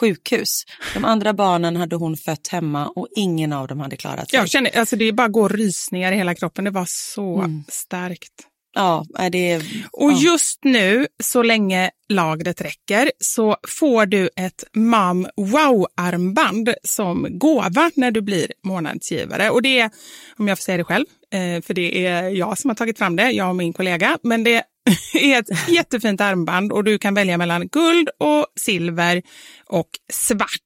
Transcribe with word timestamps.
sjukhus. 0.00 0.62
De 0.94 1.04
andra 1.04 1.32
barnen 1.32 1.76
hade 1.76 1.96
hon 1.96 2.16
fött 2.16 2.48
hemma 2.48 2.86
och 2.88 3.08
ingen 3.16 3.52
av 3.52 3.66
dem 3.68 3.80
hade 3.80 3.96
klarat 3.96 4.30
sig. 4.30 4.38
Jag 4.38 4.48
känner, 4.48 4.78
alltså 4.78 4.96
det 4.96 5.12
bara 5.12 5.28
går 5.28 5.48
rysningar 5.48 6.12
i 6.12 6.16
hela 6.16 6.34
kroppen. 6.34 6.64
Det 6.64 6.70
var 6.70 6.86
så 6.88 7.36
Mm. 7.38 7.64
starkt. 7.68 8.32
Ja, 8.74 9.04
är 9.18 9.30
det... 9.30 9.56
Och 9.92 10.12
ja. 10.12 10.18
just 10.18 10.64
nu, 10.64 11.06
så 11.22 11.42
länge 11.42 11.90
lagret 12.08 12.60
räcker, 12.60 13.10
så 13.18 13.56
får 13.80 14.06
du 14.06 14.30
ett 14.36 14.64
Mam 14.74 15.26
Wow-armband 15.36 16.74
som 16.84 17.26
gåva 17.38 17.90
när 17.94 18.10
du 18.10 18.20
blir 18.20 18.52
månadsgivare. 18.64 19.50
Och 19.50 19.62
det 19.62 19.78
är, 19.80 19.90
om 20.38 20.48
jag 20.48 20.58
får 20.58 20.62
säga 20.62 20.76
det 20.78 20.84
själv, 20.84 21.04
Eh, 21.36 21.62
för 21.62 21.74
det 21.74 22.06
är 22.06 22.28
jag 22.28 22.58
som 22.58 22.70
har 22.70 22.74
tagit 22.74 22.98
fram 22.98 23.16
det, 23.16 23.30
jag 23.30 23.48
och 23.48 23.56
min 23.56 23.72
kollega, 23.72 24.18
men 24.22 24.44
det 24.44 24.62
är 25.14 25.38
ett 25.38 25.68
jättefint 25.68 26.20
armband 26.20 26.72
och 26.72 26.84
du 26.84 26.98
kan 26.98 27.14
välja 27.14 27.38
mellan 27.38 27.68
guld 27.68 28.08
och 28.18 28.46
silver 28.60 29.22
och 29.66 29.88
svart. 30.12 30.60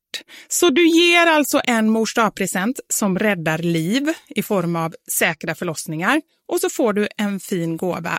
Så 0.48 0.70
du 0.70 0.88
ger 0.88 1.26
alltså 1.26 1.60
en 1.64 1.90
mors 1.90 2.14
present 2.34 2.80
som 2.88 3.18
räddar 3.18 3.58
liv 3.58 4.12
i 4.28 4.42
form 4.42 4.76
av 4.76 4.94
säkra 5.12 5.54
förlossningar 5.54 6.20
och 6.48 6.60
så 6.60 6.70
får 6.70 6.92
du 6.92 7.08
en 7.16 7.40
fin 7.40 7.76
gåva 7.76 8.18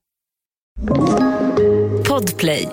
Podplay. 2.07 2.67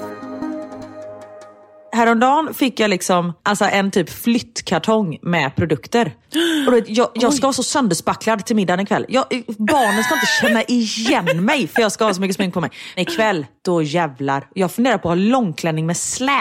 Häromdagen 1.93 2.55
fick 2.55 2.81
jag 2.81 2.91
liksom 2.91 3.33
alltså 3.43 3.65
en 3.65 3.91
typ 3.91 4.11
flyttkartong 4.11 5.19
med 5.23 5.57
produkter. 5.57 6.13
Och 6.67 6.73
vet, 6.73 6.89
jag, 6.89 7.09
jag 7.15 7.35
ska 7.35 7.47
vara 7.47 7.53
så 7.53 7.63
sönderspacklad 7.63 8.47
till 8.47 8.57
middagen 8.57 8.81
ikväll. 8.81 9.07
Jag, 9.09 9.25
barnen 9.59 10.05
ska 10.05 10.15
inte 10.15 10.27
känna 10.41 10.63
igen 10.63 11.45
mig 11.45 11.69
för 11.69 11.83
jag 11.83 11.93
ska 11.93 12.05
ha 12.05 12.15
så 12.15 12.21
mycket 12.21 12.37
smink 12.37 12.55
på 12.55 12.61
mig. 12.61 12.71
Men 12.95 13.03
ikväll, 13.03 13.47
då 13.65 13.83
jävlar. 13.83 14.49
Jag 14.55 14.73
funderar 14.73 14.99
på 14.99 15.11
att 15.11 15.19
ha 15.19 15.25
långklänning 15.25 15.87
med 15.87 15.97
släp. 15.97 16.35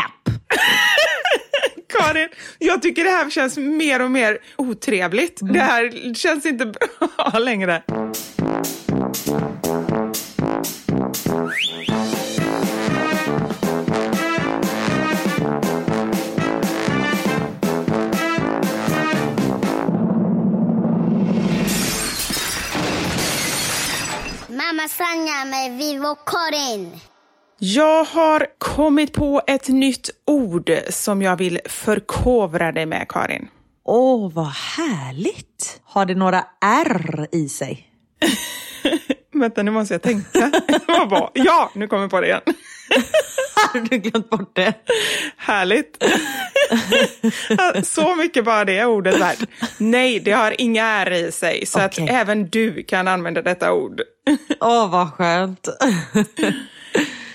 Karin, 1.97 2.29
jag 2.59 2.81
tycker 2.81 3.03
det 3.03 3.09
här 3.09 3.29
känns 3.29 3.57
mer 3.57 4.01
och 4.01 4.11
mer 4.11 4.37
otrevligt. 4.57 5.39
Det 5.41 5.59
här 5.59 6.13
känns 6.13 6.45
inte 6.45 6.65
bra 6.65 7.39
längre. 7.39 7.83
Sanningar 24.89 25.45
med 25.45 25.77
Vivo 25.77 26.15
Karin. 26.15 26.99
Jag 27.59 28.03
har 28.03 28.47
kommit 28.57 29.13
på 29.13 29.41
ett 29.47 29.67
nytt 29.67 30.09
ord 30.25 30.71
som 30.89 31.21
jag 31.21 31.37
vill 31.37 31.59
förkovra 31.65 32.71
dig 32.71 32.85
med, 32.85 33.05
Karin. 33.09 33.47
Åh, 33.85 34.31
vad 34.33 34.47
härligt! 34.77 35.81
Har 35.83 36.05
det 36.05 36.15
några 36.15 36.45
R 36.61 37.27
i 37.31 37.49
sig? 37.49 37.87
Vänta, 39.33 39.63
nu 39.63 39.71
måste 39.71 39.93
jag 39.93 40.01
tänka. 40.01 40.51
Vad 40.87 41.09
var? 41.09 41.31
Ja, 41.33 41.71
nu 41.75 41.87
kommer 41.87 42.03
jag 42.03 42.11
på 42.11 42.21
det 42.21 42.27
igen. 42.27 42.41
Har 43.73 43.79
du 43.79 43.97
glömt 43.97 44.29
bort 44.29 44.55
det? 44.55 44.73
Härligt. 45.37 46.03
Så 47.83 48.15
mycket 48.15 48.45
bara 48.45 48.65
det 48.65 48.85
ordet 48.85 49.19
värt. 49.19 49.39
Nej, 49.77 50.19
det 50.19 50.31
har 50.31 50.61
inga 50.61 50.85
R 50.85 51.11
i 51.11 51.31
sig, 51.31 51.65
så 51.65 51.85
Okej. 51.85 52.03
att 52.03 52.09
även 52.09 52.49
du 52.49 52.83
kan 52.83 53.07
använda 53.07 53.41
detta 53.41 53.73
ord. 53.73 54.01
Åh, 54.59 54.91
vad 54.91 55.13
skönt. 55.13 55.67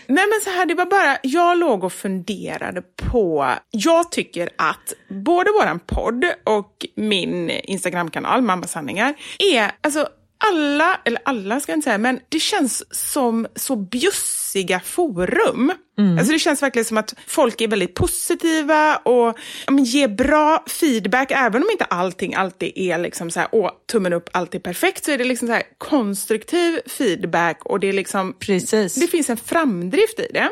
Nej 0.07 0.25
men 0.29 0.41
så 0.45 0.51
här, 0.51 0.67
det 0.67 0.75
var 0.75 0.87
bara, 0.87 1.19
jag 1.23 1.59
låg 1.59 1.85
och 1.85 1.93
funderade 1.93 2.83
på, 2.97 3.49
jag 3.71 4.13
tycker 4.13 4.49
att 4.57 4.93
både 5.09 5.51
våran 5.51 5.79
podd 5.79 6.25
och 6.45 6.87
min 6.95 7.51
Instagramkanal, 7.51 8.43
Mamma 8.43 8.67
Sanningar, 8.67 9.15
är 9.39 9.71
alltså 9.81 10.09
alla, 10.50 11.00
eller 11.05 11.21
alla 11.25 11.61
ska 11.61 11.73
jag 11.73 11.77
inte 11.77 11.85
säga, 11.85 11.99
men 11.99 12.21
det 12.29 12.41
känns 12.41 12.94
som 13.11 13.47
så 13.55 13.77
bjussiga 13.77 14.81
forum. 14.81 15.73
Alltså 16.19 16.33
det 16.33 16.39
känns 16.39 16.62
verkligen 16.62 16.85
som 16.85 16.99
att 16.99 17.15
folk 17.27 17.61
är 17.61 17.69
väldigt 17.69 17.94
positiva 17.94 18.97
och 18.97 19.39
men, 19.67 19.85
ger 19.85 20.09
bra 20.09 20.65
feedback, 20.67 21.31
även 21.31 21.62
om 21.62 21.69
inte 21.73 21.85
allting 21.85 22.35
alltid 22.35 22.73
är 22.77 22.99
liksom 22.99 23.31
så 23.31 23.41
här, 23.41 23.49
åh, 23.53 23.71
tummen 23.93 24.12
upp, 24.12 24.29
allt 24.33 24.55
är 24.55 24.59
perfekt, 24.59 25.05
så 25.05 25.11
är 25.11 25.19
det 25.19 25.25
liksom 25.25 25.49
så 25.49 25.55
här 25.55 25.62
konstruktiv 25.79 26.81
feedback 26.87 27.65
och 27.65 27.81
det 27.81 27.89
är 27.89 27.93
liksom 27.93 28.33
Precis. 28.39 28.94
det 28.94 29.06
finns 29.06 29.31
en 29.31 29.37
framdrift 29.37 30.19
i 30.19 30.29
det. 30.33 30.49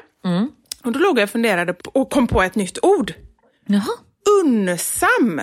Och 0.85 0.93
då 0.93 0.99
låg 0.99 1.19
jag 1.19 1.25
och 1.25 1.31
funderade 1.31 1.75
på, 1.75 1.91
och 1.91 2.11
kom 2.11 2.27
på 2.27 2.43
ett 2.43 2.55
nytt 2.55 2.79
ord. 2.83 3.13
Jaha. 3.67 3.97
Unsam. 4.43 5.41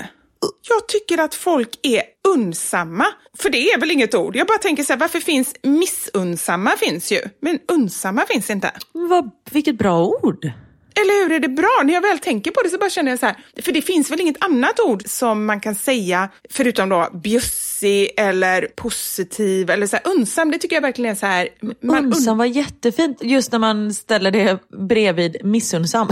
Jag 0.69 0.87
tycker 0.87 1.17
att 1.17 1.35
folk 1.35 1.69
är 1.83 2.01
unsamma. 2.27 3.05
För 3.37 3.49
det 3.49 3.71
är 3.71 3.79
väl 3.79 3.91
inget 3.91 4.15
ord? 4.15 4.35
Jag 4.35 4.47
bara 4.47 4.57
tänker 4.57 4.83
så 4.83 4.93
här, 4.93 4.99
varför 4.99 5.19
finns 5.19 5.55
missunsamma 5.63 6.71
finns 6.77 7.11
ju, 7.11 7.19
men 7.41 7.59
unsamma 7.67 8.25
finns 8.29 8.49
inte. 8.49 8.71
Vad, 8.91 9.31
vilket 9.51 9.77
bra 9.77 10.05
ord. 10.07 10.51
Eller 11.01 11.23
hur 11.23 11.31
är 11.35 11.39
det 11.39 11.47
bra? 11.47 11.81
När 11.83 11.93
jag 11.93 12.01
väl 12.01 12.19
tänker 12.19 12.51
på 12.51 12.61
det 12.61 12.69
så 12.69 12.77
bara 12.77 12.89
känner 12.89 13.11
jag 13.11 13.19
så 13.19 13.25
här, 13.25 13.35
för 13.61 13.71
det 13.71 13.81
finns 13.81 14.11
väl 14.11 14.21
inget 14.21 14.43
annat 14.43 14.79
ord 14.79 15.03
som 15.05 15.45
man 15.45 15.59
kan 15.59 15.75
säga, 15.75 16.29
förutom 16.49 16.89
då 16.89 17.09
bjussig 17.23 18.09
eller 18.17 18.67
positiv 18.75 19.69
eller 19.69 19.87
så 19.87 19.95
här, 19.95 20.11
unsam, 20.15 20.51
det 20.51 20.57
tycker 20.57 20.75
jag 20.75 20.81
verkligen 20.81 21.11
är 21.11 21.15
så 21.15 21.25
här. 21.25 21.49
man 21.81 22.05
un- 22.05 22.05
Unsam 22.05 22.37
var 22.37 22.45
jättefint, 22.45 23.17
just 23.23 23.51
när 23.51 23.59
man 23.59 23.93
ställer 23.93 24.31
det 24.31 24.59
bredvid 24.89 25.37
missunnsam. 25.43 26.07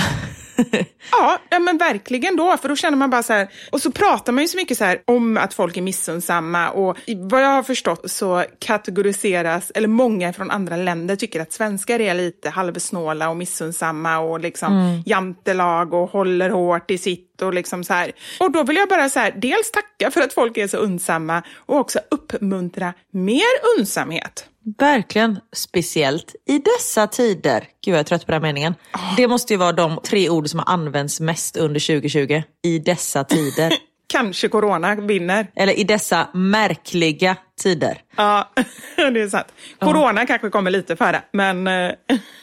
Ja, 1.11 1.39
men 1.59 1.77
verkligen 1.77 2.35
då. 2.35 2.57
För 2.57 2.69
då 2.69 2.75
känner 2.75 2.97
man 2.97 3.09
bara 3.09 3.23
så 3.23 3.33
här, 3.33 3.47
och 3.71 3.81
så 3.81 3.91
pratar 3.91 4.33
man 4.33 4.43
ju 4.43 4.47
så 4.47 4.57
mycket 4.57 4.77
så 4.77 4.83
här 4.83 5.01
om 5.05 5.37
att 5.37 5.53
folk 5.53 5.77
är 5.77 5.81
missunnsamma 5.81 6.69
och 6.69 6.97
vad 7.17 7.43
jag 7.43 7.47
har 7.47 7.63
förstått 7.63 8.11
så 8.11 8.43
kategoriseras, 8.59 9.71
eller 9.75 9.87
många 9.87 10.33
från 10.33 10.51
andra 10.51 10.75
länder 10.75 11.15
tycker 11.15 11.41
att 11.41 11.53
svenskar 11.53 12.01
är 12.01 12.13
lite 12.13 12.49
halvsnåla 12.49 13.29
och 13.29 13.37
missunnsamma 13.37 14.19
och 14.19 14.39
liksom 14.39 15.03
jantelag 15.05 15.93
och 15.93 16.09
håller 16.09 16.49
hårt 16.49 16.91
i 16.91 16.97
sitt 16.97 17.34
och 17.41 17.53
liksom 17.53 17.83
så 17.83 17.93
här. 17.93 18.11
Och 18.39 18.51
då 18.51 18.63
vill 18.63 18.75
jag 18.75 18.89
bara 18.89 19.09
så 19.09 19.19
här, 19.19 19.31
dels 19.37 19.71
tacka 19.71 20.11
för 20.11 20.21
att 20.21 20.33
folk 20.33 20.57
är 20.57 20.67
så 20.67 20.77
undsamma 20.77 21.43
och 21.55 21.77
också 21.77 21.99
uppmuntra 22.11 22.93
mer 23.11 23.77
undsamhet. 23.77 24.49
Verkligen 24.79 25.39
speciellt 25.55 26.35
i 26.47 26.59
dessa 26.59 27.07
tider. 27.07 27.67
Gud 27.85 27.93
jag 27.93 27.99
är 27.99 28.03
trött 28.03 28.25
på 28.25 28.31
den 28.31 28.41
här 28.41 28.47
meningen. 28.47 28.75
Det 29.17 29.27
måste 29.27 29.53
ju 29.53 29.57
vara 29.57 29.71
de 29.71 29.99
tre 30.03 30.29
ord 30.29 30.49
som 30.49 30.59
har 30.59 30.73
använts 30.73 31.19
mest 31.19 31.57
under 31.57 31.79
2020. 31.99 32.41
I 32.63 32.79
dessa 32.79 33.23
tider. 33.23 33.73
Kanske 34.07 34.47
corona 34.47 34.95
vinner. 34.95 35.47
Eller 35.55 35.79
i 35.79 35.83
dessa 35.83 36.27
märkliga 36.33 37.35
tider. 37.61 38.01
Ja, 38.15 38.51
det 38.95 39.21
är 39.21 39.29
sant. 39.29 39.47
Corona 39.79 40.25
kanske 40.25 40.49
kommer 40.49 40.71
lite 40.71 40.95
före, 40.95 41.21
men 41.31 41.67
eh, 41.67 41.91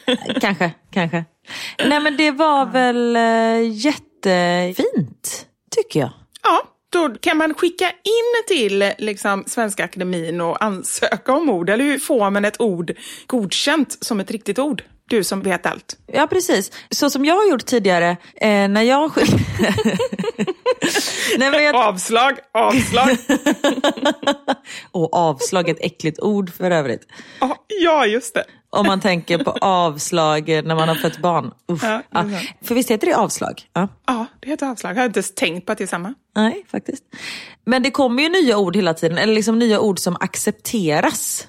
Kanske, 0.41 0.71
kanske. 0.93 1.25
Nej 1.85 1.99
men 1.99 2.17
det 2.17 2.31
var 2.31 2.65
väl 2.65 3.15
eh, 3.15 3.73
jättefint, 4.25 5.45
tycker 5.75 5.99
jag. 5.99 6.09
Ja, 6.43 6.63
då 6.89 7.15
kan 7.19 7.37
man 7.37 7.53
skicka 7.53 7.89
in 7.89 8.47
till 8.47 8.93
liksom, 8.97 9.43
Svenska 9.47 9.83
Akademin 9.83 10.41
och 10.41 10.63
ansöka 10.63 11.33
om 11.33 11.49
ord. 11.49 11.69
Eller 11.69 11.83
hur 11.83 11.99
får 11.99 12.29
man 12.29 12.45
ett 12.45 12.61
ord 12.61 12.93
godkänt 13.27 13.97
som 14.01 14.19
ett 14.19 14.31
riktigt 14.31 14.59
ord? 14.59 14.83
Du 15.09 15.23
som 15.23 15.41
vet 15.41 15.65
allt. 15.65 15.97
Ja 16.07 16.27
precis, 16.27 16.71
så 16.89 17.09
som 17.09 17.25
jag 17.25 17.35
har 17.35 17.49
gjort 17.49 17.65
tidigare 17.65 18.17
eh, 18.35 18.67
när 18.67 18.81
jag 18.81 19.11
Nej, 21.37 21.63
jag... 21.63 21.75
Avslag, 21.75 22.33
avslag. 22.53 23.17
Och 24.91 25.13
avslag, 25.13 25.69
ett 25.69 25.77
äckligt 25.79 26.19
ord 26.19 26.53
för 26.53 26.71
övrigt. 26.71 27.07
Ja, 27.67 28.05
just 28.05 28.33
det. 28.33 28.43
Om 28.75 28.85
man 28.87 28.99
tänker 29.01 29.37
på 29.37 29.51
avslag 29.61 30.47
när 30.47 30.75
man 30.75 30.87
har 30.87 30.95
fött 30.95 31.17
barn. 31.17 31.51
Uff. 31.67 31.83
Ja, 31.83 32.01
Ja. 32.11 32.23
För 32.61 32.75
visst 32.75 32.91
heter 32.91 33.07
det 33.07 33.13
avslag? 33.17 33.61
Ja. 33.73 33.87
Ja, 34.07 34.25
det 34.39 34.49
heter 34.49 34.67
avslag. 34.69 34.91
Jag 34.95 35.01
har 35.01 35.05
inte 35.05 35.19
ens 35.19 35.35
tänkt 35.35 35.65
på 35.65 35.71
att 35.71 35.77
det 35.77 35.83
är 35.83 35.87
samma. 35.87 36.13
Nej, 36.35 36.65
faktiskt. 36.71 37.03
Men 37.65 37.83
det 37.83 37.91
kommer 37.91 38.23
ju 38.23 38.29
nya 38.29 38.57
ord 38.57 38.75
hela 38.75 38.93
tiden, 38.93 39.17
eller 39.17 39.33
liksom 39.33 39.59
nya 39.59 39.79
ord 39.79 39.99
som 39.99 40.17
accepteras. 40.19 41.47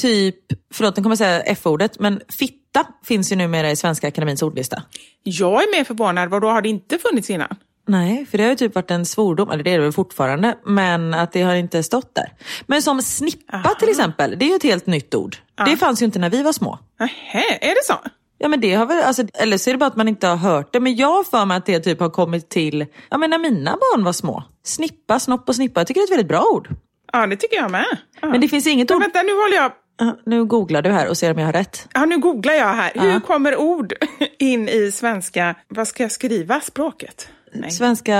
Typ, 0.00 0.36
förlåt 0.74 0.96
nu 0.96 1.02
kommer 1.02 1.12
jag 1.12 1.18
säga 1.18 1.40
F-ordet, 1.42 1.98
men 2.00 2.20
fitta 2.28 2.84
finns 3.04 3.32
ju 3.32 3.36
numera 3.36 3.70
i 3.70 3.76
Svenska 3.76 4.08
Akademins 4.08 4.42
ordlista. 4.42 4.82
Jag 5.22 5.62
är 5.62 5.76
mer 5.78 5.84
förvånad. 5.84 6.28
Vad 6.30 6.42
då 6.42 6.48
har 6.48 6.62
det 6.62 6.68
inte 6.68 6.98
funnits 6.98 7.30
innan? 7.30 7.56
Nej, 7.86 8.26
för 8.30 8.38
det 8.38 8.44
har 8.44 8.50
ju 8.50 8.56
typ 8.56 8.74
varit 8.74 8.90
en 8.90 9.06
svordom, 9.06 9.50
eller 9.50 9.64
det 9.64 9.70
är 9.70 9.78
det 9.78 9.84
väl 9.84 9.92
fortfarande, 9.92 10.56
men 10.64 11.14
att 11.14 11.32
det 11.32 11.42
har 11.42 11.54
inte 11.54 11.82
stått 11.82 12.14
där. 12.14 12.32
Men 12.66 12.82
som 12.82 13.02
snippa 13.02 13.74
till 13.78 13.88
exempel, 13.88 14.38
det 14.38 14.44
är 14.44 14.48
ju 14.48 14.54
ett 14.56 14.62
helt 14.62 14.86
nytt 14.86 15.14
ord. 15.14 15.36
Det 15.66 15.76
fanns 15.76 16.02
ju 16.02 16.06
inte 16.06 16.18
när 16.18 16.30
vi 16.30 16.42
var 16.42 16.52
små. 16.52 16.78
Nähä, 17.00 17.58
är 17.60 17.68
det 17.68 17.84
så? 17.84 17.94
Ja 18.38 18.48
men 18.48 18.60
det 18.60 18.74
har 18.74 18.86
väl, 18.86 19.02
alltså, 19.02 19.22
eller 19.34 19.58
så 19.58 19.70
är 19.70 19.74
det 19.74 19.78
bara 19.78 19.86
att 19.86 19.96
man 19.96 20.08
inte 20.08 20.26
har 20.26 20.36
hört 20.36 20.72
det. 20.72 20.80
Men 20.80 20.96
jag 20.96 21.08
har 21.08 21.24
för 21.24 21.44
mig 21.44 21.56
att 21.56 21.66
det 21.66 21.80
typ 21.80 22.00
har 22.00 22.10
kommit 22.10 22.48
till, 22.48 22.86
ja 23.10 23.18
men 23.18 23.30
när 23.30 23.38
mina 23.38 23.70
barn 23.70 24.04
var 24.04 24.12
små. 24.12 24.42
Snippa, 24.64 25.18
snopp 25.20 25.48
och 25.48 25.54
snippa, 25.56 25.80
jag 25.80 25.86
tycker 25.86 26.00
det 26.00 26.02
är 26.02 26.06
ett 26.06 26.12
väldigt 26.12 26.28
bra 26.28 26.44
ord. 26.52 26.68
Ja, 27.12 27.26
det 27.26 27.36
tycker 27.36 27.56
jag 27.56 27.70
med. 27.70 27.86
Ja. 28.20 28.28
Men 28.28 28.40
det 28.40 28.48
finns 28.48 28.66
inget 28.66 28.88
Men 28.88 28.96
ord, 28.96 29.02
vänta, 29.02 29.22
nu 29.22 29.32
håller 29.32 29.56
jag... 29.56 29.72
Ja, 29.98 30.16
nu 30.26 30.44
googlar 30.44 30.82
du 30.82 30.90
här 30.90 31.08
och 31.08 31.16
ser 31.16 31.32
om 31.32 31.38
jag 31.38 31.46
har 31.46 31.52
rätt. 31.52 31.88
Ja, 31.94 32.04
nu 32.04 32.18
googlar 32.18 32.54
jag 32.54 32.66
här. 32.74 32.92
Hur 32.94 33.20
kommer 33.20 33.56
ord 33.56 33.92
in 34.38 34.68
i 34.68 34.92
svenska... 34.92 35.54
Vad 35.68 35.88
ska 35.88 36.02
jag 36.02 36.12
skriva? 36.12 36.60
Språket? 36.60 37.28
Nej. 37.60 37.70
Svenska 37.70 38.16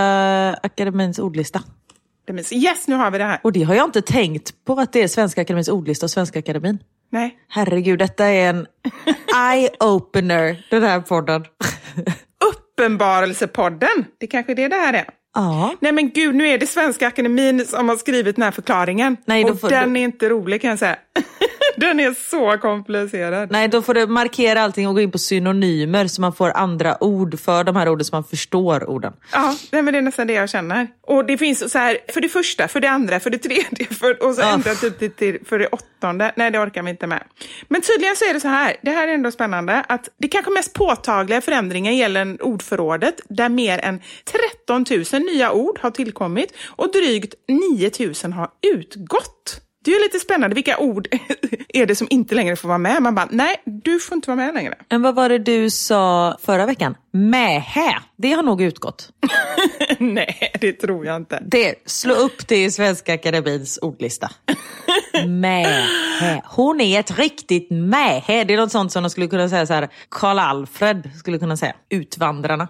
Akademins 0.62 1.18
ordlista. 1.18 1.62
Yes, 2.52 2.88
nu 2.88 2.94
har 2.96 3.10
vi 3.10 3.18
det 3.18 3.24
här. 3.24 3.40
Och 3.42 3.52
det 3.52 3.62
har 3.62 3.74
jag 3.74 3.84
inte 3.84 4.02
tänkt 4.02 4.64
på 4.64 4.72
att 4.80 4.92
det 4.92 5.02
är 5.02 5.08
Svenska 5.08 5.40
Akademins 5.40 5.68
ordlista 5.68 6.06
och 6.06 6.10
Svenska 6.10 6.38
Akademin. 6.38 6.78
Nej. 7.10 7.36
Herregud, 7.48 7.98
detta 7.98 8.24
är 8.26 8.48
en 8.50 8.66
eye-opener, 9.36 10.56
den 10.70 10.82
här 10.82 11.00
podden. 11.00 11.44
Uppenbarelsepodden. 12.76 14.04
Det 14.18 14.26
kanske 14.26 14.52
är 14.52 14.56
det 14.56 14.68
det 14.68 14.76
här 14.76 14.92
är. 14.92 15.04
Ja. 15.34 15.74
Nej 15.80 15.92
men 15.92 16.10
gud, 16.10 16.34
nu 16.34 16.48
är 16.48 16.58
det 16.58 16.66
Svenska 16.66 17.06
Akademin 17.06 17.66
som 17.66 17.88
har 17.88 17.96
skrivit 17.96 18.36
den 18.36 18.42
här 18.42 18.50
förklaringen. 18.50 19.16
Nej, 19.24 19.44
då 19.44 19.50
och 19.50 19.60
får- 19.60 19.68
den 19.70 19.92
då- 19.92 19.98
är 20.00 20.04
inte 20.04 20.28
rolig 20.28 20.60
kan 20.60 20.70
jag 20.70 20.78
säga. 20.78 20.96
den 21.80 22.00
är 22.00 22.14
så 22.30 22.58
komplicerad. 22.58 23.50
Nej, 23.50 23.68
då 23.68 23.82
får 23.82 23.94
du 23.94 24.06
markera 24.06 24.62
allting 24.62 24.88
och 24.88 24.94
gå 24.94 25.00
in 25.00 25.10
på 25.10 25.18
synonymer 25.18 26.06
så 26.06 26.20
man 26.20 26.32
får 26.32 26.50
andra 26.50 27.04
ord 27.04 27.40
för 27.40 27.64
de 27.64 27.76
här 27.76 27.88
orden 27.88 28.04
så 28.04 28.14
man 28.16 28.24
förstår 28.24 28.90
orden. 28.90 29.12
Ja, 29.32 29.56
nej, 29.72 29.82
men 29.82 29.92
det 29.94 29.98
är 29.98 30.02
nästan 30.02 30.26
det 30.26 30.32
jag 30.32 30.48
känner. 30.50 30.88
Och 31.02 31.24
det 31.26 31.38
finns 31.38 31.72
så 31.72 31.78
här, 31.78 31.98
för 32.08 32.20
det 32.20 32.28
första, 32.28 32.68
för 32.68 32.80
det 32.80 32.90
andra, 32.90 33.20
för 33.20 33.30
det 33.30 33.38
tredje, 33.38 33.86
för, 34.00 34.22
och 34.28 34.34
så 34.34 34.40
Ja. 34.40 34.52
ända 34.54 34.74
typ 34.74 34.98
till, 34.98 35.10
till, 35.10 35.38
för 35.48 35.58
det 35.58 35.66
åttonde. 35.66 36.32
Nej, 36.36 36.50
det 36.50 36.58
orkar 36.58 36.82
vi 36.82 36.90
inte 36.90 37.06
med. 37.06 37.22
Men 37.68 37.80
tydligen 37.80 38.16
så 38.16 38.24
är 38.24 38.34
det 38.34 38.40
så 38.40 38.48
här, 38.48 38.76
det 38.82 38.90
här 38.90 39.08
är 39.08 39.14
ändå 39.14 39.30
spännande, 39.30 39.84
att 39.88 40.08
det 40.18 40.28
kanske 40.28 40.50
mest 40.50 40.72
påtagliga 40.72 41.40
förändringen 41.40 41.96
gäller 41.96 42.42
ordförrådet, 42.42 43.14
där 43.28 43.48
mer 43.48 43.78
än 43.78 44.00
13 44.66 44.84
000 45.12 45.22
nya 45.22 45.52
ord 45.52 45.78
har 45.82 45.90
tillkommit 45.90 46.52
och 46.66 46.92
drygt 46.92 47.34
9 47.48 47.90
000 48.24 48.32
har 48.32 48.48
utgått. 48.74 49.60
Det 49.86 49.92
är 49.92 49.98
ju 49.98 50.02
lite 50.02 50.18
spännande, 50.18 50.54
vilka 50.54 50.78
ord 50.78 51.08
är 51.68 51.86
det 51.86 51.96
som 51.96 52.06
inte 52.10 52.34
längre 52.34 52.56
får 52.56 52.68
vara 52.68 52.78
med? 52.78 53.02
Man 53.02 53.14
bara, 53.14 53.28
nej, 53.30 53.56
du 53.64 54.00
får 54.00 54.14
inte 54.14 54.30
vara 54.30 54.36
med 54.36 54.54
längre. 54.54 54.74
Men 54.90 55.02
vad 55.02 55.14
var 55.14 55.28
det 55.28 55.38
du 55.38 55.70
sa 55.70 56.36
förra 56.42 56.66
veckan? 56.66 56.94
Mähä, 57.10 57.98
det 58.16 58.32
har 58.32 58.42
nog 58.42 58.62
utgått. 58.62 59.08
nej, 59.98 60.52
det 60.60 60.72
tror 60.72 61.06
jag 61.06 61.16
inte. 61.16 61.42
Det, 61.46 61.74
slå 61.84 62.14
upp 62.14 62.48
det 62.48 62.64
i 62.64 62.70
Svenska 62.70 63.14
Akademins 63.14 63.78
ordlista. 63.82 64.30
Mähä. 65.26 66.42
Hon 66.44 66.80
är 66.80 67.00
ett 67.00 67.18
riktigt 67.18 67.70
mähä. 67.70 68.44
Det 68.44 68.54
är 68.54 68.58
något 68.58 68.72
sånt 68.72 68.92
som 68.92 69.02
de 69.02 69.10
skulle 69.10 69.26
kunna 69.26 69.48
säga 69.48 69.66
så 69.66 69.74
här. 69.74 69.88
Karl 70.08 70.38
Alfred 70.38 71.10
skulle 71.18 71.38
kunna 71.38 71.56
säga. 71.56 71.74
Utvandrarna. 71.88 72.68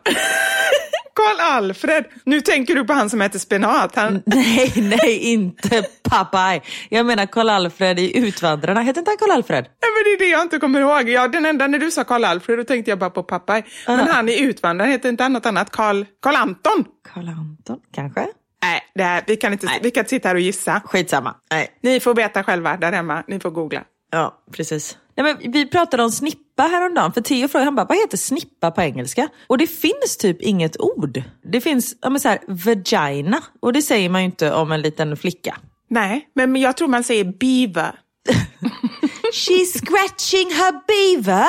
Karl 1.17 1.41
Alfred! 1.41 2.05
Nu 2.25 2.41
tänker 2.41 2.75
du 2.75 2.85
på 2.85 2.93
han 2.93 3.11
som 3.11 3.21
heter 3.21 3.39
Spenat. 3.39 3.97
Han... 3.97 4.23
Nej, 4.27 4.73
nej, 4.77 5.19
inte 5.19 5.83
Popeye. 6.03 6.61
Jag 6.89 7.07
menar 7.07 7.27
Karl 7.27 7.49
Alfred 7.49 7.99
i 7.99 8.19
Utvandrarna. 8.19 8.81
Heter 8.81 9.01
inte 9.01 9.11
han 9.11 9.19
Karl 9.19 9.31
Alfred? 9.31 9.65
Nej, 9.65 9.91
men 9.95 10.05
det 10.05 10.11
är 10.11 10.19
det 10.19 10.33
jag 10.33 10.43
inte 10.43 10.59
kommer 10.59 10.81
ihåg. 10.81 11.09
Ja, 11.09 11.29
den 11.29 11.47
enda 11.47 11.67
när 11.67 11.79
du 11.79 11.91
sa 11.91 12.05
Karl 12.05 12.25
Alfred, 12.25 12.59
då 12.59 12.65
tänkte 12.65 12.91
jag 12.91 12.99
bara 12.99 13.11
på 13.11 13.23
Popeye. 13.23 13.63
Men 13.87 14.09
han 14.09 14.29
i 14.29 14.41
Utvandrarna 14.41 14.93
heter 14.93 15.09
inte 15.09 15.23
han 15.23 15.33
något 15.33 15.47
annat? 15.47 15.71
Karl, 15.71 16.05
Karl 16.23 16.37
Anton? 16.37 16.85
Karl 17.15 17.29
Anton, 17.29 17.79
kanske? 17.95 18.27
Nej, 18.63 18.81
det 18.95 19.03
här, 19.03 19.25
vi, 19.27 19.37
kan 19.37 19.53
inte, 19.53 19.69
vi 19.83 19.91
kan 19.91 20.01
inte 20.01 20.11
sitta 20.11 20.29
här 20.29 20.35
och 20.35 20.41
gissa. 20.41 20.81
Skitsamma. 20.85 21.35
Nej. 21.51 21.69
Ni 21.83 22.01
får 22.01 22.15
veta 22.15 22.45
själva 22.45 22.77
där 22.77 22.93
hemma. 22.93 23.25
Ni 23.29 23.41
får 23.41 23.51
googla. 23.51 23.83
Ja, 24.11 24.43
precis. 24.53 24.99
Nej, 25.17 25.37
men 25.43 25.53
vi 25.53 25.67
pratade 25.67 26.03
om 26.03 26.11
snippa 26.11 26.63
häromdagen, 26.63 27.13
för 27.13 27.21
Theo 27.21 27.49
frågade 27.49 27.65
han 27.65 27.75
bara, 27.75 27.87
vad 27.87 27.99
heter 27.99 28.17
snippa 28.17 28.71
på 28.71 28.83
engelska? 28.83 29.29
Och 29.47 29.59
det 29.59 29.67
finns 29.67 30.17
typ 30.19 30.43
inget 30.43 30.81
ord. 30.81 31.23
Det 31.53 31.61
finns 31.61 31.97
ja, 32.01 32.11
men 32.11 32.21
så 32.21 32.29
här, 32.29 32.39
vagina, 32.47 33.43
och 33.61 33.73
det 33.73 33.83
säger 33.83 34.09
man 34.09 34.21
ju 34.21 34.27
inte 34.27 34.53
om 34.53 34.73
en 34.73 34.81
liten 34.83 35.17
flicka. 35.17 35.57
Nej, 35.89 36.29
men 36.35 36.57
jag 36.57 36.77
tror 36.77 36.89
man 36.89 37.05
säger 37.05 37.25
beaver. 37.25 37.99
She's 39.33 39.79
scratching 39.79 40.51
her 40.51 40.73
beaver. 40.87 41.49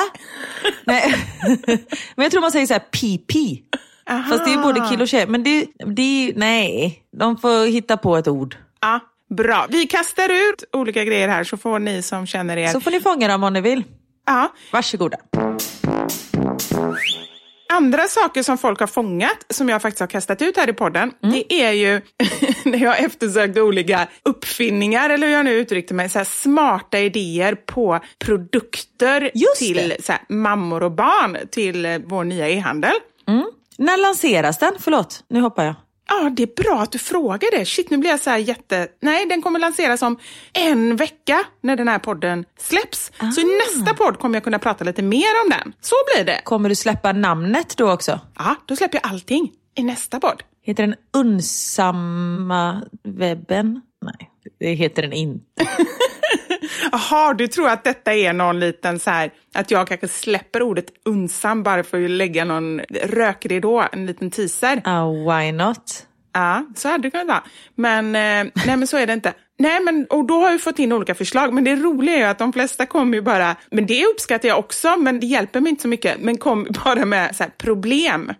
Nej. 0.84 1.14
men 2.16 2.22
jag 2.22 2.32
tror 2.32 2.40
man 2.40 2.52
säger 2.52 2.66
så 2.66 2.72
här 2.72 2.80
PP. 2.80 3.62
Fast 4.30 4.44
det 4.44 4.52
är 4.52 4.62
både 4.62 4.88
kille 4.88 5.02
och 5.02 5.08
tjej. 5.08 5.26
Men 5.26 5.42
det, 5.42 5.66
det 5.86 6.32
nej, 6.36 7.02
de 7.18 7.36
får 7.36 7.66
hitta 7.66 7.96
på 7.96 8.16
ett 8.16 8.28
ord. 8.28 8.56
Ja, 8.80 9.00
bra. 9.28 9.66
Vi 9.70 9.86
kastar 9.86 10.28
ut 10.28 10.64
olika 10.72 11.04
grejer 11.04 11.28
här 11.28 11.44
så 11.44 11.56
får 11.56 11.78
ni 11.78 12.02
som 12.02 12.26
känner 12.26 12.56
er... 12.56 12.68
Så 12.68 12.80
får 12.80 12.90
ni 12.90 13.00
fånga 13.00 13.28
dem 13.28 13.44
om 13.44 13.52
ni 13.52 13.60
vill. 13.60 13.84
Ja. 14.26 14.52
Varsågoda. 14.72 15.16
Andra 17.72 18.02
saker 18.08 18.42
som 18.42 18.58
folk 18.58 18.80
har 18.80 18.86
fångat, 18.86 19.44
som 19.50 19.68
jag 19.68 19.82
faktiskt 19.82 20.00
har 20.00 20.06
kastat 20.06 20.42
ut 20.42 20.56
här 20.56 20.68
i 20.68 20.72
podden, 20.72 21.12
det 21.20 21.54
är 21.62 21.72
ju 21.72 22.00
när 22.64 22.78
jag 22.78 23.04
eftersökte 23.04 23.62
olika 23.62 24.08
uppfinningar, 24.22 25.10
eller 25.10 25.26
hur 25.26 25.34
jag 25.34 25.44
nu 25.44 25.52
uttryckte 25.52 25.94
mig, 25.94 26.08
så 26.08 26.18
här 26.18 26.24
smarta 26.24 26.98
idéer 26.98 27.54
på 27.54 28.00
produkter 28.18 29.30
Just 29.34 29.58
till 29.58 29.94
så 30.00 30.12
här, 30.12 30.20
mammor 30.28 30.82
och 30.82 30.92
barn 30.92 31.38
till 31.50 32.02
vår 32.06 32.24
nya 32.24 32.48
e-handel. 32.48 32.94
När 33.78 33.96
lanseras 33.96 34.58
den? 34.58 34.72
Förlåt, 34.78 35.24
nu 35.28 35.40
hoppar 35.40 35.64
jag. 35.64 35.74
Ja, 36.08 36.30
det 36.30 36.42
är 36.42 36.62
bra 36.62 36.80
att 36.82 36.92
du 36.92 36.98
frågar 36.98 37.58
det. 37.58 37.64
Shit, 37.64 37.90
nu 37.90 37.96
blir 37.96 38.10
jag 38.10 38.20
så 38.20 38.30
här 38.30 38.38
jätte... 38.38 38.88
Nej, 39.00 39.26
den 39.26 39.42
kommer 39.42 39.58
lanseras 39.58 40.02
om 40.02 40.18
en 40.52 40.96
vecka 40.96 41.44
när 41.60 41.76
den 41.76 41.88
här 41.88 41.98
podden 41.98 42.44
släpps. 42.58 43.12
Så 43.34 43.40
i 43.40 43.44
nästa 43.44 43.94
podd 43.94 44.18
kommer 44.18 44.36
jag 44.36 44.44
kunna 44.44 44.58
prata 44.58 44.84
lite 44.84 45.02
mer 45.02 45.28
om 45.44 45.50
den. 45.50 45.72
Så 45.80 45.94
blir 46.14 46.24
det. 46.24 46.40
Kommer 46.44 46.68
du 46.68 46.74
släppa 46.74 47.12
namnet 47.12 47.76
då 47.76 47.92
också? 47.92 48.20
Ja, 48.38 48.56
då 48.66 48.76
släpper 48.76 49.00
jag 49.02 49.10
allting 49.10 49.52
i 49.74 49.82
nästa 49.82 50.20
podd. 50.20 50.42
Heter 50.62 50.86
den 50.86 50.94
Unsamma 51.12 52.82
webben? 53.04 53.80
Nej, 54.02 54.30
det 54.60 54.74
heter 54.74 55.02
den 55.02 55.12
inte. 55.12 55.66
Jaha, 56.92 57.34
du 57.34 57.48
tror 57.48 57.68
att 57.68 57.84
detta 57.84 58.14
är 58.14 58.32
någon 58.32 58.60
liten 58.60 58.98
så 58.98 59.10
här, 59.10 59.30
att 59.54 59.70
jag 59.70 59.88
kanske 59.88 60.08
släpper 60.08 60.62
ordet 60.62 60.86
unsam 61.04 61.62
bara 61.62 61.84
för 61.84 62.04
att 62.04 62.10
lägga 62.10 62.44
någon 62.44 62.80
rökridå, 63.02 63.84
en 63.92 64.06
liten 64.06 64.30
teaser. 64.30 64.82
Ah, 64.84 65.10
why 65.10 65.52
not? 65.52 66.04
Ja, 66.32 66.66
så 66.76 66.88
hade 66.88 67.02
det 67.02 67.10
kunnat 67.10 67.26
vara. 67.26 67.42
Men, 67.74 68.06
eh, 68.06 68.52
nej, 68.66 68.76
men 68.76 68.86
så 68.86 68.96
är 68.96 69.06
det 69.06 69.12
inte. 69.12 69.34
Nej, 69.58 69.80
men, 69.80 70.06
och 70.10 70.26
då 70.26 70.40
har 70.40 70.52
vi 70.52 70.58
fått 70.58 70.78
in 70.78 70.92
olika 70.92 71.14
förslag, 71.14 71.52
men 71.52 71.64
det 71.64 71.76
roliga 71.76 72.14
är 72.14 72.18
ju 72.18 72.24
att 72.24 72.38
de 72.38 72.52
flesta 72.52 72.86
kommer 72.86 73.16
ju 73.16 73.22
bara, 73.22 73.56
men 73.70 73.86
det 73.86 74.06
uppskattar 74.06 74.48
jag 74.48 74.58
också, 74.58 74.96
men 74.96 75.20
det 75.20 75.26
hjälper 75.26 75.60
mig 75.60 75.70
inte 75.70 75.82
så 75.82 75.88
mycket, 75.88 76.20
men 76.20 76.38
kom 76.38 76.66
bara 76.84 77.04
med 77.04 77.36
så 77.36 77.42
här, 77.42 77.50
problem. 77.58 78.32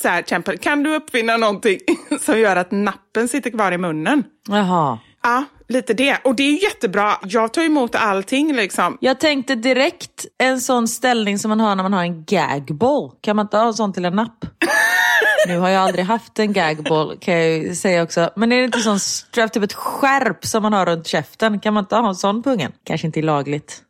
Så 0.00 0.08
här, 0.08 0.20
exempel, 0.20 0.58
kan 0.58 0.82
du 0.82 0.96
uppfinna 0.96 1.36
någonting 1.36 1.78
som 2.20 2.38
gör 2.38 2.56
att 2.56 2.70
nappen 2.70 3.28
sitter 3.28 3.50
kvar 3.50 3.72
i 3.72 3.78
munnen? 3.78 4.24
Jaha. 4.48 4.98
Ja, 5.22 5.44
lite 5.68 5.94
det. 5.94 6.18
Och 6.24 6.34
det 6.34 6.42
är 6.42 6.50
ju 6.50 6.62
jättebra. 6.62 7.18
Jag 7.22 7.52
tar 7.52 7.62
emot 7.62 7.94
allting 7.94 8.54
liksom. 8.54 8.98
Jag 9.00 9.20
tänkte 9.20 9.54
direkt 9.54 10.26
en 10.38 10.60
sån 10.60 10.88
ställning 10.88 11.38
som 11.38 11.48
man 11.48 11.60
har 11.60 11.76
när 11.76 11.82
man 11.82 11.92
har 11.92 12.02
en 12.02 12.24
gagball. 12.24 13.10
Kan 13.20 13.36
man 13.36 13.46
inte 13.46 13.56
ha 13.56 13.66
en 13.66 13.74
sån 13.74 13.92
till 13.92 14.04
en 14.04 14.16
napp? 14.16 14.44
nu 15.48 15.58
har 15.58 15.68
jag 15.68 15.82
aldrig 15.82 16.04
haft 16.04 16.38
en 16.38 16.52
gagball 16.52 17.16
kan 17.20 17.34
jag 17.34 17.50
ju 17.50 17.74
säga 17.74 18.02
också. 18.02 18.30
Men 18.36 18.52
är 18.52 18.58
det 18.58 18.64
inte 18.64 18.80
sån 18.80 19.00
strap, 19.00 19.52
typ 19.52 19.62
ett 19.62 19.72
skärp 19.72 20.44
som 20.44 20.62
man 20.62 20.72
har 20.72 20.86
runt 20.86 21.06
käften? 21.06 21.60
Kan 21.60 21.74
man 21.74 21.84
inte 21.84 21.96
ha 21.96 22.08
en 22.08 22.14
sån 22.14 22.42
på 22.42 22.50
ungen? 22.50 22.72
Kanske 22.84 23.06
inte 23.06 23.20
är 23.20 23.22
lagligt. 23.22 23.82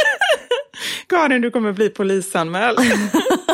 Karin, 1.08 1.42
du 1.42 1.50
kommer 1.50 1.72
bli 1.72 1.88
polisanmäld. 1.88 2.78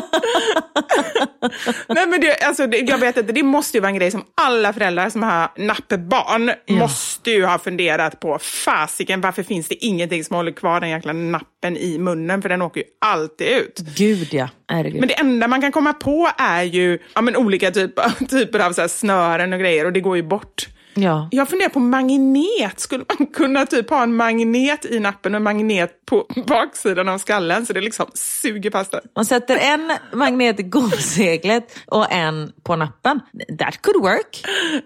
Nej, 1.88 2.06
men 2.06 2.20
det, 2.20 2.36
alltså, 2.42 2.66
det, 2.66 2.78
jag 2.78 2.98
vet 2.98 3.16
inte, 3.16 3.32
det 3.32 3.42
måste 3.42 3.76
ju 3.76 3.80
vara 3.80 3.90
en 3.90 3.96
grej 3.96 4.10
som 4.10 4.24
alla 4.34 4.72
föräldrar 4.72 5.10
som 5.10 5.22
har 5.22 5.48
nappbarn 5.56 6.50
måste 6.68 7.30
ju 7.30 7.44
ha 7.44 7.58
funderat 7.58 8.20
på. 8.20 8.38
Fasiken, 8.38 9.20
varför 9.20 9.42
finns 9.42 9.68
det 9.68 9.84
ingenting 9.84 10.24
som 10.24 10.36
håller 10.36 10.52
kvar 10.52 10.80
den 10.80 10.90
jäkla 10.90 11.12
nappen 11.12 11.76
i 11.76 11.98
munnen? 11.98 12.42
För 12.42 12.48
den 12.48 12.62
åker 12.62 12.80
ju 12.80 12.86
alltid 13.00 13.48
ut. 13.48 13.78
Gud 13.96 14.34
ja, 14.34 14.48
herregud. 14.68 15.00
Men 15.00 15.08
det 15.08 15.14
enda 15.14 15.48
man 15.48 15.60
kan 15.60 15.72
komma 15.72 15.92
på 15.92 16.30
är 16.38 16.62
ju 16.62 16.98
ja, 17.14 17.20
men 17.20 17.36
olika 17.36 17.70
typer, 17.70 18.26
typer 18.28 18.58
av 18.58 18.72
så 18.72 18.80
här 18.80 18.88
snören 18.88 19.52
och 19.52 19.60
grejer 19.60 19.84
och 19.84 19.92
det 19.92 20.00
går 20.00 20.16
ju 20.16 20.22
bort. 20.22 20.66
Ja. 20.96 21.28
Jag 21.30 21.48
funderar 21.48 21.68
på 21.68 21.80
magnet. 21.80 22.80
Skulle 22.80 23.04
man 23.18 23.26
kunna 23.34 23.66
typ 23.66 23.90
ha 23.90 24.02
en 24.02 24.16
magnet 24.16 24.84
i 24.84 25.00
nappen 25.00 25.34
och 25.34 25.36
en 25.36 25.42
magnet 25.42 26.06
på 26.06 26.26
baksidan 26.46 27.08
av 27.08 27.18
skallen 27.18 27.66
så 27.66 27.72
det 27.72 27.80
liksom 27.80 28.06
suger 28.14 28.70
fast 28.70 28.90
den? 28.90 29.00
Man 29.16 29.24
sätter 29.24 29.56
en 29.56 29.92
magnet 30.12 30.60
i 30.60 30.62
gomseglet 30.62 31.78
och 31.86 32.12
en 32.12 32.52
på 32.62 32.76
nappen. 32.76 33.20
That 33.58 33.82
could 33.82 34.02
work. 34.02 34.44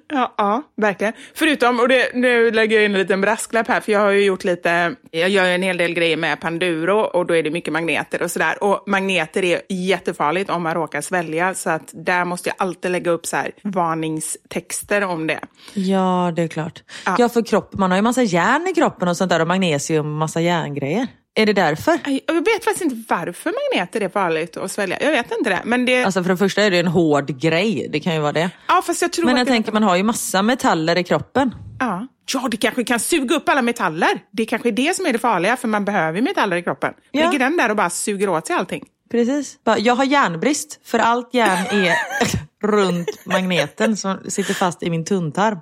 Ja, 0.08 0.34
ja, 0.38 0.62
verkligen. 0.76 1.12
Förutom, 1.34 1.80
och 1.80 1.88
det, 1.88 2.14
nu 2.14 2.50
lägger 2.50 2.76
jag 2.76 2.84
in 2.84 2.94
en 2.94 3.00
liten 3.00 3.20
brasklapp 3.20 3.68
här, 3.68 3.80
för 3.80 3.92
jag 3.92 4.00
har 4.00 4.10
ju 4.10 4.24
gjort 4.24 4.44
lite, 4.44 4.94
jag 5.10 5.28
gör 5.28 5.44
en 5.44 5.62
hel 5.62 5.76
del 5.76 5.94
grejer 5.94 6.16
med 6.16 6.40
Panduro 6.40 7.00
och 7.00 7.26
då 7.26 7.36
är 7.36 7.42
det 7.42 7.50
mycket 7.50 7.72
magneter 7.72 8.22
och 8.22 8.30
sådär. 8.30 8.64
Och 8.64 8.84
magneter 8.86 9.44
är 9.44 9.60
jättefarligt 9.68 10.50
om 10.50 10.62
man 10.62 10.74
råkar 10.74 11.00
svälja, 11.00 11.54
så 11.54 11.70
att 11.70 11.90
där 11.92 12.24
måste 12.24 12.48
jag 12.48 12.56
alltid 12.58 12.90
lägga 12.90 13.10
upp 13.10 13.26
så 13.26 13.36
här 13.36 13.50
varningstexter 13.62 15.04
om 15.04 15.26
det. 15.26 15.40
Ja, 15.74 15.99
det 16.36 16.42
är 16.42 16.48
klart. 16.48 16.82
Ja. 17.06 17.16
Ja, 17.18 17.28
för 17.28 17.42
kropp, 17.42 17.74
man 17.74 17.90
har 17.90 17.98
ju 17.98 18.02
massa 18.02 18.22
järn 18.22 18.66
i 18.68 18.74
kroppen 18.74 19.08
och 19.08 19.16
sånt 19.16 19.30
där 19.30 19.40
och 19.40 19.48
magnesium 19.48 20.06
och 20.06 20.18
massa 20.18 20.40
järngrejer. 20.40 21.06
Är 21.34 21.46
det 21.46 21.52
därför? 21.52 21.98
Jag 22.26 22.34
vet 22.34 22.64
faktiskt 22.64 22.82
inte 22.82 22.96
varför 23.08 23.52
magneter 23.72 24.00
är 24.00 24.08
farligt 24.08 24.56
att 24.56 24.70
svälja. 24.72 24.98
Jag 25.02 25.10
vet 25.10 25.32
inte 25.38 25.50
det. 25.50 25.60
Men 25.64 25.84
det, 25.84 26.04
Alltså 26.04 26.22
för 26.22 26.30
det 26.30 26.36
första 26.36 26.62
är 26.62 26.70
det 26.70 26.78
en 26.78 26.86
hård 26.86 27.40
grej, 27.40 27.88
det 27.92 28.00
kan 28.00 28.14
ju 28.14 28.20
vara 28.20 28.32
det. 28.32 28.50
ja, 28.68 28.82
fast 28.86 29.02
jag 29.02 29.12
tror 29.12 29.24
Men 29.24 29.34
att 29.34 29.38
jag 29.38 29.46
tänker 29.48 29.72
man 29.72 29.82
har 29.82 29.96
ju 29.96 30.02
massa 30.02 30.42
metaller 30.42 30.98
i 30.98 31.04
kroppen. 31.04 31.54
ja. 31.80 32.06
ja, 32.34 32.48
det 32.50 32.56
kanske 32.56 32.84
kan 32.84 33.00
suga 33.00 33.36
upp 33.36 33.48
alla 33.48 33.62
metaller. 33.62 34.08
Det 34.30 34.44
kanske 34.46 34.68
är 34.68 34.72
det 34.72 34.96
som 34.96 35.06
är 35.06 35.12
det 35.12 35.18
farliga, 35.18 35.56
för 35.56 35.68
man 35.68 35.84
behöver 35.84 36.22
metaller 36.22 36.56
i 36.56 36.62
kroppen. 36.62 36.94
Ja. 37.10 37.24
Ligger 37.30 37.38
den 37.44 37.56
där 37.56 37.70
och 37.70 37.76
bara 37.76 37.90
suger 37.90 38.28
åt 38.28 38.46
sig 38.46 38.56
allting? 38.56 38.84
Precis. 39.10 39.56
Jag 39.78 39.94
har 39.94 40.04
järnbrist, 40.04 40.80
för 40.84 40.98
allt 40.98 41.34
järn 41.34 41.84
är 41.84 41.94
runt 42.62 43.26
magneten 43.26 43.96
som 43.96 44.18
sitter 44.28 44.54
fast 44.54 44.82
i 44.82 44.90
min 44.90 45.04
tunntarm. 45.04 45.60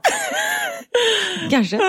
Kanske. 1.50 1.76
Uh, 1.76 1.82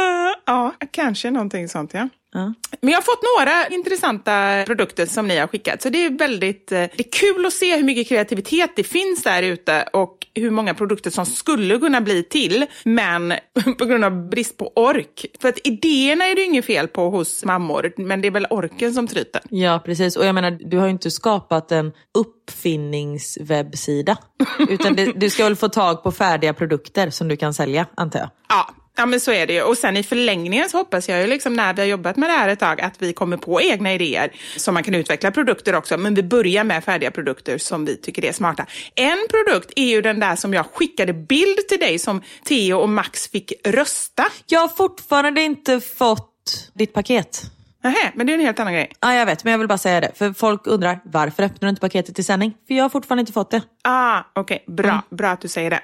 ja, 0.45 0.73
kanske 0.91 1.31
någonting 1.31 1.67
sånt 1.67 1.93
ja. 1.93 2.09
Ja. 2.33 2.53
Men 2.81 2.91
jag 2.91 2.98
har 2.98 3.01
fått 3.01 3.24
några 3.38 3.67
intressanta 3.67 4.63
produkter 4.65 5.05
som 5.05 5.27
ni 5.27 5.38
har 5.38 5.48
skickat. 5.48 5.81
Så 5.81 5.89
det 5.89 6.05
är 6.05 6.17
väldigt 6.17 6.71
eh, 6.71 6.77
det 6.77 7.00
är 7.00 7.12
kul 7.12 7.45
att 7.45 7.53
se 7.53 7.75
hur 7.75 7.83
mycket 7.83 8.07
kreativitet 8.07 8.71
det 8.75 8.83
finns 8.83 9.24
där 9.24 9.43
ute 9.43 9.89
och 9.93 10.17
hur 10.36 10.51
många 10.51 10.74
produkter 10.74 11.09
som 11.09 11.25
skulle 11.25 11.79
kunna 11.79 12.01
bli 12.01 12.24
till, 12.24 12.65
men 12.83 13.33
på 13.77 13.86
grund 13.86 14.05
av 14.05 14.29
brist 14.29 14.57
på 14.57 14.71
ork. 14.75 15.25
För 15.41 15.50
att 15.50 15.59
idéerna 15.63 16.25
är 16.25 16.36
det 16.36 16.43
inget 16.43 16.65
fel 16.65 16.88
på 16.88 17.09
hos 17.09 17.45
mammor, 17.45 17.93
men 17.98 18.21
det 18.21 18.27
är 18.27 18.31
väl 18.31 18.48
orken 18.50 18.93
som 18.93 19.07
tryter. 19.07 19.41
Ja, 19.50 19.81
precis. 19.86 20.15
Och 20.15 20.25
jag 20.25 20.36
menar, 20.36 20.51
du 20.51 20.77
har 20.77 20.86
ju 20.86 20.91
inte 20.91 21.12
skapat 21.12 21.71
en 21.71 21.91
uppfinningswebbsida. 22.17 24.17
Utan 24.69 24.95
det, 24.95 25.05
du 25.05 25.29
ska 25.29 25.43
väl 25.43 25.55
få 25.55 25.69
tag 25.69 26.03
på 26.03 26.12
färdiga 26.12 26.53
produkter 26.53 27.09
som 27.09 27.27
du 27.27 27.38
kan 27.38 27.53
sälja, 27.53 27.86
antar 27.95 28.19
jag. 28.19 28.29
Ja, 28.50 28.74
ja, 29.00 29.06
men 29.06 29.20
så 29.20 29.32
är 29.32 29.48
det 29.48 29.53
ju. 29.53 29.62
Och 29.62 29.77
sen 29.77 29.98
i 29.98 30.03
förlängningen 30.03 30.70
så 30.70 30.77
hoppas 30.77 31.10
jag 31.10 31.22
ju 31.22 31.27
liksom 31.27 31.53
när 31.53 31.74
vi 31.74 31.82
har 31.82 31.88
jobbat 31.88 32.18
med 32.18 32.29
det 32.29 32.34
här 32.34 32.50
ett 32.50 32.60
tag 32.60 32.82
att 32.82 33.01
vi 33.01 33.13
kommer 33.13 33.38
på 33.38 33.62
egna 33.62 33.94
idéer 33.94 34.32
som 34.58 34.74
man 34.74 34.84
kan 34.84 34.96
utveckla 34.96 35.32
produkter 35.32 35.75
också. 35.75 35.98
Men 35.98 36.15
vi 36.15 36.24
börjar 36.24 36.63
med 36.63 36.84
färdiga 36.84 37.12
produkter 37.12 37.58
som 37.58 37.86
vi 37.86 37.98
tycker 37.98 38.25
är 38.25 38.32
smarta. 38.32 38.65
En 38.96 39.18
produkt 39.29 39.74
är 39.75 39.86
ju 39.86 40.01
den 40.01 40.20
där 40.20 40.36
som 40.36 40.53
jag 40.53 40.65
skickade 40.65 41.13
bild 41.13 41.68
till 41.70 41.79
dig 41.79 42.00
som 42.00 42.22
Theo 42.44 42.77
och 42.77 42.89
Max 42.89 43.27
fick 43.27 43.53
rösta. 43.63 44.25
Jag 44.46 44.60
har 44.60 44.68
fortfarande 44.68 45.41
inte 45.41 45.79
fått 45.79 46.72
ditt 46.74 46.94
paket. 46.94 47.58
Nähä, 47.83 48.12
men 48.15 48.27
det 48.27 48.33
är 48.33 48.38
en 48.38 48.45
helt 48.45 48.59
annan 48.59 48.74
grej. 48.74 48.91
Ja, 49.00 49.13
jag 49.13 49.25
vet, 49.25 49.43
men 49.43 49.51
jag 49.51 49.57
vill 49.57 49.67
bara 49.67 49.77
säga 49.77 50.01
det. 50.01 50.12
För 50.15 50.33
folk 50.33 50.67
undrar, 50.67 51.00
varför 51.03 51.43
öppnar 51.43 51.67
du 51.67 51.69
inte 51.69 51.81
paketet 51.81 52.15
till 52.15 52.25
sändning? 52.25 52.53
För 52.67 52.74
jag 52.74 52.83
har 52.83 52.89
fortfarande 52.89 53.19
inte 53.19 53.33
fått 53.33 53.51
det. 53.51 53.62
Ah, 53.83 54.21
okej. 54.36 54.63
Bra. 54.67 55.01
Bra 55.09 55.29
att 55.29 55.41
du 55.41 55.48
säger 55.48 55.69
det. 55.69 55.81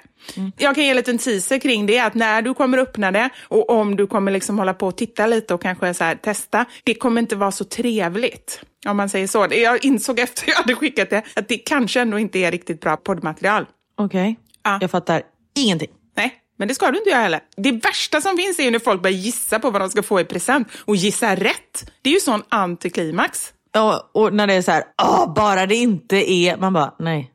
Jag 0.57 0.75
kan 0.75 0.83
ge 0.83 0.89
en 0.89 0.95
liten 0.95 1.17
teaser 1.17 1.59
kring 1.59 1.85
det, 1.85 1.99
att 1.99 2.13
när 2.13 2.41
du 2.41 2.53
kommer 2.53 2.77
öppna 2.77 3.11
det 3.11 3.29
och 3.47 3.69
om 3.69 3.95
du 3.95 4.07
kommer 4.07 4.31
liksom 4.31 4.59
hålla 4.59 4.73
på 4.73 4.87
och 4.87 4.97
titta 4.97 5.27
lite 5.27 5.53
och 5.53 5.61
kanske 5.61 5.93
så 5.93 6.03
här, 6.03 6.15
testa, 6.15 6.65
det 6.83 6.93
kommer 6.93 7.21
inte 7.21 7.35
vara 7.35 7.51
så 7.51 7.63
trevligt. 7.63 8.61
Om 8.87 8.97
man 8.97 9.09
säger 9.09 9.27
så. 9.27 9.47
Jag 9.51 9.85
insåg 9.85 10.19
efter 10.19 10.49
jag 10.49 10.55
hade 10.55 10.75
skickat 10.75 11.09
det 11.09 11.23
att 11.35 11.47
det 11.47 11.57
kanske 11.57 12.01
ändå 12.01 12.19
inte 12.19 12.39
är 12.39 12.51
riktigt 12.51 12.81
bra 12.81 12.97
poddmaterial. 12.97 13.65
Okej. 13.97 14.39
Ja. 14.63 14.77
Jag 14.81 14.91
fattar 14.91 15.21
ingenting. 15.59 15.89
Nej, 16.17 16.33
men 16.57 16.67
det 16.67 16.75
ska 16.75 16.91
du 16.91 16.97
inte 16.97 17.09
göra 17.09 17.21
heller. 17.21 17.39
Det 17.57 17.71
värsta 17.71 18.21
som 18.21 18.37
finns 18.37 18.59
är 18.59 18.63
ju 18.63 18.71
när 18.71 18.79
folk 18.79 19.01
börjar 19.01 19.17
gissa 19.17 19.59
på 19.59 19.69
vad 19.71 19.81
de 19.81 19.89
ska 19.89 20.03
få 20.03 20.19
i 20.19 20.25
present 20.25 20.67
och 20.85 20.95
gissa 20.95 21.35
rätt. 21.35 21.91
Det 22.01 22.09
är 22.09 22.13
ju 22.13 22.19
sån 22.19 22.43
antiklimax. 22.49 23.53
Ja, 23.73 24.09
och 24.13 24.33
när 24.33 24.47
det 24.47 24.53
är 24.53 24.61
så 24.61 24.71
här, 24.71 24.83
Åh, 25.03 25.33
bara 25.33 25.65
det 25.65 25.75
inte 25.75 26.31
är... 26.31 26.57
Man 26.57 26.73
bara, 26.73 26.93
nej. 26.99 27.31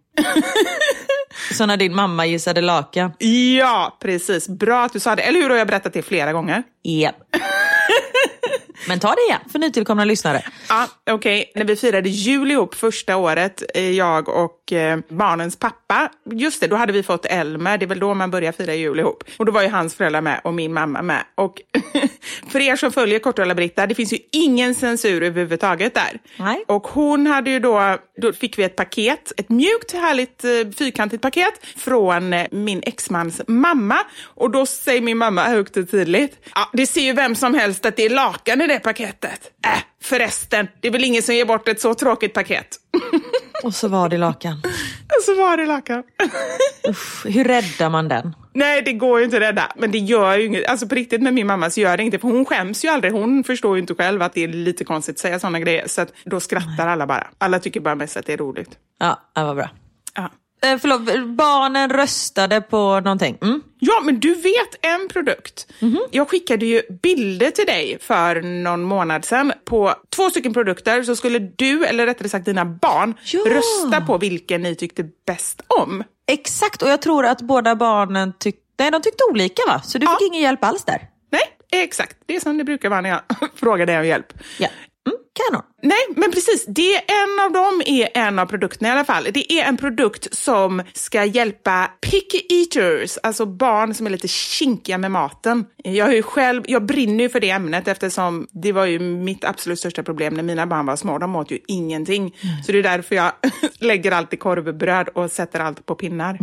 så 1.53 1.67
när 1.67 1.77
din 1.77 1.95
mamma 1.95 2.27
gissade 2.27 2.61
lakan. 2.61 3.13
Ja, 3.59 3.99
precis. 4.01 4.49
Bra 4.49 4.85
att 4.85 4.93
du 4.93 5.01
sa 5.01 5.17
det. 5.17 5.23
Eller 5.23 5.41
hur? 5.41 5.51
Har 5.51 5.57
jag 5.57 5.67
berättat 5.67 5.93
det 5.93 6.03
flera 6.03 6.33
gånger? 6.33 6.63
Japp. 6.83 7.17
Men 8.89 9.01
ta 9.01 9.15
det 9.15 9.23
igen 9.29 9.41
för 9.53 9.59
nytillkomna 9.59 10.05
lyssnare. 10.05 10.43
Ja, 10.69 10.87
okej. 11.11 11.53
När 11.55 11.65
vi 11.65 11.77
firade 11.77 12.09
jul 12.09 12.51
ihop 12.51 12.75
första 12.75 13.17
året, 13.17 13.63
eh, 13.75 13.91
jag 13.91 14.29
och 14.29 14.60
eh, 14.73 14.99
barnens 15.09 15.57
pappa, 15.57 16.11
just 16.25 16.61
det, 16.61 16.67
då 16.67 16.77
hade 16.77 16.93
vi 16.93 17.03
fått 17.03 17.27
Elmer, 17.27 17.79
det 17.79 17.85
är 17.85 17.89
väl 17.89 18.01
då 18.01 18.15
man 18.15 18.31
börjar 18.31 18.53
fira 18.53 18.75
jul 18.75 18.99
ihop. 18.99 19.25
Och 19.37 19.47
då 19.47 19.53
var 19.53 19.63
ju 19.63 19.69
hans 19.69 19.95
föräldrar 19.95 20.21
med 20.21 20.41
och 20.45 20.55
min 20.55 20.73
mamma 20.73 21.03
med. 21.03 21.25
Och 21.35 21.63
för 22.49 22.61
er 22.61 22.77
som 22.77 22.93
följer 22.93 23.19
Kortrulla 23.19 23.55
Britta, 23.55 23.87
det 23.87 23.95
finns 23.95 24.13
ju 24.13 24.19
ingen 24.33 24.75
censur 24.75 25.23
överhuvudtaget 25.23 25.95
där. 25.95 26.19
Nej. 26.37 26.65
Och 26.67 26.87
hon 26.87 27.27
hade 27.27 27.51
ju 27.51 27.61
då, 27.61 27.99
då 28.17 28.33
fick 28.33 28.59
vi 28.59 28.63
ett 28.63 28.77
paket, 28.77 29.33
ett 29.37 29.49
mjukt 29.49 29.93
härligt 29.93 30.45
eh, 30.45 30.51
fyrkantigt 30.79 31.23
paket 31.23 31.67
från 31.77 32.33
eh, 32.33 32.47
min 32.51 32.83
exmans 32.87 33.41
mamma. 33.47 33.99
Och 34.23 34.51
då 34.51 34.67
säger 34.67 35.01
min 35.01 35.19
mamma 35.19 35.45
högt 35.45 35.77
och 35.77 35.91
tydligt, 35.91 36.49
ja, 36.55 36.71
det 36.73 36.87
ser 36.87 37.01
ju 37.01 37.13
vem 37.13 37.35
som 37.35 37.55
helst 37.55 37.87
att 37.87 37.97
det 37.97 38.05
är 38.05 38.11
lakan 38.11 38.61
i 38.61 38.67
det 38.67 38.79
paketet. 38.79 39.51
Äh, 39.65 39.83
förresten, 40.03 40.69
det 40.81 40.89
är 40.89 40.93
väl 40.93 41.05
ingen 41.05 41.23
som 41.23 41.35
ger 41.35 41.45
bort 41.45 41.69
ett 41.69 41.81
så 41.81 41.95
tråkigt 41.95 42.35
paket. 42.35 42.77
Och 43.63 43.75
så 43.75 43.89
var 43.89 44.09
det 44.09 44.19
lakan. 44.19 44.63
Och 45.17 45.25
så 45.25 45.35
var 45.35 45.57
det 45.57 45.67
lakan. 45.67 46.03
Uff, 46.89 47.27
hur 47.29 47.45
räddar 47.45 47.91
man 47.91 48.09
den? 48.09 48.35
Nej, 48.55 48.83
det 48.83 48.93
går 48.93 49.19
ju 49.19 49.25
inte 49.25 49.37
att 49.37 49.43
rädda. 49.43 49.73
Men 49.77 49.91
det 49.91 49.99
gör 49.99 50.37
ju 50.39 50.47
inget. 50.47 50.67
Alltså 50.67 50.89
på 50.89 50.95
riktigt 50.95 51.23
med 51.23 51.35
min 51.35 51.47
mamma 51.47 51.71
så 51.71 51.81
gör 51.81 51.97
det 51.97 52.03
inget. 52.03 52.21
För 52.21 52.29
hon 52.29 52.45
skäms 52.45 52.85
ju 52.85 52.89
aldrig. 52.89 53.13
Hon 53.13 53.45
förstår 53.45 53.77
ju 53.77 53.81
inte 53.81 53.95
själv 53.95 54.23
att 54.23 54.33
det 54.35 54.45
är 54.45 54.49
lite 54.49 54.85
konstigt 54.85 55.15
att 55.15 55.19
säga 55.19 55.39
sådana 55.39 55.61
grejer. 55.61 55.89
Så 55.89 56.07
då 56.25 56.41
skrattar 56.41 56.89
alla 56.89 57.07
bara. 57.07 57.27
Alla 57.39 57.59
tycker 57.59 57.81
bara 57.81 57.95
mest 57.95 58.17
att 58.17 58.27
det 58.27 58.33
är 58.33 58.37
roligt. 58.37 58.71
Ja, 58.99 59.21
det 59.35 59.43
var 59.45 59.55
bra. 59.55 59.71
Ja. 60.15 60.31
Eh, 60.63 60.79
förlåt, 60.79 61.01
barnen 61.37 61.91
röstade 61.91 62.61
på 62.61 63.01
någonting. 63.01 63.39
Mm? 63.43 63.63
Ja, 63.79 64.01
men 64.05 64.21
du 64.21 64.35
vet 64.35 64.75
en 64.83 65.09
produkt. 65.09 65.67
Jag 66.11 66.29
skickade 66.29 66.67
ju 66.67 66.83
bilder 67.03 67.51
till 67.51 67.67
dig 67.67 67.99
för 68.01 68.43
någon 68.43 68.83
månad 68.83 69.25
sedan 69.25 69.53
på 69.65 69.95
två 70.17 70.31
stycken 70.31 70.53
produkter. 70.55 71.03
Så 71.03 71.17
skulle 71.17 71.39
du, 71.39 71.85
eller 71.87 72.07
rättare 72.07 72.29
sagt 72.29 72.45
dina 72.45 72.65
barn, 72.65 73.15
Ja. 73.25 73.41
rösta 73.47 74.01
på 74.07 74.19
vilken 74.19 74.63
ni 74.63 74.75
tyckte 74.75 75.05
bäst 75.27 75.63
om. 75.67 76.05
Exakt, 76.27 76.83
och 76.83 76.89
jag 76.89 77.03
tror 77.03 77.27
att 77.27 77.41
båda 77.43 77.75
barnen 77.77 78.33
tyckte, 78.39 78.61
nej, 78.79 78.91
de 78.91 79.03
tyckte 79.03 79.25
olika 79.31 79.63
va? 79.69 79.83
Så 79.85 79.99
du 79.99 80.07
fick 80.07 80.17
Ja. 80.21 80.27
ingen 80.27 80.43
hjälp 80.43 80.65
alls 80.65 80.85
där? 80.85 81.09
Nej, 81.33 81.83
exakt. 81.85 82.17
Det 82.27 82.37
är 82.37 82.41
som 82.41 82.59
det 82.59 82.65
brukar 82.65 82.89
vara 82.91 83.01
när 83.01 83.11
jag 83.11 83.21
frågar 83.57 83.87
dig 83.87 83.99
om 83.99 84.07
hjälp. 84.07 84.33
Ja. 84.59 84.69
Mm, 85.07 85.19
kanon. 85.33 85.63
Nej, 85.83 85.99
men 86.17 86.33
precis. 86.33 86.65
Det 86.67 86.95
är 86.95 87.03
en 87.23 87.45
av 87.47 87.53
dem 87.53 87.83
är 87.87 88.09
en 88.15 88.39
av 88.39 88.47
produkterna 88.47 88.89
i 88.89 88.93
alla 88.93 89.05
fall. 89.05 89.27
Det 89.35 89.53
är 89.53 89.65
en 89.65 89.77
produkt 89.77 90.35
som 90.35 90.83
ska 90.93 91.25
hjälpa 91.25 91.91
picky 92.01 92.41
eaters, 92.49 93.19
alltså 93.23 93.47
barn 93.47 93.95
som 93.95 94.07
är 94.07 94.11
lite 94.11 94.29
kinkiga 94.29 94.99
med 94.99 95.11
maten. 95.11 95.65
Jag, 95.85 96.15
ju 96.15 96.23
själv, 96.23 96.63
jag 96.67 96.85
brinner 96.85 97.25
ju 97.25 97.31
för 97.31 97.41
det 97.41 97.51
ämnet 97.51 97.89
eftersom 97.89 98.47
det 98.51 98.73
var 98.73 98.87
ju 98.87 98.99
mitt 98.99 99.45
absolut 99.45 99.79
största 99.79 100.03
problem 100.03 100.35
när 100.35 100.43
mina 100.43 100.67
barn 100.67 100.87
var 100.87 100.97
små. 100.97 101.19
De 101.19 101.37
åt 101.37 101.51
ju 101.51 101.59
ingenting. 101.67 102.37
Så 102.67 102.73
det 102.73 102.79
är 102.79 102.83
därför 102.83 103.15
jag 103.15 103.33
lägger 103.79 104.13
allt 104.13 104.35
i 104.35 104.37
korvbröd 104.37 105.09
och 105.09 105.31
sätter 105.31 105.61
allt 105.61 105.87
på 105.87 105.95
pinnar. 105.95 106.39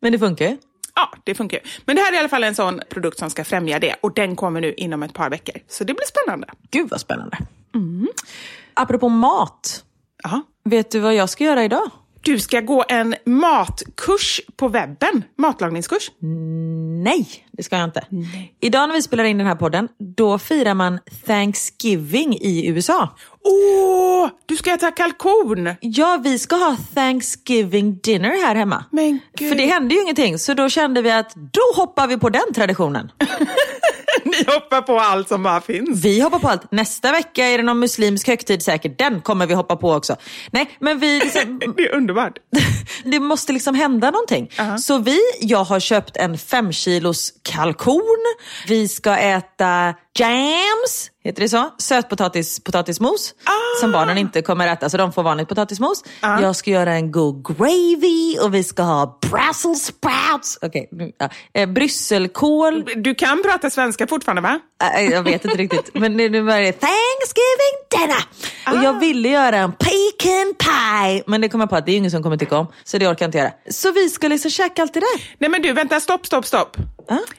Men 0.00 0.12
det 0.12 0.18
funkar 0.18 0.44
ju. 0.44 0.56
Ja, 1.00 1.10
det 1.24 1.34
funkar 1.34 1.56
ju. 1.58 1.62
Men 1.84 1.96
det 1.96 2.02
här 2.02 2.12
är 2.12 2.16
i 2.16 2.18
alla 2.18 2.28
fall 2.28 2.44
en 2.44 2.54
sån 2.54 2.80
produkt 2.90 3.18
som 3.18 3.30
ska 3.30 3.44
främja 3.44 3.78
det 3.78 3.94
och 4.00 4.14
den 4.14 4.36
kommer 4.36 4.60
nu 4.60 4.74
inom 4.74 5.02
ett 5.02 5.12
par 5.14 5.30
veckor. 5.30 5.54
Så 5.68 5.84
det 5.84 5.94
blir 5.94 6.06
spännande. 6.06 6.48
Gud 6.70 6.90
vad 6.90 7.00
spännande. 7.00 7.38
Apropå 8.74 9.08
mat, 9.08 9.84
Ja. 10.22 10.42
vet 10.64 10.90
du 10.90 10.98
vad 11.00 11.14
jag 11.14 11.28
ska 11.28 11.44
göra 11.44 11.64
idag? 11.64 11.90
Du 12.20 12.38
ska 12.38 12.60
gå 12.60 12.84
en 12.88 13.14
matkurs 13.26 14.40
på 14.56 14.68
webben, 14.68 15.22
matlagningskurs. 15.36 16.10
Nej, 17.04 17.26
det 17.52 17.62
ska 17.62 17.76
jag 17.76 17.84
inte. 17.84 18.04
Idag 18.60 18.88
när 18.88 18.94
vi 18.94 19.02
spelar 19.02 19.24
in 19.24 19.38
den 19.38 19.46
här 19.46 19.54
podden, 19.54 19.88
då 19.98 20.38
firar 20.38 20.74
man 20.74 20.98
Thanksgiving 21.26 22.34
i 22.34 22.68
USA. 22.68 23.08
Åh, 23.44 24.28
du 24.46 24.56
ska 24.56 24.74
äta 24.74 24.90
kalkon! 24.90 25.74
Ja, 25.80 26.20
vi 26.24 26.38
ska 26.38 26.56
ha 26.56 26.76
Thanksgiving 26.94 27.98
dinner 28.02 28.46
här 28.46 28.54
hemma. 28.54 28.84
Men 28.90 29.20
gud. 29.36 29.48
För 29.48 29.56
det 29.56 29.66
hände 29.66 29.94
ju 29.94 30.02
ingenting, 30.02 30.38
så 30.38 30.54
då 30.54 30.68
kände 30.68 31.02
vi 31.02 31.10
att 31.10 31.34
då 31.34 31.80
hoppar 31.80 32.06
vi 32.06 32.18
på 32.18 32.28
den 32.28 32.54
traditionen. 32.54 33.12
Ni 34.24 34.44
hoppar 34.46 34.82
på 34.82 34.98
allt 35.00 35.28
som 35.28 35.42
bara 35.42 35.60
finns. 35.60 36.04
Vi 36.04 36.20
hoppar 36.20 36.38
på 36.38 36.48
allt. 36.48 36.72
Nästa 36.72 37.12
vecka 37.12 37.44
är 37.46 37.58
det 37.58 37.64
någon 37.64 37.78
muslimsk 37.78 38.26
högtid 38.28 38.62
säkert. 38.62 38.98
Den 38.98 39.20
kommer 39.20 39.46
vi 39.46 39.54
hoppa 39.54 39.76
på 39.76 39.92
också. 39.92 40.16
Nej, 40.50 40.76
men 40.80 40.98
vi... 40.98 41.20
Liksom, 41.20 41.58
Det 41.76 41.82
är 41.82 41.94
underbart. 41.94 42.38
det 43.04 43.20
måste 43.20 43.52
liksom 43.52 43.74
hända 43.74 44.10
någonting. 44.10 44.50
Så 44.78 44.98
vi, 44.98 45.18
jag 45.40 45.64
har 45.64 45.80
köpt 45.80 46.16
en 46.16 46.38
fem 46.38 46.72
kilos 46.72 47.32
kalkon. 47.42 48.16
Vi 48.66 48.88
ska 48.88 49.16
äta 49.16 49.94
jams, 50.20 51.10
heter 51.24 51.42
det 51.42 51.48
så? 51.48 51.70
Sötpotatis, 51.78 52.60
potatismos. 52.64 53.34
Som 53.80 53.92
barnen 53.92 54.18
inte 54.18 54.42
kommer 54.42 54.68
äta, 54.68 54.90
så 54.90 54.96
de 54.96 55.12
får 55.12 55.22
vanligt 55.22 55.48
potatismos. 55.48 56.04
Jag 56.22 56.56
ska 56.56 56.70
göra 56.70 56.92
en 56.92 57.12
god 57.12 57.46
gravy 57.58 58.38
och 58.42 58.54
vi 58.54 58.64
ska 58.64 58.82
ha 58.82 59.18
brussels 59.30 59.84
sprouts. 59.84 60.58
Okej, 60.62 60.88
nu- 60.92 61.12
ja. 61.18 61.28
eh, 61.54 61.66
brysselkål. 61.68 62.84
Du 62.96 63.14
kan 63.14 63.42
prata 63.42 63.70
svenska 63.70 64.06
fortfarande 64.06 64.42
va? 64.42 64.60
Äh, 64.98 65.04
Jag 65.10 65.22
vet 65.22 65.44
inte 65.44 65.56
riktigt. 65.62 65.90
Men 65.94 66.16
nu, 66.16 66.28
nu 66.28 66.40
var 66.40 66.60
det 66.60 66.72
Thanksgiving 66.72 67.76
dinner. 67.90 68.24
Och 68.78 68.84
jag 68.84 69.00
ville 69.00 69.28
göra 69.28 69.56
en 69.56 69.72
pecan 69.72 70.54
pie. 70.58 71.22
Men 71.26 71.40
det 71.40 71.48
kom 71.48 71.60
jag 71.60 71.70
på 71.70 71.76
att 71.76 71.86
det 71.86 71.92
är 71.92 71.96
ingen 71.96 72.10
som 72.10 72.22
kommer 72.22 72.36
tycka 72.36 72.58
om. 72.58 72.66
Så 72.84 72.98
det 72.98 73.08
orkar 73.08 73.24
jag 73.24 73.28
inte 73.28 73.38
göra. 73.38 73.50
Så 73.70 73.92
vi 73.92 74.08
ska 74.08 74.28
liksom 74.28 74.50
käka 74.50 74.82
allt 74.82 74.94
det 74.94 75.00
där. 75.00 75.34
Nej 75.38 75.50
men 75.50 75.62
du, 75.62 75.72
vänta, 75.72 76.00
stopp, 76.00 76.26
stopp, 76.26 76.46
stopp. 76.46 76.76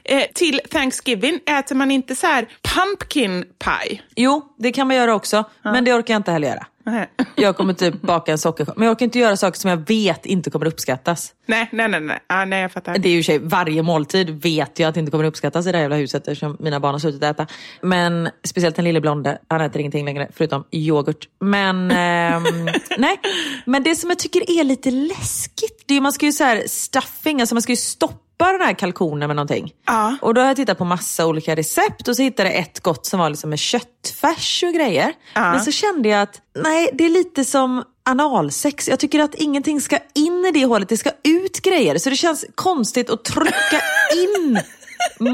Eh, 0.04 0.22
till 0.34 0.60
Thanksgiving 0.70 1.40
äter 1.46 1.74
man 1.74 1.90
inte 1.90 2.16
så 2.16 2.26
här 2.26 2.48
pumpkin 2.62 3.44
pie? 3.58 4.00
Jo, 4.16 4.54
det 4.58 4.72
kan 4.72 4.86
man 4.86 4.96
göra 4.96 5.14
också. 5.14 5.44
Men 5.62 5.84
det 5.84 5.94
orkar 5.94 6.14
jag 6.14 6.18
inte 6.18 6.32
heller 6.32 6.48
göra. 6.48 6.66
Nej. 6.84 7.10
Jag 7.34 7.56
kommer 7.56 7.74
typ 7.74 8.02
baka 8.02 8.32
en 8.32 8.38
sockerkaka. 8.38 8.78
Men 8.78 8.86
jag 8.86 8.92
orkar 8.92 9.04
inte 9.04 9.18
göra 9.18 9.36
saker 9.36 9.58
som 9.58 9.70
jag 9.70 9.88
vet 9.88 10.26
inte 10.26 10.50
kommer 10.50 10.66
uppskattas. 10.66 11.32
nej, 11.46 11.68
nej, 11.72 11.88
nej, 11.88 12.00
nej. 12.00 12.18
Ah, 12.26 12.44
nej, 12.44 12.62
jag 12.62 12.72
fattar. 12.72 12.98
Det 12.98 13.08
är 13.08 13.12
ju 13.12 13.18
och 13.18 13.24
sig 13.24 13.38
varje 13.38 13.82
måltid 13.82 14.42
vet 14.42 14.78
jag 14.78 14.88
att 14.88 14.94
det 14.94 15.00
inte 15.00 15.10
kommer 15.10 15.24
uppskattas 15.24 15.66
i 15.66 15.72
det 15.72 15.78
här 15.78 15.82
jävla 15.82 15.96
huset 15.96 16.28
eftersom 16.28 16.56
mina 16.60 16.80
barn 16.80 16.92
har 16.94 16.98
slutat 16.98 17.22
äta. 17.22 17.46
Men 17.82 18.30
speciellt 18.44 18.76
den 18.76 18.84
lille 18.84 19.00
blonde, 19.00 19.38
han 19.48 19.60
äter 19.60 19.80
ingenting 19.80 20.04
längre 20.04 20.28
förutom 20.34 20.64
yoghurt. 20.70 21.28
Men 21.40 21.90
ehm, 21.90 22.68
nej, 22.98 23.20
men 23.64 23.82
det 23.82 23.96
som 23.96 24.10
jag 24.10 24.18
tycker 24.18 24.60
är 24.60 24.64
lite 24.64 24.90
läskigt, 24.90 25.84
det 25.86 25.94
är 25.94 26.00
man 26.00 26.12
ska 26.12 26.26
ju 26.26 26.32
så 26.32 26.44
här 26.44 26.62
stuffing, 26.66 27.40
alltså 27.40 27.54
man 27.54 27.62
ska 27.62 27.72
ju 27.72 27.76
stoppa 27.76 28.29
den 28.44 28.60
här 28.60 28.74
kalkonen 28.74 29.26
med 29.26 29.36
någonting. 29.36 29.72
Ja. 29.86 30.16
Och 30.22 30.34
då 30.34 30.40
har 30.40 30.48
jag 30.48 30.56
tittat 30.56 30.78
på 30.78 30.84
massa 30.84 31.26
olika 31.26 31.56
recept 31.56 32.08
och 32.08 32.16
så 32.16 32.22
hittade 32.22 32.48
jag 32.50 32.58
ett 32.58 32.80
gott 32.80 33.06
som 33.06 33.20
var 33.20 33.30
liksom 33.30 33.50
med 33.50 33.58
köttfärs 33.58 34.62
och 34.62 34.74
grejer. 34.74 35.12
Ja. 35.34 35.52
Men 35.52 35.60
så 35.60 35.70
kände 35.70 36.08
jag 36.08 36.22
att 36.22 36.40
nej, 36.62 36.90
det 36.92 37.04
är 37.04 37.10
lite 37.10 37.44
som 37.44 37.84
analsex. 38.04 38.88
Jag 38.88 38.98
tycker 38.98 39.20
att 39.20 39.34
ingenting 39.34 39.80
ska 39.80 39.98
in 40.14 40.44
i 40.44 40.50
det 40.50 40.64
hålet, 40.64 40.88
det 40.88 40.96
ska 40.96 41.10
ut 41.24 41.60
grejer. 41.62 41.98
Så 41.98 42.10
det 42.10 42.16
känns 42.16 42.44
konstigt 42.54 43.10
att 43.10 43.24
trycka 43.24 43.80
in 44.16 44.60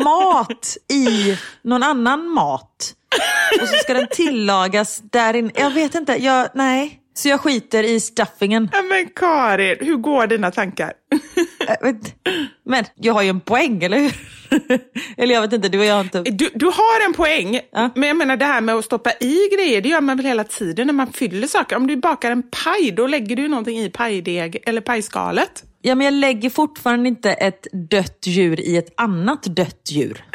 mat 0.04 0.76
i 0.92 1.38
någon 1.64 1.82
annan 1.82 2.28
mat. 2.28 2.94
Och 3.62 3.68
så 3.68 3.74
ska 3.74 3.94
den 3.94 4.08
tillagas 4.10 5.00
där 5.12 5.36
inne. 5.36 5.50
Jag 5.54 5.70
vet 5.70 5.94
inte, 5.94 6.12
jag, 6.12 6.48
nej. 6.54 7.00
Så 7.16 7.28
jag 7.28 7.40
skiter 7.40 7.82
i 7.82 8.00
stuffingen. 8.00 8.70
Ja, 8.72 8.82
men 8.82 9.08
Karin, 9.16 9.76
hur 9.80 9.96
går 9.96 10.26
dina 10.26 10.50
tankar? 10.50 10.92
Vet- 11.82 12.14
Men 12.64 12.84
jag 12.94 13.14
har 13.14 13.22
ju 13.22 13.28
en 13.28 13.40
poäng, 13.40 13.82
eller 13.82 13.98
hur? 13.98 14.12
Eller 15.16 15.34
jag 15.34 15.42
vet 15.42 15.52
inte, 15.52 15.68
du 15.68 15.78
och 15.78 15.84
jag 15.84 15.94
har 15.94 16.00
inte... 16.00 16.22
Du, 16.22 16.50
du 16.54 16.66
har 16.66 17.06
en 17.06 17.12
poäng, 17.12 17.60
Ja. 17.72 17.90
men 17.94 18.08
jag 18.08 18.16
menar 18.16 18.36
det 18.36 18.44
här 18.44 18.60
med 18.60 18.74
att 18.74 18.84
stoppa 18.84 19.12
i 19.20 19.36
grejer, 19.56 19.80
det 19.80 19.88
gör 19.88 20.00
man 20.00 20.16
väl 20.16 20.26
hela 20.26 20.44
tiden 20.44 20.86
när 20.86 20.94
man 20.94 21.12
fyller 21.12 21.46
saker. 21.46 21.76
Om 21.76 21.86
du 21.86 21.96
bakar 21.96 22.30
en 22.30 22.42
paj, 22.42 22.90
då 22.96 23.06
lägger 23.06 23.36
du 23.36 23.48
någonting 23.48 23.78
i 23.80 23.90
pajdeg 23.90 24.62
eller 24.66 24.80
pajskalet. 24.80 25.64
Ja, 25.82 25.94
men 25.94 26.04
jag 26.04 26.14
lägger 26.14 26.50
fortfarande 26.50 27.08
inte 27.08 27.30
ett 27.32 27.66
dött 27.90 28.18
djur 28.26 28.60
i 28.60 28.76
ett 28.76 28.94
annat 28.96 29.42
dött 29.42 29.90
djur. 29.90 30.24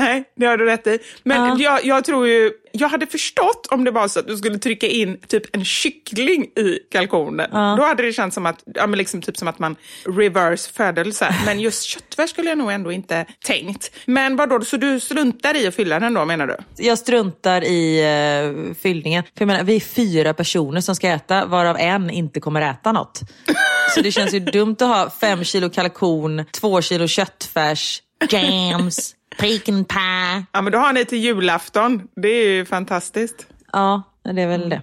Nej, 0.00 0.24
det 0.36 0.46
har 0.46 0.56
du 0.56 0.64
rätt 0.64 0.86
i. 0.86 0.98
Men 1.22 1.44
Ja. 1.48 1.56
jag, 1.58 1.84
jag 1.84 2.04
tror 2.04 2.28
ju, 2.28 2.52
jag 2.72 2.88
hade 2.88 3.06
förstått 3.06 3.66
om 3.70 3.84
det 3.84 3.90
var 3.90 4.08
så 4.08 4.20
att 4.20 4.26
du 4.26 4.36
skulle 4.36 4.58
trycka 4.58 4.86
in 4.86 5.18
typ 5.26 5.56
en 5.56 5.64
kyckling 5.64 6.42
i 6.44 6.78
kalkonen. 6.92 7.50
Då 7.76 7.84
hade 7.84 8.02
det 8.02 8.12
känts 8.12 8.34
som 8.34 8.46
att, 8.46 8.62
ja, 8.74 8.86
men 8.86 8.98
liksom 8.98 9.22
typ 9.22 9.36
som 9.36 9.48
att 9.48 9.58
man 9.58 9.76
reverse 10.06 10.72
födelse. 10.72 11.34
Men 11.46 11.60
just 11.60 11.82
köttfärs 11.82 12.30
skulle 12.30 12.48
jag 12.48 12.58
nog 12.58 12.70
ändå 12.72 12.92
inte 12.92 13.26
tänkt. 13.44 13.90
Men 14.04 14.36
vadå, 14.36 14.60
så 14.60 14.76
du 14.76 15.00
struntar 15.00 15.56
i 15.56 15.66
att 15.66 15.74
fylla 15.74 16.00
den 16.00 16.14
då 16.14 16.24
menar 16.24 16.46
du? 16.46 16.56
Jag 16.84 16.98
struntar 16.98 17.64
i 17.64 18.02
uh, 18.68 18.74
fyllningen. 18.74 19.22
För 19.24 19.30
jag 19.42 19.46
menar, 19.46 19.64
vi 19.64 19.76
är 19.76 19.80
fyra 19.80 20.34
personer 20.34 20.80
som 20.80 20.94
ska 20.94 21.08
äta, 21.08 21.46
varav 21.46 21.76
en 21.78 22.10
inte 22.10 22.40
kommer 22.40 22.62
äta 22.70 22.92
något. 22.92 23.20
Så 23.94 24.00
det 24.00 24.12
känns 24.12 24.34
ju 24.34 24.40
dumt 24.40 24.76
att 24.80 24.88
ha 24.88 25.10
fem 25.20 25.44
kilo 25.44 25.70
kalkon, 25.70 26.44
två 26.52 26.82
kilo 26.82 27.06
köttfärs, 27.06 28.02
jams, 28.30 29.14
pecan 29.38 29.84
pie. 29.84 30.44
Ja, 30.52 30.62
men 30.62 30.72
då 30.72 30.78
har 30.78 30.92
ni 30.92 31.04
till 31.04 31.18
julafton. 31.18 32.08
Det 32.16 32.28
är 32.28 32.48
ju 32.48 32.64
fantastiskt. 32.64 33.46
Ja, 33.72 34.02
det 34.24 34.42
är 34.42 34.46
väl 34.46 34.68
det. 34.68 34.82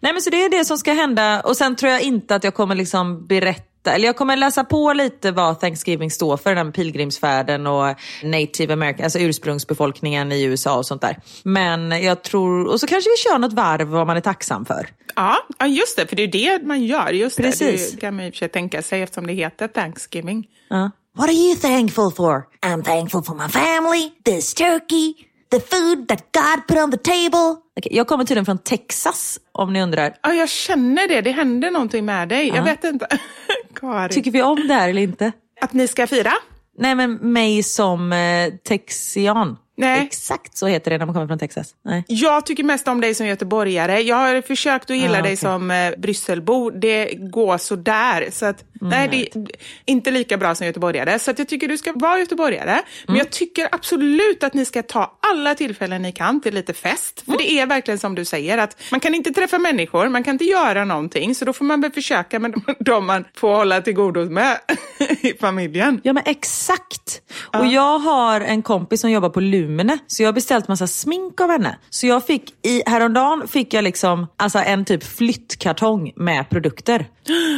Nej 0.00 0.12
men 0.12 0.22
så 0.22 0.30
det 0.30 0.44
är 0.44 0.48
det 0.48 0.64
som 0.64 0.78
ska 0.78 0.92
hända 0.92 1.40
och 1.40 1.56
sen 1.56 1.76
tror 1.76 1.92
jag 1.92 2.02
inte 2.02 2.34
att 2.34 2.44
jag 2.44 2.54
kommer 2.54 2.74
liksom 2.74 3.26
berätta, 3.26 3.92
eller 3.92 4.06
jag 4.06 4.16
kommer 4.16 4.36
läsa 4.36 4.64
på 4.64 4.92
lite 4.92 5.30
vad 5.30 5.60
Thanksgiving 5.60 6.10
står 6.10 6.36
för, 6.36 6.54
den 6.54 6.66
här 6.66 6.72
pilgrimsfärden 6.72 7.66
och 7.66 7.94
native 8.22 8.72
american, 8.72 9.04
alltså 9.04 9.18
ursprungsbefolkningen 9.18 10.32
i 10.32 10.42
USA 10.42 10.78
och 10.78 10.86
sånt 10.86 11.02
där. 11.02 11.16
Men 11.42 12.02
jag 12.02 12.22
tror, 12.22 12.66
och 12.66 12.80
så 12.80 12.86
kanske 12.86 13.10
vi 13.10 13.16
kör 13.16 13.38
något 13.38 13.52
varv 13.52 13.88
vad 13.88 14.06
man 14.06 14.16
är 14.16 14.20
tacksam 14.20 14.64
för. 14.66 14.88
Ja, 15.16 15.36
just 15.66 15.96
det, 15.96 16.06
för 16.06 16.16
det 16.16 16.22
är 16.22 16.26
ju 16.26 16.58
det 16.58 16.66
man 16.66 16.84
gör. 16.84 17.12
Just 17.12 17.36
Precis. 17.36 17.90
Det, 17.90 17.96
det 17.96 18.00
kan 18.00 18.16
man 18.16 18.24
i 18.24 18.30
och 18.30 18.34
för 18.34 18.38
sig 18.38 18.48
tänka 18.48 18.82
sig 18.82 19.02
eftersom 19.02 19.26
det 19.26 19.32
heter 19.32 19.68
Thanksgiving. 19.68 20.46
Ja. 20.68 20.90
What 21.16 21.28
are 21.28 21.32
you 21.32 21.56
thankful 21.56 22.10
for? 22.10 22.46
I'm 22.62 22.82
thankful 22.82 23.22
for 23.22 23.34
my 23.34 23.48
family, 23.48 24.12
this 24.24 24.54
turkey, 24.54 25.14
the 25.50 25.60
food 25.60 26.08
that 26.08 26.32
God 26.32 26.66
put 26.68 26.78
on 26.78 26.90
the 26.90 26.96
table. 26.96 27.56
Okej, 27.78 27.96
jag 27.96 28.06
kommer 28.06 28.24
tydligen 28.24 28.44
från 28.44 28.58
Texas 28.58 29.38
om 29.52 29.72
ni 29.72 29.82
undrar. 29.82 30.14
Ja, 30.22 30.32
jag 30.34 30.48
känner 30.48 31.08
det. 31.08 31.20
Det 31.20 31.30
händer 31.30 31.70
någonting 31.70 32.04
med 32.04 32.28
dig. 32.28 32.48
Jag 32.48 32.62
vet 32.62 32.84
inte. 32.84 33.06
Karin. 33.80 34.08
Tycker 34.08 34.30
vi 34.30 34.42
om 34.42 34.68
det 34.68 34.74
här 34.74 34.88
eller 34.88 35.02
inte? 35.02 35.32
Att 35.60 35.72
ni 35.72 35.88
ska 35.88 36.06
fira? 36.06 36.32
Nej 36.78 36.94
men 36.94 37.12
mig 37.14 37.62
som 37.62 38.12
eh, 38.12 38.52
texian. 38.68 39.56
Nej. 39.80 40.02
Exakt 40.06 40.56
så 40.56 40.66
heter 40.66 40.90
det 40.90 40.98
när 40.98 41.06
man 41.06 41.14
kommer 41.14 41.26
från 41.26 41.38
Texas. 41.38 41.74
Nej. 41.84 42.04
Jag 42.06 42.46
tycker 42.46 42.64
mest 42.64 42.88
om 42.88 43.00
dig 43.00 43.14
som 43.14 43.26
göteborgare. 43.26 44.00
Jag 44.00 44.16
har 44.16 44.42
försökt 44.42 44.90
att 44.90 44.96
gilla 44.96 45.18
Ah, 45.18 45.22
dig 45.22 45.22
okej. 45.22 45.36
som 45.36 45.70
eh, 45.70 45.92
Brysselbo. 45.98 46.70
Det 46.70 47.14
går 47.14 47.58
sådär. 47.58 48.28
Så 48.32 48.46
att, 48.46 48.64
Mm, 48.82 48.90
nej, 48.90 49.08
det 49.08 49.38
är 49.40 49.46
inte 49.84 50.10
lika 50.10 50.36
bra 50.36 50.54
som 50.54 50.66
göteborgare. 50.66 51.18
Så 51.18 51.30
att 51.30 51.38
jag 51.38 51.48
tycker 51.48 51.68
du 51.68 51.78
ska 51.78 51.92
vara 51.92 52.18
göteborgare. 52.18 52.70
Mm. 52.70 52.82
Men 53.06 53.16
jag 53.16 53.30
tycker 53.30 53.68
absolut 53.72 54.44
att 54.44 54.54
ni 54.54 54.64
ska 54.64 54.82
ta 54.82 55.18
alla 55.32 55.54
tillfällen 55.54 56.02
ni 56.02 56.12
kan 56.12 56.40
till 56.40 56.54
lite 56.54 56.72
fest. 56.74 57.22
Mm. 57.26 57.38
För 57.38 57.44
det 57.44 57.52
är 57.52 57.66
verkligen 57.66 57.98
som 57.98 58.14
du 58.14 58.24
säger, 58.24 58.58
att 58.58 58.76
man 58.90 59.00
kan 59.00 59.14
inte 59.14 59.30
träffa 59.30 59.58
människor, 59.58 60.08
man 60.08 60.24
kan 60.24 60.32
inte 60.34 60.44
göra 60.44 60.84
någonting. 60.84 61.34
Så 61.34 61.44
då 61.44 61.52
får 61.52 61.64
man 61.64 61.80
väl 61.80 61.90
försöka 61.92 62.38
med 62.38 62.50
de, 62.52 62.74
de 62.84 63.06
man 63.06 63.24
får 63.36 63.54
hålla 63.54 63.80
till 63.80 63.94
godo 63.94 64.30
med 64.30 64.58
i 65.20 65.34
familjen. 65.40 66.00
Ja 66.04 66.12
men 66.12 66.22
exakt. 66.26 67.22
Och 67.58 67.66
jag 67.66 67.98
har 67.98 68.40
en 68.40 68.62
kompis 68.62 69.00
som 69.00 69.10
jobbar 69.10 69.28
på 69.28 69.40
Lumene 69.70 69.98
så 70.06 70.22
jag 70.22 70.28
har 70.28 70.32
beställt 70.32 70.68
massa 70.68 70.86
smink 70.86 71.40
av 71.40 71.50
henne. 71.50 71.78
Så 71.90 72.06
jag 72.06 72.26
fick, 72.26 72.66
i, 72.66 72.82
häromdagen 72.86 73.48
fick 73.48 73.74
jag 73.74 73.84
liksom 73.84 74.26
alltså 74.36 74.58
en 74.58 74.84
typ 74.84 75.04
flyttkartong 75.04 76.12
med 76.16 76.50
produkter. 76.50 77.08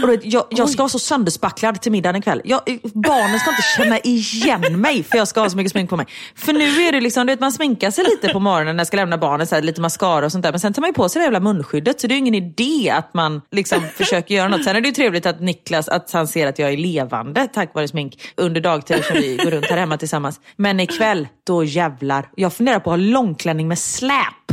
Och 0.03 0.09
då, 0.09 0.17
jag, 0.23 0.45
jag 0.51 0.69
ska 0.69 0.83
vara 0.83 0.89
så 0.89 0.99
sönderspacklad 0.99 1.81
till 1.81 1.93
middagen 1.93 2.17
ikväll. 2.17 2.41
Jag, 2.45 2.61
barnen 2.83 3.41
ska 3.41 3.51
inte 3.51 3.63
känna 3.77 3.99
igen 3.99 4.81
mig 4.81 5.03
för 5.03 5.19
jag 5.19 5.29
ska 5.29 5.41
ha 5.41 5.51
så 5.51 5.57
mycket 5.57 5.73
smink 5.73 5.91
på 5.91 5.97
mig. 5.97 6.07
För 6.35 6.53
nu 6.53 6.83
är 6.83 6.93
det 6.93 7.01
liksom, 7.01 7.27
du 7.27 7.33
vet, 7.33 7.41
man 7.41 7.53
sminkar 7.53 7.91
sig 7.91 8.05
lite 8.05 8.33
på 8.33 8.41
morgonen 8.41 8.77
när 8.77 8.81
jag 8.81 8.87
ska 8.87 8.97
lämna 8.97 9.19
barnen, 9.19 9.47
så 9.47 9.55
här, 9.55 9.63
lite 9.63 9.81
mascara 9.81 10.27
och 10.27 10.33
sånt 10.33 10.43
där. 10.43 10.51
Men 10.51 10.61
sen 10.61 10.73
tar 10.73 10.83
man 10.83 10.89
ju 10.89 10.95
på 10.95 11.09
sig 11.09 11.21
det 11.21 11.25
jävla 11.25 11.41
munskyddet 11.41 12.01
så 12.01 12.07
det 12.07 12.13
är 12.13 12.17
ju 12.17 12.21
ingen 12.21 12.35
idé 12.35 12.91
att 12.91 13.15
man 13.15 13.41
liksom 13.51 13.81
försöker 13.97 14.35
göra 14.35 14.49
något. 14.49 14.65
Sen 14.65 14.77
är 14.77 14.81
det 14.81 14.89
ju 14.89 14.95
trevligt 14.95 15.27
att 15.27 15.41
Niklas, 15.41 15.89
att 15.89 16.13
han 16.13 16.29
ser 16.29 16.47
att 16.47 16.59
jag 16.59 16.73
är 16.73 16.77
levande 16.77 17.49
tack 17.53 17.75
vare 17.75 17.89
smink 17.89 18.33
under 18.37 18.61
dagtid 18.61 19.05
som 19.05 19.17
vi 19.17 19.37
går 19.37 19.51
runt 19.51 19.67
här 19.67 19.77
hemma 19.77 19.97
tillsammans. 19.97 20.41
Men 20.57 20.81
ikväll, 20.81 21.29
då 21.47 21.65
jävlar. 21.65 21.92
Jag 22.35 22.53
funderar 22.53 22.81
på 22.81 22.91
att 22.93 22.99
ha 23.01 23.07
långklänning 23.07 23.69
med 23.69 23.79
släp. 23.79 24.17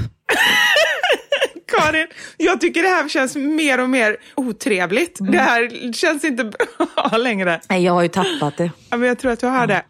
Karin, 1.77 2.07
jag 2.37 2.61
tycker 2.61 2.81
det 2.83 2.87
här 2.89 3.09
känns 3.09 3.35
mer 3.35 3.79
och 3.79 3.89
mer 3.89 4.17
otrevligt. 4.35 5.19
Mm. 5.19 5.31
Det 5.31 5.37
här 5.37 5.93
känns 5.93 6.23
inte 6.23 6.43
bra 6.43 7.17
längre. 7.17 7.61
Nej, 7.69 7.83
jag 7.83 7.93
har 7.93 8.01
ju 8.01 8.07
tappat 8.07 8.57
det. 8.57 8.71
Ja, 8.89 8.97
men 8.97 9.07
jag 9.07 9.19
tror 9.19 9.31
att 9.31 9.39
du 9.39 9.47
har 9.47 9.67
det. 9.67 9.83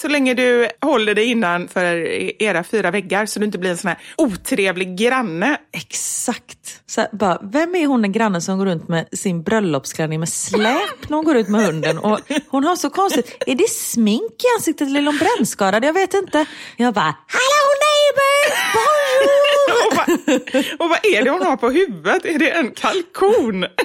Så 0.00 0.08
länge 0.08 0.34
du 0.34 0.68
håller 0.80 1.14
dig 1.14 1.24
innanför 1.24 1.94
era 2.42 2.64
fyra 2.64 2.90
väggar 2.90 3.26
så 3.26 3.38
du 3.38 3.46
inte 3.46 3.58
blir 3.58 3.70
en 3.70 3.76
sån 3.78 3.88
här 3.88 3.98
otrevlig 4.16 4.96
granne. 4.96 5.58
Exakt. 5.72 6.82
Så 6.86 7.00
här, 7.00 7.10
bara, 7.12 7.38
vem 7.42 7.74
är 7.74 7.86
hon 7.86 8.02
den 8.02 8.12
grannen 8.12 8.42
som 8.42 8.58
går 8.58 8.66
runt 8.66 8.88
med 8.88 9.08
sin 9.12 9.42
bröllopsklänning 9.42 10.20
med 10.20 10.28
släp 10.28 11.08
när 11.08 11.16
hon 11.16 11.24
går 11.24 11.36
ut 11.36 11.48
med 11.48 11.66
hunden? 11.66 11.98
Och 11.98 12.20
hon 12.48 12.64
har 12.64 12.76
så 12.76 12.90
konstigt, 12.90 13.36
är 13.46 13.54
det 13.54 13.70
smink 13.70 14.32
i 14.44 14.46
ansiktet 14.56 14.88
eller 14.88 15.00
är 15.00 15.06
hon 15.06 15.18
brännskadad? 15.18 15.84
Jag 15.84 15.92
vet 15.92 16.14
inte. 16.14 16.46
Jag 16.76 16.94
bara, 16.94 17.14
hallå 17.26 17.66
neighbor! 17.84 18.50
Bonjour! 19.26 19.86
Och 19.86 19.96
vad, 19.96 20.08
och 20.80 20.88
vad 20.88 21.06
är 21.14 21.24
det 21.24 21.30
hon 21.30 21.42
har 21.42 21.56
på 21.56 21.70
huvudet? 21.70 22.24
Är 22.24 22.38
det 22.38 22.50
en 22.50 22.70
kalkon? 22.70 23.66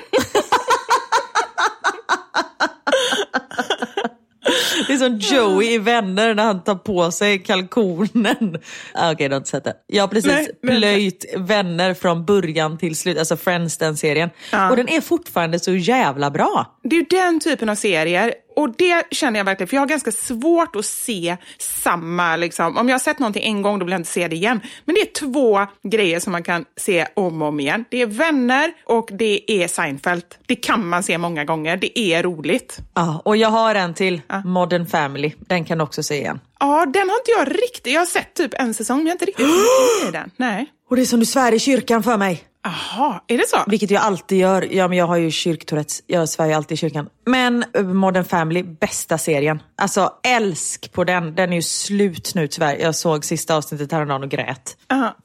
Det 4.87 4.93
är 4.93 4.97
som 4.97 5.17
Joey 5.17 5.73
i 5.73 5.77
Vänner 5.77 6.33
när 6.35 6.43
han 6.43 6.63
tar 6.63 6.75
på 6.75 7.11
sig 7.11 7.39
kalkonen. 7.39 8.57
Ah, 8.93 9.11
Okej, 9.11 9.27
du 9.29 9.33
har 9.35 9.37
inte 9.37 9.49
sett 9.49 9.63
det. 9.63 9.73
Jag 9.87 10.03
har 10.03 10.07
precis 10.07 10.31
Nej, 10.31 10.47
men- 10.61 10.77
plöjt 10.77 11.25
Vänner 11.37 11.93
från 11.93 12.25
början 12.25 12.77
till 12.77 12.95
slut, 12.95 13.17
alltså 13.17 13.37
Friends 13.37 13.77
den 13.77 13.97
serien. 13.97 14.29
Ja. 14.51 14.69
Och 14.69 14.75
den 14.77 14.89
är 14.89 15.01
fortfarande 15.01 15.59
så 15.59 15.71
jävla 15.71 16.31
bra. 16.31 16.79
Det 16.83 16.95
är 16.95 16.99
ju 16.99 17.05
den 17.09 17.39
typen 17.39 17.69
av 17.69 17.75
serier. 17.75 18.33
Och 18.55 18.75
det 18.77 19.03
känner 19.11 19.39
jag 19.39 19.45
verkligen, 19.45 19.67
för 19.67 19.75
jag 19.75 19.81
har 19.81 19.87
ganska 19.87 20.11
svårt 20.11 20.75
att 20.75 20.85
se 20.85 21.37
samma, 21.57 22.35
liksom. 22.35 22.77
om 22.77 22.89
jag 22.89 22.93
har 22.93 22.99
sett 22.99 23.19
någonting 23.19 23.43
en 23.43 23.61
gång 23.61 23.79
då 23.79 23.85
vill 23.85 23.91
jag 23.91 23.99
inte 23.99 24.11
se 24.11 24.27
det 24.27 24.35
igen. 24.35 24.59
Men 24.85 24.95
det 24.95 25.01
är 25.01 25.31
två 25.31 25.67
grejer 25.83 26.19
som 26.19 26.31
man 26.31 26.43
kan 26.43 26.65
se 26.77 27.07
om 27.13 27.41
och 27.41 27.47
om 27.47 27.59
igen. 27.59 27.85
Det 27.89 28.01
är 28.01 28.05
Vänner 28.05 28.73
och 28.85 29.09
det 29.11 29.51
är 29.51 29.67
Seinfeld. 29.67 30.23
Det 30.45 30.55
kan 30.55 30.87
man 30.87 31.03
se 31.03 31.17
många 31.17 31.45
gånger, 31.45 31.77
det 31.77 31.99
är 31.99 32.23
roligt. 32.23 32.77
Ja, 32.93 33.21
och 33.25 33.37
jag 33.37 33.49
har 33.49 33.75
en 33.75 33.93
till, 33.93 34.21
Modern 34.45 34.85
Family. 34.85 35.31
Den 35.39 35.65
kan 35.65 35.77
du 35.77 35.83
också 35.83 36.03
se 36.03 36.15
igen. 36.15 36.39
Ja, 36.59 36.85
den 36.85 37.09
har 37.09 37.17
inte 37.17 37.31
jag 37.37 37.63
riktigt, 37.63 37.93
jag 37.93 38.01
har 38.01 38.05
sett 38.05 38.33
typ 38.33 38.53
en 38.53 38.73
säsong 38.73 38.97
men 38.97 39.05
jag 39.05 39.11
har 39.11 39.15
inte 39.15 39.25
riktigt 39.25 39.45
i 40.07 40.11
den. 40.11 40.31
Nej. 40.37 40.65
Och 40.89 40.95
det 40.95 41.01
är 41.01 41.05
som 41.05 41.19
du 41.19 41.25
svär 41.25 41.51
i 41.51 41.59
kyrkan 41.59 42.03
för 42.03 42.17
mig. 42.17 42.43
Jaha, 42.65 43.21
är 43.27 43.37
det 43.37 43.47
så? 43.47 43.57
Vilket 43.67 43.91
jag 43.91 44.03
alltid 44.03 44.37
gör. 44.37 44.67
Ja, 44.71 44.87
men 44.87 44.97
jag 44.97 45.05
har 45.07 45.17
ju 45.17 45.31
kyrktourettes. 45.31 46.01
Jag 46.07 46.29
svär 46.29 46.45
ju 46.45 46.53
alltid 46.53 46.75
i 46.75 46.77
kyrkan. 46.77 47.09
Men 47.25 47.65
eh, 47.73 47.83
Modern 47.83 48.23
Family, 48.23 48.63
bästa 48.63 49.17
serien. 49.17 49.61
Alltså 49.77 50.13
älsk 50.23 50.91
på 50.93 51.03
den. 51.03 51.35
Den 51.35 51.51
är 51.51 51.55
ju 51.55 51.61
slut 51.61 52.31
nu 52.35 52.47
tyvärr. 52.47 52.77
Jag 52.77 52.95
såg 52.95 53.25
sista 53.25 53.55
avsnittet 53.55 53.91
häromdagen 53.91 54.23
och 54.23 54.29
grät. 54.29 54.77
Ja. 54.87 55.15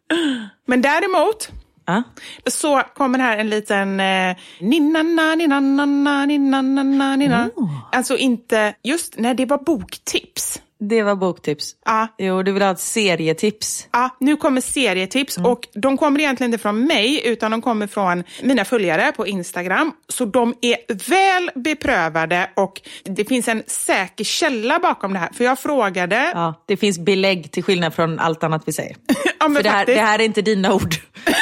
Men 0.66 0.82
däremot 0.82 1.48
Ja. 1.86 2.02
så 2.46 2.82
kommer 2.94 3.18
här 3.18 3.38
en 3.38 3.50
liten 3.50 4.00
eh, 4.00 4.36
ninna 4.60 5.02
ninna 5.02 5.34
ninna 5.34 6.26
ninna 6.26 7.16
ninna. 7.16 7.50
Alltså 7.92 8.16
inte, 8.16 8.74
just, 8.82 9.14
nej 9.16 9.34
det 9.34 9.46
var 9.46 9.58
boktips. 9.58 10.60
Det 10.80 11.02
var 11.02 11.14
boktips. 11.14 11.76
Ja. 11.84 12.08
Jo, 12.18 12.42
du 12.42 12.52
vill 12.52 12.62
ha 12.62 12.70
ett 12.70 12.80
serietips. 12.80 13.88
Ja, 13.92 14.16
nu 14.20 14.36
kommer 14.36 14.60
serietips 14.60 15.36
och 15.36 15.68
de 15.74 15.96
kommer 15.96 16.20
egentligen 16.20 16.52
inte 16.52 16.62
från 16.62 16.86
mig 16.86 17.26
utan 17.26 17.50
de 17.50 17.62
kommer 17.62 17.86
från 17.86 18.24
mina 18.42 18.64
följare 18.64 19.12
på 19.12 19.26
Instagram. 19.26 19.92
Så 20.08 20.24
de 20.24 20.54
är 20.60 20.76
väl 21.10 21.50
beprövade 21.54 22.50
och 22.56 22.80
det 23.04 23.24
finns 23.24 23.48
en 23.48 23.62
säker 23.66 24.24
källa 24.24 24.78
bakom 24.78 25.12
det 25.12 25.18
här. 25.18 25.30
För 25.32 25.44
jag 25.44 25.58
frågade... 25.58 26.32
Ja, 26.34 26.64
det 26.66 26.76
finns 26.76 26.98
belägg 26.98 27.50
till 27.50 27.64
skillnad 27.64 27.94
från 27.94 28.18
allt 28.18 28.44
annat 28.44 28.62
vi 28.66 28.72
säger. 28.72 28.96
Ja, 29.40 29.48
men 29.48 29.56
För 29.56 29.62
det 29.62 29.70
här, 29.70 29.86
det 29.86 30.00
här 30.00 30.18
är 30.18 30.24
inte 30.24 30.42
dina 30.42 30.74
ord. 30.74 30.94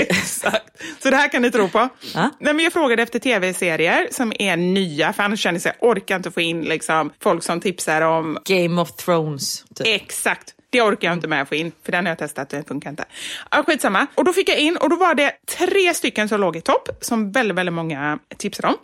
Exakt. 0.08 0.82
Så 1.02 1.10
det 1.10 1.16
här 1.16 1.28
kan 1.28 1.42
ni 1.42 1.50
tro 1.50 1.68
på. 1.68 1.88
Ja. 2.14 2.30
Nej, 2.40 2.54
men 2.54 2.64
jag 2.64 2.72
frågade 2.72 3.02
efter 3.02 3.18
tv-serier 3.18 4.08
som 4.10 4.32
är 4.38 4.56
nya, 4.56 5.12
för 5.12 5.22
annars 5.22 5.40
känner 5.40 5.60
jag 5.64 5.70
att 5.70 5.76
jag 5.80 5.90
orkar 5.90 6.16
inte 6.16 6.30
få 6.30 6.40
in 6.40 6.62
liksom, 6.62 7.12
folk 7.20 7.42
som 7.42 7.60
tipsar 7.60 8.00
om 8.02 8.38
Game 8.44 8.80
of 8.80 8.92
Thrones. 8.96 9.64
Typ. 9.74 9.86
Exakt. 9.86 10.54
Det 10.70 10.82
orkar 10.82 11.08
jag 11.08 11.16
inte 11.16 11.28
med 11.28 11.42
att 11.42 11.48
få 11.48 11.54
in, 11.54 11.72
för 11.84 11.92
den 11.92 12.04
har 12.06 12.10
jag 12.10 12.18
testat 12.18 12.52
och 12.52 12.58
det 12.58 12.68
funkar 12.68 12.90
inte. 12.90 13.04
Ja, 13.50 13.62
skitsamma. 13.66 14.06
Och 14.14 14.24
då 14.24 14.32
fick 14.32 14.48
jag 14.48 14.58
in 14.58 14.76
och 14.76 14.90
då 14.90 14.96
var 14.96 15.14
det 15.14 15.32
tre 15.58 15.94
stycken 15.94 16.28
som 16.28 16.40
låg 16.40 16.56
i 16.56 16.60
topp, 16.60 16.88
som 17.00 17.32
väldigt, 17.32 17.56
väldigt 17.56 17.72
många 17.72 18.18
tipsade 18.36 18.68
om. 18.68 18.74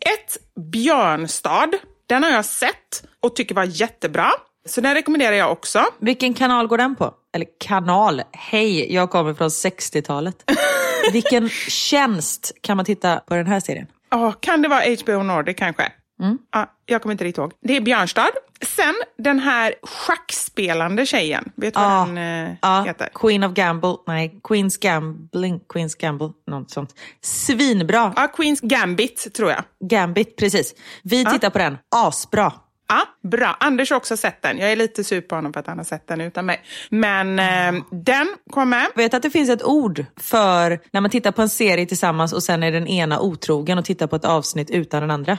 Ett, 0.00 0.36
Björnstad. 0.72 1.70
Den 2.06 2.22
har 2.22 2.30
jag 2.30 2.44
sett 2.44 3.04
och 3.20 3.36
tycker 3.36 3.54
var 3.54 3.64
jättebra. 3.64 4.30
Så 4.68 4.80
den 4.80 4.94
rekommenderar 4.94 5.36
jag 5.36 5.52
också. 5.52 5.84
Vilken 5.98 6.34
kanal 6.34 6.66
går 6.66 6.78
den 6.78 6.96
på? 6.96 7.14
Eller 7.34 7.46
kanal? 7.60 8.22
Hej, 8.32 8.94
jag 8.94 9.10
kommer 9.10 9.34
från 9.34 9.48
60-talet. 9.48 10.36
Vilken 11.12 11.48
tjänst 11.68 12.52
kan 12.60 12.76
man 12.76 12.86
titta 12.86 13.16
på 13.20 13.34
den 13.34 13.46
här 13.46 13.60
serien? 13.60 13.86
Ja, 14.10 14.32
kan 14.32 14.62
det 14.62 14.68
vara 14.68 14.82
HBO 15.04 15.22
Nordic 15.22 15.56
kanske? 15.56 15.92
Mm. 16.22 16.38
Ja, 16.52 16.66
jag 16.86 17.02
kommer 17.02 17.12
inte 17.12 17.24
riktigt 17.24 17.38
ihåg. 17.38 17.52
Det 17.62 17.76
är 17.76 17.80
Björnstad. 17.80 18.30
Sen 18.66 18.94
den 19.18 19.38
här 19.38 19.74
schackspelande 19.82 21.06
tjejen. 21.06 21.52
Vet 21.56 21.74
du 21.74 21.80
vad 21.80 21.90
Ja, 21.90 22.06
den 22.06 22.18
eh, 22.48 22.56
ja, 22.62 22.82
heter? 22.86 23.08
Queen 23.14 23.44
of 23.44 23.52
Gamble, 23.52 23.94
nej, 24.06 24.40
Queen's 24.42 24.78
Gambling, 24.80 25.60
Queen's 25.68 26.00
Gamble, 26.00 26.28
något 26.46 26.70
sånt. 26.70 26.94
Svinbra. 27.20 28.12
Ja, 28.16 28.26
Queens 28.28 28.60
Gambit 28.60 29.34
tror 29.34 29.50
jag. 29.50 29.62
Gambit, 29.88 30.36
precis. 30.36 30.74
Vi 31.02 31.24
tittar 31.24 31.50
på 31.50 31.58
den, 31.58 31.78
asbra. 31.96 32.52
Ja, 32.90 33.28
bra. 33.28 33.56
Anders 33.60 33.90
har 33.90 33.96
också 33.96 34.16
sett 34.16 34.42
den. 34.42 34.58
Jag 34.58 34.72
är 34.72 34.76
lite 34.76 35.04
sur 35.04 35.20
på 35.20 35.34
honom 35.34 35.52
för 35.52 35.60
att 35.60 35.66
han 35.66 35.78
har 35.78 35.84
sett 35.84 36.06
den 36.06 36.20
utan 36.20 36.46
mig. 36.46 36.62
Men 36.90 37.38
eh, 37.38 37.82
den 37.90 38.28
kom 38.50 38.70
med. 38.70 38.86
Vet 38.94 39.14
att 39.14 39.22
det 39.22 39.30
finns 39.30 39.50
ett 39.50 39.64
ord 39.64 40.04
för 40.16 40.80
när 40.90 41.00
man 41.00 41.10
tittar 41.10 41.32
på 41.32 41.42
en 41.42 41.48
serie 41.48 41.86
tillsammans 41.86 42.32
och 42.32 42.42
sen 42.42 42.62
är 42.62 42.72
den 42.72 42.86
ena 42.86 43.20
otrogen 43.20 43.78
och 43.78 43.84
tittar 43.84 44.06
på 44.06 44.16
ett 44.16 44.24
avsnitt 44.24 44.70
utan 44.70 45.00
den 45.00 45.10
andra. 45.10 45.38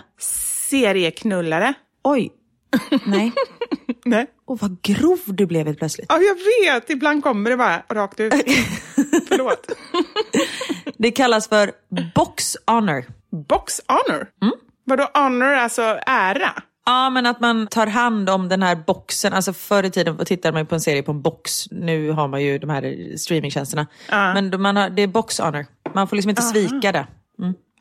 Serieknullare. 0.69 1.73
Oj. 2.03 2.31
Nej. 3.05 3.31
Nej. 4.05 4.27
Åh, 4.47 4.57
vad 4.61 4.81
grov 4.81 5.19
du 5.25 5.45
blev 5.45 5.65
helt 5.65 5.79
plötsligt. 5.79 6.05
Ja, 6.09 6.19
jag 6.19 6.35
vet. 6.35 6.89
Ibland 6.89 7.23
kommer 7.23 7.49
det 7.49 7.57
bara 7.57 7.83
rakt 7.89 8.19
ut. 8.19 8.33
Förlåt. 9.27 9.71
Det 10.97 11.11
kallas 11.11 11.47
för 11.47 11.71
box 12.15 12.57
honor. 12.67 13.05
Box 13.47 13.81
honor? 13.87 14.27
Mm. 14.41 14.53
Vadå 14.85 15.09
honor, 15.13 15.53
alltså 15.53 15.81
ära? 16.05 16.63
Ja, 16.85 17.09
men 17.09 17.25
att 17.25 17.39
man 17.39 17.67
tar 17.67 17.87
hand 17.87 18.29
om 18.29 18.49
den 18.49 18.63
här 18.63 18.75
boxen. 18.75 19.33
Alltså 19.33 19.53
förr 19.53 19.83
i 19.83 19.89
tiden 19.91 20.25
tittade 20.25 20.51
man 20.51 20.61
ju 20.61 20.65
på 20.65 20.75
en 20.75 20.81
serie 20.81 21.03
på 21.03 21.11
en 21.11 21.21
box. 21.21 21.65
Nu 21.71 22.11
har 22.11 22.27
man 22.27 22.41
ju 22.43 22.57
de 22.59 22.69
här 22.69 23.17
streamingtjänsterna. 23.17 23.87
Men 24.09 24.51
då 24.51 24.57
man 24.57 24.75
har, 24.75 24.89
det 24.89 25.01
är 25.01 25.07
box 25.07 25.39
honor. 25.39 25.65
Man 25.93 26.07
får 26.07 26.15
liksom 26.15 26.29
inte 26.29 26.41
svika 26.41 26.91
det. 26.91 27.07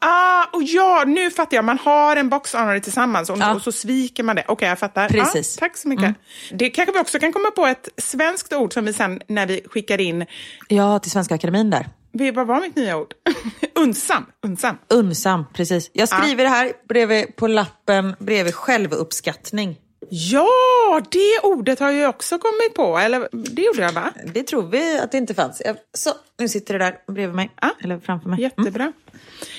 Ah, 0.03 0.45
och 0.53 0.63
ja, 0.63 1.05
nu 1.07 1.31
fattar 1.31 1.57
jag. 1.57 1.65
Man 1.65 1.79
har 1.79 2.17
en 2.17 2.29
box 2.29 2.55
honor 2.55 2.79
tillsammans 2.79 3.31
och, 3.31 3.39
Ja. 3.39 3.55
och 3.55 3.63
så 3.63 3.73
sviker 3.73 4.23
man 4.23 4.37
det. 4.37 4.45
Okej, 4.49 4.69
jag 4.69 4.79
fattar. 4.79 5.09
Precis. 5.09 5.57
Ja, 5.61 5.67
tack 5.67 5.77
så 5.77 5.89
mycket. 5.89 6.15
Det 6.53 6.71
kanske 6.71 6.93
vi 6.93 6.99
också 6.99 7.19
kan 7.19 7.33
komma 7.33 7.51
på 7.51 7.67
ett 7.67 7.89
svenskt 7.97 8.53
ord 8.53 8.73
som 8.73 8.85
vi 8.85 8.93
sen 8.93 9.21
när 9.29 9.47
vi 9.47 9.61
skickar 9.71 10.01
in... 10.01 10.27
Ja, 10.69 10.99
till 10.99 11.11
Svenska 11.11 11.35
Akademin 11.35 11.71
där. 11.71 11.89
Vad 12.13 12.47
var 12.47 12.61
mitt 12.61 12.77
nya 12.77 12.97
ord? 12.99 13.15
Unsam. 13.75 14.27
Unsam. 14.47 14.77
Unsam, 14.89 15.45
precis. 15.55 15.91
Jag 15.93 16.09
skriver 16.09 16.45
det 16.45 16.51
här 16.51 16.73
bredvid, 16.89 17.37
på 17.37 17.47
lappen 17.47 18.17
bredvid 18.19 18.55
självuppskattning. 18.55 19.77
Ja, 20.09 21.01
det 21.11 21.41
ordet 21.43 21.81
har 21.81 21.91
jag 21.91 22.11
också 22.11 22.39
kommit 22.39 22.75
på. 22.75 22.99
Eller 22.99 23.29
det 23.33 23.63
gjorde 23.63 23.83
jag, 23.83 23.93
va? 23.93 24.13
Det 24.35 24.43
tror 24.43 24.63
vi 24.63 24.99
att 24.99 25.13
det 25.13 25.19
inte 25.19 25.35
fanns. 25.35 25.63
Så, 25.95 26.11
nu 26.39 26.49
sitter 26.49 26.79
det 26.79 26.85
där 26.85 27.13
bredvid 27.13 27.37
mig. 27.37 27.51
Ja. 27.61 27.71
Eller 27.85 27.99
framför 27.99 28.29
mig. 28.29 28.41
Jättebra. 28.41 28.93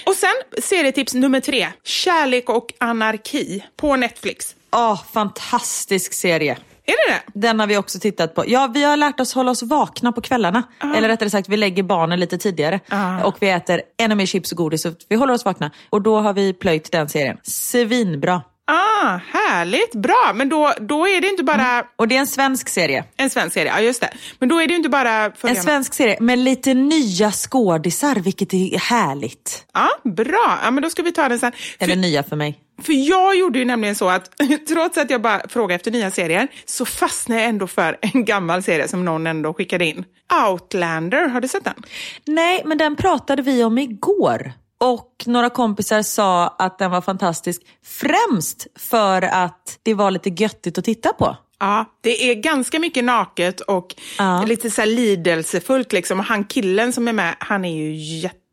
Och 0.05 0.13
sen 0.15 0.61
serietips 0.61 1.13
nummer 1.13 1.39
tre. 1.39 1.67
Kärlek 1.83 2.49
och 2.49 2.73
anarki 2.77 3.65
på 3.75 3.95
Netflix. 3.95 4.55
Åh, 4.71 5.03
fantastisk 5.13 6.13
serie. 6.13 6.57
Är 6.91 7.10
det 7.10 7.13
det? 7.13 7.39
Den 7.47 7.60
har 7.60 7.67
vi 7.67 7.77
också 7.77 7.99
tittat 7.99 8.36
på. 8.36 8.43
Ja, 8.47 8.71
vi 8.73 8.84
har 8.84 8.97
lärt 8.97 9.19
oss 9.19 9.34
hålla 9.34 9.51
oss 9.51 9.63
vakna 9.63 10.12
på 10.12 10.21
kvällarna. 10.21 10.63
Eller 10.95 11.08
rättare 11.08 11.30
sagt, 11.30 11.49
vi 11.49 11.58
lägger 11.58 11.84
barnen 11.84 12.19
lite 12.19 12.38
tidigare. 12.38 12.80
Och 13.23 13.36
vi 13.39 13.49
äter 13.49 13.82
ännu 13.97 14.15
mer 14.15 14.25
chips 14.25 14.51
och 14.51 14.58
godis. 14.58 14.82
Så 14.82 14.91
vi 15.10 15.15
håller 15.15 15.34
oss 15.34 15.45
vakna. 15.45 15.71
Och 15.89 16.01
då 16.01 16.19
har 16.19 16.34
vi 16.34 16.54
plöjt 16.54 16.91
den 16.91 17.10
serien. 17.10 17.38
Svinbra. 17.43 18.41
Ah, 18.73 19.19
härligt. 19.27 19.95
Bra. 19.95 20.31
Men 20.36 20.49
då, 20.49 20.73
då 20.79 21.07
är 21.07 21.21
det 21.21 21.27
inte 21.27 21.43
bara 21.43 21.84
Och 21.95 22.07
det 22.07 22.15
är 22.15 22.19
en 22.19 22.27
svensk 22.27 22.69
serie. 22.69 23.03
en 23.17 23.29
svensk 23.29 23.53
serie. 23.53 23.71
Ja, 23.75 23.81
just 23.81 24.01
det. 24.01 24.10
Men 24.39 24.49
då 24.49 24.62
är 24.62 24.67
det 24.67 24.73
inte 24.73 24.89
bara... 24.89 25.31
En 25.43 25.55
svensk 25.55 25.93
serie 25.93 26.17
med 26.19 26.39
lite 26.39 26.73
nya 26.73 27.31
skådisar, 27.31 28.15
vilket 28.15 28.53
är 28.53 28.77
härligt. 28.79 29.65
Ja, 29.73 29.89
bra. 30.12 30.60
Ja, 30.63 30.71
men 30.71 30.84
då 30.84 30.89
ska 30.89 31.01
vi 31.03 31.12
ta 31.12 31.29
den 31.29 31.39
sen. 31.39 31.51
Eller 31.79 31.93
För, 31.93 32.01
nya 32.01 32.23
för 32.23 32.36
mig. 32.36 32.60
för 32.81 32.93
jag 33.10 33.36
gjorde 33.38 33.60
ju 33.60 33.65
nämligen 33.65 33.95
så 33.95 34.10
att 34.10 34.29
trots 34.67 34.97
att 34.97 35.10
jag 35.10 35.21
bara 35.21 35.41
frågade 35.49 35.75
efter 35.75 35.91
nya 35.91 36.12
serier 36.12 36.47
så 36.65 36.86
fastnade 36.86 37.41
jag 37.41 37.49
ändå 37.49 37.67
för 37.67 37.97
en 38.01 38.25
gammal 38.25 38.63
serie 38.63 38.88
som 38.88 39.05
någon 39.05 39.27
ändå 39.27 39.53
skickade 39.53 39.86
in. 39.86 40.05
Outlander, 40.49 41.27
har 41.27 41.41
du 41.41 41.47
sett 41.47 41.63
den? 41.63 41.84
Nej, 42.25 42.62
men 42.65 42.77
den 42.77 42.95
pratade 42.95 43.41
vi 43.41 43.63
om 43.63 43.77
igår. 43.77 44.53
Och 44.81 45.23
några 45.25 45.49
kompisar 45.49 46.01
sa 46.01 46.47
att 46.47 46.77
den 46.79 46.91
var 46.91 47.01
fantastisk. 47.01 47.61
Främst 47.85 48.67
för 48.75 49.21
att 49.21 49.79
det 49.83 49.93
var 49.93 50.11
lite 50.11 50.29
göttigt 50.29 50.77
att 50.77 50.85
titta 50.85 51.13
på. 51.13 51.37
Ja, 51.59 51.85
det 52.01 52.31
är 52.31 52.35
ganska 52.35 52.79
mycket 52.79 53.03
naket 53.03 53.61
och 53.61 53.95
Ja. 54.17 54.43
lite 54.43 54.71
så 54.71 54.81
här 54.81 54.87
lidelsefullt. 54.87 55.93
Liksom. 55.93 56.19
Och 56.19 56.25
han 56.25 56.45
killen 56.45 56.93
som 56.93 57.07
är 57.07 57.13
med, 57.13 57.35
han 57.39 57.65
är 57.65 57.75
ju 57.75 57.93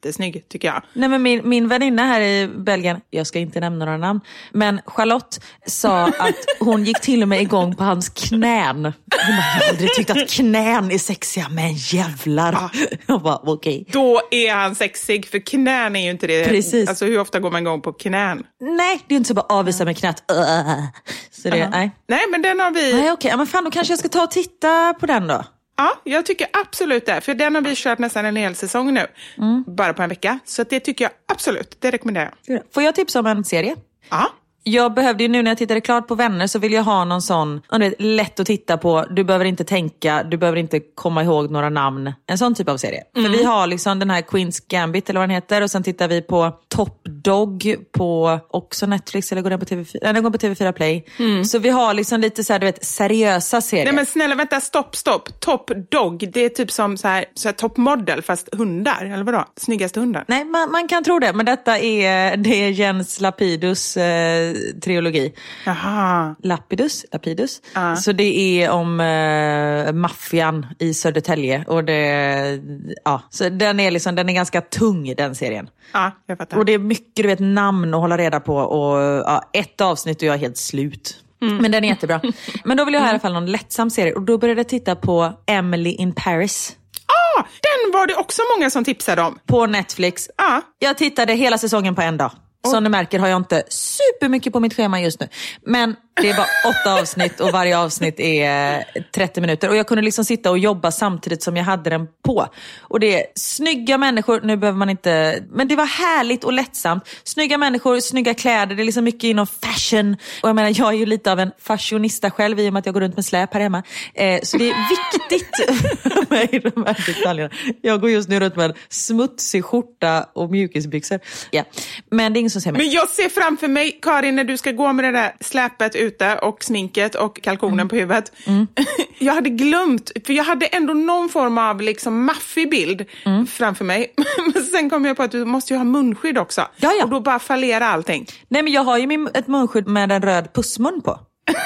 jättesnygg 0.05 0.49
tycker 0.49 0.69
jag. 0.69 0.83
Nej, 0.93 1.09
men 1.09 1.23
min, 1.23 1.49
min 1.49 1.69
väninna 1.69 2.05
här 2.05 2.21
i 2.21 2.49
Belgien, 2.49 3.01
jag 3.11 3.27
ska 3.27 3.39
inte 3.39 3.61
nämna 3.61 3.85
några 3.85 3.99
namn, 3.99 4.21
men 4.53 4.81
Charlotte 4.87 5.41
sa 5.67 6.05
att 6.07 6.35
hon 6.61 6.85
gick 6.85 7.01
till 7.01 7.23
och 7.23 7.29
med 7.29 7.43
igång 7.43 7.75
på 7.77 7.85
hans 7.85 8.09
knän. 8.09 8.85
Hon 8.85 9.37
bara, 9.37 9.45
jag 9.59 9.63
har 9.63 9.69
aldrig 9.69 9.95
tyckt 9.95 10.11
att 10.11 10.31
knän 10.31 10.91
är 10.91 10.99
sexiga, 10.99 11.49
men 11.49 11.75
jävlar. 11.75 12.71
Jag 13.07 13.23
bara, 13.23 13.37
okej. 13.37 13.87
Då 13.93 14.21
är 14.31 14.55
han 14.55 14.75
sexig, 14.75 15.29
för 15.29 15.39
knän 15.39 15.97
är 15.97 16.05
ju 16.05 16.11
inte 16.11 16.27
det. 16.27 16.45
Precis. 16.49 16.89
Alltså 16.89 17.05
hur 17.05 17.21
ofta 17.21 17.41
går 17.41 17.51
man 17.51 17.63
igång 17.63 17.81
på 17.81 17.93
knän? 17.93 18.43
Nej, 18.61 19.01
det 19.09 19.15
är 19.15 19.17
inte 19.17 19.29
så 19.29 19.35
bara 19.35 19.47
avvisa 19.49 19.85
med 19.85 19.99
knät. 19.99 20.25
Uh. 20.33 20.85
Så 21.31 21.51
det, 21.51 21.69
nej. 21.69 21.91
Nej, 22.09 22.21
men 22.31 22.43
den 22.43 22.61
har 22.61 22.71
vi... 22.71 22.93
Nej, 22.93 23.13
okej. 23.13 23.31
Ja, 23.31 23.37
men 23.37 23.47
fan, 23.47 23.65
då 23.65 23.71
kanske 23.71 23.93
jag 23.93 23.99
ska 23.99 24.09
ta 24.09 24.23
och 24.23 24.31
titta 24.31 24.95
på 25.01 25.07
den 25.07 25.27
då. 25.27 25.45
Ja, 25.79 26.01
jag 26.05 26.27
tycker 26.27 26.47
absolut 26.53 27.07
det. 27.07 27.21
För 27.21 27.35
den 27.35 27.55
har 27.55 27.63
vi 27.63 27.75
kört 27.77 27.99
nästan 27.99 28.25
en 28.25 28.37
hel 28.37 28.55
säsong 28.55 28.95
nu. 28.95 29.07
Mm. 29.39 29.65
Bara 29.67 29.95
på 29.95 30.03
en 30.03 30.09
vecka. 30.09 30.39
Så 30.45 30.65
det 30.65 30.81
tycker 30.81 31.05
jag 31.05 31.13
absolut. 31.33 31.77
Det 31.81 31.91
rekommenderar 31.91 32.35
jag. 32.47 32.63
Får 32.75 32.83
jag 32.83 32.95
tipsa 32.95 33.21
om 33.21 33.27
en 33.27 33.45
serie? 33.45 33.77
Ja. 34.11 34.31
Jag 34.69 34.95
behövde 34.95 35.23
ju 35.23 35.29
nu 35.29 35.43
när 35.43 35.51
jag 35.51 35.59
tittade 35.59 35.81
klart 35.81 36.09
på 36.09 36.15
Vänner 36.15 36.47
så 36.47 36.59
vill 36.59 36.73
jag 36.73 36.83
ha 36.83 37.05
någon 37.05 37.23
sån, 37.23 37.61
vet, 37.79 37.95
lätt 37.99 38.41
att 38.41 38.47
titta 38.47 38.77
på, 38.77 39.05
du 39.11 39.25
behöver 39.25 39.45
inte 39.45 39.65
tänka, 39.65 40.23
du 40.23 40.37
behöver 40.37 40.59
inte 40.59 40.81
komma 40.95 41.23
ihåg 41.23 41.51
några 41.51 41.69
namn. 41.69 42.13
En 42.27 42.39
sån 42.39 42.55
typ 42.55 42.69
av 42.69 42.77
serie. 42.77 43.03
För 43.15 43.29
vi 43.29 43.45
har 43.45 43.67
liksom 43.67 43.99
den 43.99 44.11
här 44.11 44.23
Queens 44.23 44.61
Gambit 44.61 45.11
eller 45.11 45.21
vad 45.21 45.29
den 45.29 45.35
heter 45.35 45.63
och 45.63 45.71
sen 45.71 45.83
tittar 45.83 46.09
vi 46.09 46.23
på 46.23 46.53
Top 46.69 47.05
Dog 47.05 47.77
på 47.93 48.41
också 48.51 48.87
Netflix 48.87 49.33
eller 49.33 49.43
går 49.43 49.51
den 49.51 49.59
på 49.59 49.67
TV4, 49.67 49.99
nej, 50.03 50.13
den 50.13 50.23
går 50.23 50.31
på 50.31 50.39
TV4 50.39 50.73
Play. 50.73 51.05
Så 51.45 51.59
vi 51.59 51.69
har 51.69 51.95
liksom 51.95 52.21
lite 52.21 52.45
så 52.45 52.53
här, 52.53 52.61
du 52.61 52.67
vet, 52.67 52.85
seriösa 52.85 53.61
serier. 53.61 53.85
Nej 53.85 53.95
men 53.95 54.07
snälla 54.07 54.35
vänta, 54.35 54.61
stopp, 54.61 54.97
stopp. 54.97 55.41
Top 55.41 55.71
Dog, 55.91 56.31
det 56.33 56.45
är 56.45 56.49
typ 56.49 56.71
som 56.71 56.97
så 56.97 57.09
här, 57.09 57.25
så 57.35 57.49
här 57.49 57.53
top 57.53 57.77
model 57.77 58.23
fast 58.23 58.55
hundar. 58.55 59.11
Eller 59.13 59.25
vadå? 59.25 59.45
Snyggaste 59.57 60.01
hundar. 60.01 60.25
Nej, 60.29 60.45
man, 60.45 60.71
man 60.71 60.89
kan 60.89 61.05
tro 61.05 61.19
det, 61.19 61.33
men 61.33 61.47
detta 61.47 61.79
är, 61.79 62.37
det 62.37 62.65
är 62.65 62.69
Jens 62.69 63.21
Lapidus 63.21 63.97
eh, 63.97 64.55
trilogi. 64.83 65.33
Jaha. 65.67 66.35
Lapidus, 66.43 67.07
Lapidus. 67.13 67.63
Så 68.03 68.13
det 68.13 68.63
är 68.63 68.71
om 68.71 69.01
eh, 69.01 69.93
maffian 69.93 70.67
i 70.79 70.95
Södertälje. 70.95 71.65
Och 71.67 71.85
det, 71.85 72.61
ja, 73.05 73.23
så 73.31 73.49
den, 73.49 73.81
är 73.81 73.91
liksom, 73.91 74.15
den 74.15 74.29
är 74.29 74.33
ganska 74.33 74.61
tung 74.61 75.15
den 75.17 75.35
serien. 75.35 75.69
Ja, 75.93 76.11
jag 76.27 76.39
fattar. 76.39 76.59
Och 76.59 76.65
det 76.65 76.73
är 76.73 76.79
mycket 76.79 77.17
du 77.17 77.27
vet, 77.29 77.41
namn 77.41 77.95
att 77.95 78.01
hålla 78.01 78.19
reda 78.19 78.41
på. 78.41 78.57
Och, 78.57 78.99
ja, 79.27 79.43
ett 79.53 79.81
avsnitt 79.81 80.17
och 80.17 80.23
jag 80.23 80.35
är 80.35 80.39
helt 80.39 80.57
slut. 80.57 81.17
Men 81.41 81.73
den 81.73 81.85
är 81.85 81.89
jättebra. 81.89 82.21
Men 82.65 82.77
då 82.77 82.85
vill 82.85 82.95
jag 82.95 83.01
ha 83.01 83.07
i 83.07 83.11
alla 83.11 83.19
fall 83.19 83.33
någon 83.33 83.47
lättsam 83.47 83.91
serie. 83.91 84.13
Och 84.13 84.23
då 84.23 84.39
började 84.39 84.61
jag 84.61 84.69
titta 84.69 84.97
på 84.97 85.33
Emily 85.47 85.91
in 85.91 86.13
Paris. 86.13 86.77
Ah, 87.07 87.43
den 87.43 87.93
var 87.93 88.07
det 88.07 88.15
också 88.15 88.43
många 88.57 88.71
som 88.71 88.85
tipsade 88.85 89.23
om. 89.23 89.39
På 89.47 89.67
Netflix. 89.67 90.31
Ja. 90.37 90.63
Jag 90.79 90.99
tittade 90.99 91.33
hela 91.35 91.59
säsongen 91.59 91.95
på 91.95 92.03
en 92.03 92.17
dag. 92.17 92.31
Som 92.67 92.85
du 92.85 92.91
märker 92.91 93.19
har 93.19 93.29
jag 93.29 93.37
inte 93.37 93.63
supermycket 93.69 94.53
på 94.53 94.61
mitt 94.61 94.75
schema 94.75 95.01
just 95.01 95.21
nu. 95.21 95.29
Men 95.63 95.97
det 96.23 96.31
är 96.31 96.37
bara 96.37 96.47
åtta 96.69 97.01
avsnitt 97.01 97.41
och 97.41 97.53
varje 97.53 97.79
avsnitt 97.79 98.21
är 98.21 98.85
30 99.15 99.41
minuter. 99.41 99.69
Och 99.69 99.77
jag 99.77 99.87
kunde 99.87 100.03
liksom 100.03 100.25
sitta 100.25 100.51
och 100.51 100.59
jobba 100.59 100.91
samtidigt 100.91 101.43
som 101.43 101.57
jag 101.57 101.65
hade 101.65 101.91
den 101.91 102.07
på. 102.25 102.47
Och 102.81 103.01
det 103.01 103.21
är 103.21 103.27
snygga 103.35 103.99
människor, 103.99 104.41
nu 104.41 104.57
behöver 104.57 104.79
man 104.79 104.91
inte... 104.91 105.43
Men 105.51 105.69
det 105.69 105.77
var 105.77 105.87
härligt 105.87 106.45
och 106.45 106.53
lättsamt. 106.53 107.09
Snygga 107.25 107.59
människor, 107.59 108.01
snygga 108.01 108.35
kläder, 108.35 108.75
det 108.75 108.83
är 108.83 108.85
liksom 108.85 109.05
mycket 109.05 109.25
inom 109.25 109.47
fashion. 109.47 110.17
Och 110.43 110.49
jag 110.49 110.57
menar, 110.57 110.73
jag 110.79 110.89
är 110.89 110.99
ju 110.99 111.07
lite 111.07 111.33
av 111.33 111.41
en 111.41 111.51
fashionista 111.59 112.31
själv 112.31 112.61
i 112.61 112.69
och 112.69 112.73
med 112.73 112.81
att 112.81 112.87
jag 112.87 112.95
går 112.95 113.01
runt 113.01 113.17
med 113.17 113.25
släp 113.25 113.55
här 113.55 113.61
hemma. 113.61 113.83
Eh, 114.15 114.41
så 114.43 114.57
det 114.57 114.71
är 114.71 114.77
viktigt 114.91 115.57
för 116.03 116.31
mig, 116.31 116.49
de 116.75 116.85
här 116.87 117.07
detaljerna. 117.07 117.51
Jag 117.83 118.01
går 118.01 118.11
just 118.11 118.29
nu 118.29 118.41
runt 118.41 118.57
med 118.57 118.71
en 118.71 118.77
smutsig 118.89 119.65
skjorta 119.65 120.27
och 120.33 120.51
mjukisbyxor. 120.51 121.21
Ja. 121.51 121.65
Men 122.11 122.33
det 122.33 122.39
är 122.39 122.41
ingen 122.41 122.51
som 122.51 122.61
ser 122.61 122.73
mig. 122.73 122.83
Men 122.83 122.91
jag 122.91 123.09
ser 123.09 123.29
framför 123.29 123.69
mig, 123.69 123.99
Karin, 124.03 124.37
när 124.37 124.45
du 124.45 124.57
ska 124.57 124.73
gå 124.73 124.93
med 124.93 125.05
det 125.05 125.13
där 125.13 125.33
släpet 125.41 125.95
ute 126.09 126.39
och 126.39 126.65
sminket 126.65 127.15
och 127.15 127.43
kalkonen 127.43 127.89
på 127.89 127.97
huvudet. 127.97 128.33
jag 129.19 129.35
hade 129.35 129.51
glömt, 129.51 130.11
för 130.27 130.33
jag 130.33 130.45
hade 130.45 130.67
ändå 130.67 130.95
någon 130.95 131.29
form 131.29 131.59
av 131.59 131.81
liksom 131.81 132.25
maffig 132.25 132.71
bild 132.71 133.05
framför 133.49 133.85
mig. 133.85 134.15
Men 134.55 134.65
sen 134.65 134.91
kom 134.91 135.05
jag 135.05 135.17
på 135.17 135.23
att 135.23 135.31
du 135.31 135.45
måste 135.45 135.73
ju 135.73 135.79
ha 135.79 135.85
munskydd 135.85 136.39
också. 136.39 136.61
Ja, 136.77 136.93
ja. 136.99 137.05
Och 137.05 137.11
då 137.11 137.21
bara 137.21 137.39
fallerar 137.39 137.87
allting. 137.87 138.27
Nej 138.49 138.63
men 138.63 138.73
jag 138.73 138.85
har 138.85 138.99
ju 138.99 139.07
min, 139.07 139.29
ett 139.35 139.47
munskydd 139.47 139.87
med 139.87 140.13
en 140.13 140.23
röd 140.23 140.53
pussmun 140.53 141.03
på. 141.03 141.21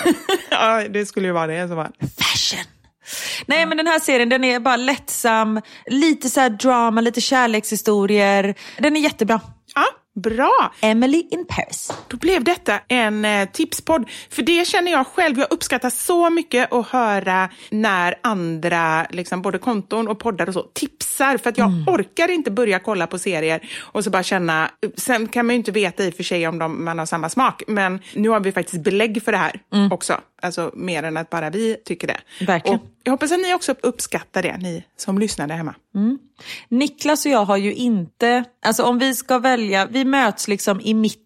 ja, 0.51 0.89
det 0.89 1.07
skulle 1.07 1.27
ju 1.27 1.33
vara 1.33 1.47
det. 1.47 1.69
Så 1.69 1.75
bara. 1.75 1.91
Fashion! 2.19 2.65
Nej 3.47 3.67
men 3.67 3.77
den 3.77 3.87
här 3.87 3.99
serien 3.99 4.29
den 4.29 4.45
är 4.45 4.61
bara 4.61 4.77
lättsam, 4.77 5.61
lite 5.87 6.31
så 6.31 6.49
drama, 6.49 7.01
lite 7.01 7.21
kärlekshistorier. 7.21 8.55
Den 8.79 8.97
är 8.97 9.01
jättebra. 9.01 9.41
Ja, 9.75 9.85
Bra! 10.14 10.72
Emily 10.81 11.29
in 11.31 11.46
Paris. 11.48 11.92
Då 12.09 12.16
blev 12.16 12.44
detta 12.44 12.81
en 12.88 13.25
eh, 13.25 13.48
tipspodd. 13.48 14.11
För 14.31 14.42
det 14.42 14.66
känner 14.66 14.92
jag 14.92 15.07
själv, 15.07 15.38
jag 15.38 15.53
uppskattar 15.53 15.90
så 15.90 16.31
mycket 16.31 16.72
att 16.72 16.88
höra 16.88 17.48
när 17.70 18.14
andra, 18.22 19.07
liksom, 19.11 19.42
både 19.42 19.59
konton 19.59 20.09
och 20.09 20.18
poddar 20.18 20.48
och 20.48 20.55
så, 20.55 20.62
tipsar. 20.62 21.37
För 21.37 21.51
att 21.51 21.59
jag 21.59 21.70
orkar 21.87 22.31
inte 22.31 22.51
börja 22.51 22.79
kolla 22.79 23.07
på 23.07 23.18
serier 23.18 23.68
och 23.79 24.05
så 24.05 24.11
bara 24.11 24.22
känna, 24.22 24.70
sen 24.96 25.29
kan 25.29 25.46
man 25.46 25.55
ju 25.55 25.59
inte 25.59 25.72
veta 25.72 26.05
i 26.05 26.11
och 26.11 26.14
för 26.14 26.22
sig 26.22 26.48
om 26.48 26.59
de, 26.59 26.85
man 26.85 26.98
har 26.98 27.07
samma 27.07 27.29
smak, 27.29 27.62
men 27.66 28.01
nu 28.14 28.29
har 28.29 28.40
vi 28.40 28.53
faktiskt 28.53 28.85
belägg 28.85 29.22
för 29.22 29.33
det 29.33 29.38
här 29.38 29.61
också. 29.90 30.20
Alltså 30.42 30.70
mer 30.75 31.03
än 31.03 31.16
att 31.16 31.31
bara 31.31 31.51
vi 31.51 31.77
tycker 31.85 32.07
det. 32.07 32.20
Verkligen. 32.46 32.79
Och 32.79 32.87
jag 33.05 33.12
hoppas 33.12 33.33
att 33.33 33.41
ni 33.41 33.55
också 33.55 33.75
uppskattar 33.83 34.43
det, 34.43 34.59
ni 34.59 34.85
som 34.97 35.19
lyssnar 35.19 35.47
där 35.47 35.57
hemma. 35.57 35.75
Mm. 35.95 36.19
Niklas 36.69 37.27
och 37.27 37.33
jag 37.33 37.45
har 37.45 37.57
ju 37.57 37.75
inte, 37.75 38.45
alltså 38.62 38.83
om 38.83 38.99
vi 38.99 39.15
ska 39.15 39.38
välja, 39.38 39.87
vi 39.87 40.05
möts 40.05 40.49
liksom 40.49 40.81
i 40.81 40.95
mitten. 40.95 41.22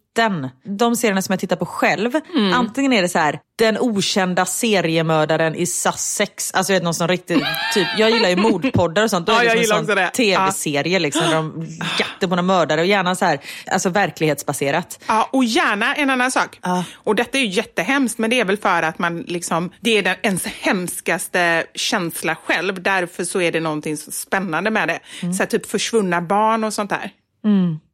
De 0.63 0.95
serierna 0.95 1.21
som 1.21 1.33
jag 1.33 1.39
tittar 1.39 1.55
på 1.55 1.65
själv, 1.65 2.11
Mm. 2.35 2.53
antingen 2.53 2.93
är 2.93 3.01
det 3.01 3.09
så 3.09 3.19
här, 3.19 3.39
den 3.57 3.77
okända 3.79 4.45
seriemördaren 4.45 5.55
i 5.55 5.65
Sussex, 5.65 6.51
alltså 6.53 6.73
vet, 6.73 6.83
någon 6.83 6.93
sån 6.93 7.07
riktig, 7.07 7.37
typ, 7.73 7.87
jag 7.97 8.11
gillar 8.11 8.29
ju 8.29 8.35
mordpoddar 8.51 9.03
och 9.03 9.09
sånt, 9.09 9.27
då 9.27 9.33
Ja, 9.33 9.39
är 9.41 9.43
jag 9.45 9.55
det 9.57 9.61
gillar 9.61 9.75
som 9.75 9.89
en 9.89 9.97
sån 9.97 10.11
tv-serie 10.11 10.99
liksom, 10.99 11.21
där 11.25 11.33
de 11.35 11.67
jaktar 11.99 12.27
på 12.27 12.35
några 12.35 12.41
mördare 12.41 12.81
och 12.81 12.87
gärna 12.87 13.15
så 13.15 13.25
här, 13.25 13.39
alltså 13.71 13.89
verklighetsbaserat. 13.89 14.99
Ja, 15.07 15.29
och 15.33 15.43
gärna 15.43 15.95
en 15.95 16.09
annan 16.09 16.31
sak. 16.31 16.59
Och 16.95 17.15
detta 17.15 17.37
är 17.37 17.41
ju 17.41 17.47
jättehemskt, 17.47 18.17
men 18.19 18.29
det 18.29 18.39
är 18.39 18.45
väl 18.45 18.57
för 18.57 18.83
att 18.83 18.99
man 18.99 19.19
liksom, 19.21 19.71
det 19.79 19.97
är 19.97 20.03
den 20.03 20.15
ens 20.23 20.45
hemskaste 20.45 21.65
känsla 21.75 22.35
själv. 22.35 22.81
Därför 22.83 23.23
så 23.23 23.41
är 23.41 23.51
det 23.51 23.59
någonting 23.59 23.97
så 23.97 24.11
spännande 24.11 24.71
med 24.71 24.87
det. 24.87 24.99
Så 25.33 25.37
här, 25.43 25.45
typ 25.45 25.65
försvunna 25.65 26.21
barn 26.21 26.63
och 26.63 26.73
sånt 26.73 26.89
där. 26.89 27.11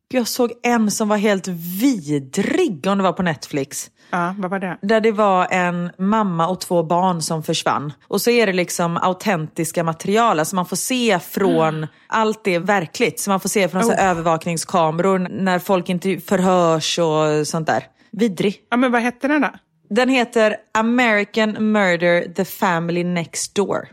Jag 0.07 0.27
såg 0.27 0.51
en 0.63 0.91
som 0.91 1.09
var 1.09 1.17
helt 1.17 1.47
vidrig 1.81 2.87
om 2.87 2.97
det 2.97 3.03
var 3.03 3.13
på 3.13 3.23
Netflix. 3.23 3.91
Ja, 4.11 4.35
vad 4.37 4.51
var 4.51 4.59
det? 4.59 4.77
Där 4.81 5.01
det 5.01 5.11
var 5.11 5.47
en 5.51 5.91
mamma 5.97 6.47
och 6.47 6.61
två 6.61 6.83
barn 6.83 7.21
som 7.21 7.43
försvann. 7.43 7.93
Och 8.07 8.21
så 8.21 8.29
är 8.29 8.47
det 8.47 8.53
liksom 8.53 8.97
autentiska 8.97 9.83
material, 9.83 10.39
alltså 10.39 10.55
man 10.55 10.65
får 10.65 10.75
se 10.75 11.19
från, 11.19 11.87
allt 12.07 12.47
är 12.47 12.59
verkligt. 12.59 13.19
Så 13.19 13.29
man 13.29 13.39
får 13.39 13.49
se 13.49 13.67
från 13.67 13.83
så 13.83 13.91
här 13.91 14.09
övervakningskameror 14.09 15.19
när 15.19 15.59
folk 15.59 15.89
inte 15.89 16.19
förhörs 16.19 16.99
och 16.99 17.47
sånt 17.47 17.67
där. 17.67 17.83
Vidrig. 18.11 18.59
Ja, 18.69 18.77
men 18.77 18.91
vad 18.91 19.01
hette 19.01 19.27
den 19.27 19.41
då? 19.41 19.49
Den 19.89 20.09
heter 20.09 20.55
American 20.73 21.71
Murder 21.71 22.33
The 22.33 22.45
Family 22.45 23.03
Next 23.03 23.55
Door. 23.55 23.87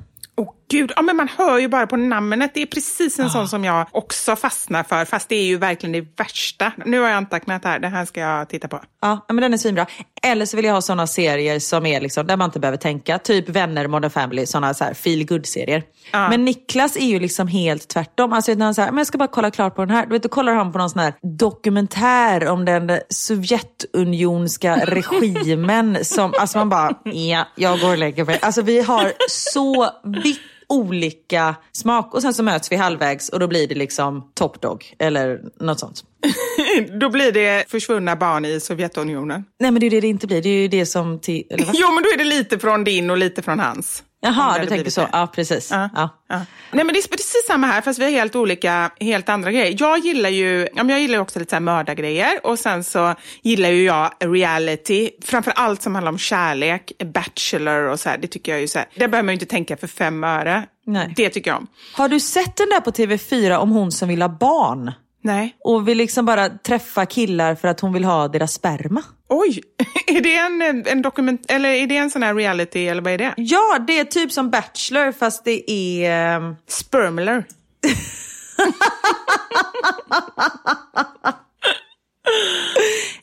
Gud, 0.70 0.92
ja, 0.96 1.02
men 1.02 1.16
man 1.16 1.28
hör 1.28 1.58
ju 1.58 1.68
bara 1.68 1.86
på 1.86 1.96
namnet. 1.96 2.50
Det 2.54 2.62
är 2.62 2.66
precis 2.66 3.18
en 3.18 3.30
sån 3.30 3.48
som 3.48 3.64
jag 3.64 3.86
också 3.90 4.36
fastnar 4.36 4.82
för, 4.82 5.04
fast 5.04 5.28
det 5.28 5.34
är 5.34 5.44
ju 5.44 5.56
verkligen 5.56 5.92
det 5.92 6.18
värsta. 6.18 6.72
Nu 6.86 7.00
har 7.00 7.08
jag 7.08 7.16
antecknat 7.16 7.64
här, 7.64 7.78
det 7.78 7.88
här 7.88 8.04
ska 8.04 8.20
jag 8.20 8.48
titta 8.48 8.68
på. 8.68 8.80
Ja, 9.00 9.24
men 9.28 9.36
den 9.36 9.52
är 9.52 9.58
svinbra. 9.58 9.86
Eller 10.22 10.46
så 10.46 10.56
vill 10.56 10.66
jag 10.66 10.72
ha 10.72 10.82
såna 10.82 11.06
serier 11.06 11.58
som 11.58 11.86
är 11.86 12.00
liksom, 12.00 12.26
där 12.26 12.36
man 12.36 12.48
inte 12.48 12.60
behöver 12.60 12.78
tänka. 12.78 13.18
Typ 13.18 13.48
Vänner, 13.48 13.86
Modern 13.86 14.10
Family, 14.10 14.46
såna 14.46 14.74
så 14.74 14.84
här 14.84 14.94
feel 14.94 15.26
good 15.26 15.46
serier 15.46 15.82
Men 16.12 16.44
Niklas 16.44 16.96
är 16.96 17.06
ju 17.06 17.20
liksom 17.20 17.48
helt 17.48 17.88
tvärtom. 17.88 18.32
Alltså 18.32 18.54
när 18.54 18.64
han 18.64 18.74
säger, 18.74 18.90
men 18.90 18.98
jag 18.98 19.06
ska 19.06 19.18
bara 19.18 19.28
kolla 19.28 19.50
klart 19.50 19.74
på 19.76 19.84
den 19.84 19.96
här. 19.96 20.06
Du 20.06 20.12
vet, 20.12 20.22
då 20.22 20.28
kollar 20.28 20.54
han 20.54 20.72
på 20.72 20.78
någon 20.78 20.90
sån 20.90 21.00
här 21.00 21.14
dokumentär 21.38 22.48
om 22.48 22.64
den 22.64 23.00
Sovjetunionska 23.08 24.76
regimen. 24.86 26.04
Som, 26.04 26.34
alltså 26.38 26.58
man 26.58 26.68
bara, 26.68 26.94
ja, 27.04 27.48
jag 27.56 27.80
går 27.80 27.90
och 27.90 27.98
lägger 27.98 28.24
mig. 28.24 28.38
Alltså 28.42 28.62
vi 28.62 28.80
har 28.80 29.12
så 29.28 29.90
vitt 30.24 30.40
olika 30.70 31.54
smak 31.72 32.14
och 32.14 32.22
sen 32.22 32.34
så 32.34 32.42
möts 32.42 32.72
vi 32.72 32.76
halvvägs 32.76 33.28
och 33.28 33.40
då 33.40 33.46
blir 33.46 33.68
det 33.68 33.74
liksom 33.74 34.30
Top 34.34 34.60
Dog 34.60 34.94
eller 34.98 35.40
något 35.60 35.80
sånt. 35.80 36.04
Då 37.00 37.10
blir 37.10 37.32
det 37.32 37.70
försvunna 37.70 38.16
barn 38.16 38.44
i 38.44 38.60
Sovjetunionen. 38.60 39.44
Nej 39.60 39.70
men 39.70 39.80
det 39.80 39.86
är 39.86 39.90
det 39.90 40.00
det 40.00 40.08
inte 40.08 40.26
blir. 40.26 40.42
Det 40.42 40.48
är 40.48 40.60
ju 40.60 40.68
det 40.68 40.86
som... 40.86 41.20
Till, 41.20 41.44
eller 41.50 41.66
vad? 41.66 41.74
Jo, 41.78 41.90
men 41.94 42.02
då 42.02 42.08
är 42.08 42.18
det 42.18 42.24
lite 42.24 42.58
från 42.58 42.84
din 42.84 43.10
och 43.10 43.16
lite 43.18 43.42
från 43.42 43.60
hans. 43.60 44.02
Jaha, 44.22 44.58
du 44.58 44.66
tänker 44.66 44.90
så. 44.90 45.00
det. 45.00 45.08
Ja, 45.12 45.26
precis. 45.34 45.70
Ja. 45.70 45.90
Ja. 45.94 46.08
Ja. 46.28 46.36
Nej, 46.72 46.84
men 46.84 46.94
det 46.94 46.98
är 46.98 47.08
precis 47.08 47.44
samma 47.46 47.66
här, 47.66 47.80
fast 47.80 47.98
vi 47.98 48.04
har 48.04 48.10
helt 48.10 48.36
olika, 48.36 48.90
helt 49.00 49.28
andra 49.28 49.52
grejer. 49.52 49.76
Jag 49.78 49.98
gillar 49.98 50.30
ju, 50.30 50.68
ja, 50.74 50.84
jag 50.88 51.00
gillar 51.00 51.18
också 51.18 51.38
lite 51.38 51.50
så 51.50 51.56
här 51.56 51.60
mördargrejer 51.60 52.46
och 52.46 52.58
sen 52.58 52.84
så 52.84 53.14
gillar 53.42 53.68
ju 53.68 53.84
jag 53.84 54.10
reality, 54.20 55.10
framför 55.24 55.52
allt 55.56 55.82
som 55.82 55.94
handlar 55.94 56.12
om 56.12 56.18
kärlek, 56.18 56.92
Bachelor 57.14 57.82
och 57.82 58.00
så 58.00 58.08
här. 58.08 58.18
Det 58.18 58.28
tycker 58.28 58.52
jag 58.52 58.60
ju 58.60 58.68
så 58.68 58.78
här, 58.78 58.88
det 58.94 59.08
behöver 59.08 59.26
man 59.26 59.32
ju 59.32 59.36
inte 59.36 59.46
tänka 59.46 59.76
för 59.76 59.86
fem 59.86 60.24
öre. 60.24 60.66
Nej. 60.86 61.12
Det 61.16 61.30
tycker 61.30 61.50
jag 61.50 61.58
om. 61.58 61.66
Har 61.94 62.08
du 62.08 62.20
sett 62.20 62.56
den 62.56 62.68
där 62.68 62.80
på 62.80 62.90
TV4 62.90 63.56
om 63.56 63.70
hon 63.70 63.92
som 63.92 64.08
vill 64.08 64.22
ha 64.22 64.28
barn? 64.28 64.92
Nej. 65.22 65.56
Och 65.64 65.88
vill 65.88 65.98
liksom 65.98 66.24
bara 66.26 66.48
träffa 66.48 67.06
killar 67.06 67.54
för 67.54 67.68
att 67.68 67.80
hon 67.80 67.92
vill 67.92 68.04
ha 68.04 68.28
deras 68.28 68.52
sperma? 68.52 69.02
Oj, 69.28 69.62
är 70.06 70.20
det 70.20 70.36
en, 70.36 70.86
en 70.86 71.02
dokument, 71.02 71.44
eller 71.48 71.68
är 71.68 71.86
det 71.86 71.96
en 71.96 72.10
sån 72.10 72.22
här 72.22 72.34
reality 72.34 72.86
eller 72.86 73.02
vad 73.02 73.12
är 73.12 73.18
det? 73.18 73.34
Ja, 73.36 73.78
det 73.86 73.98
är 73.98 74.04
typ 74.04 74.32
som 74.32 74.50
Bachelor 74.50 75.12
fast 75.12 75.44
det 75.44 75.70
är... 75.70 76.36
ehm, 76.36 76.56
Spermler. 76.68 77.44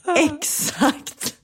Exakt. 0.18 1.36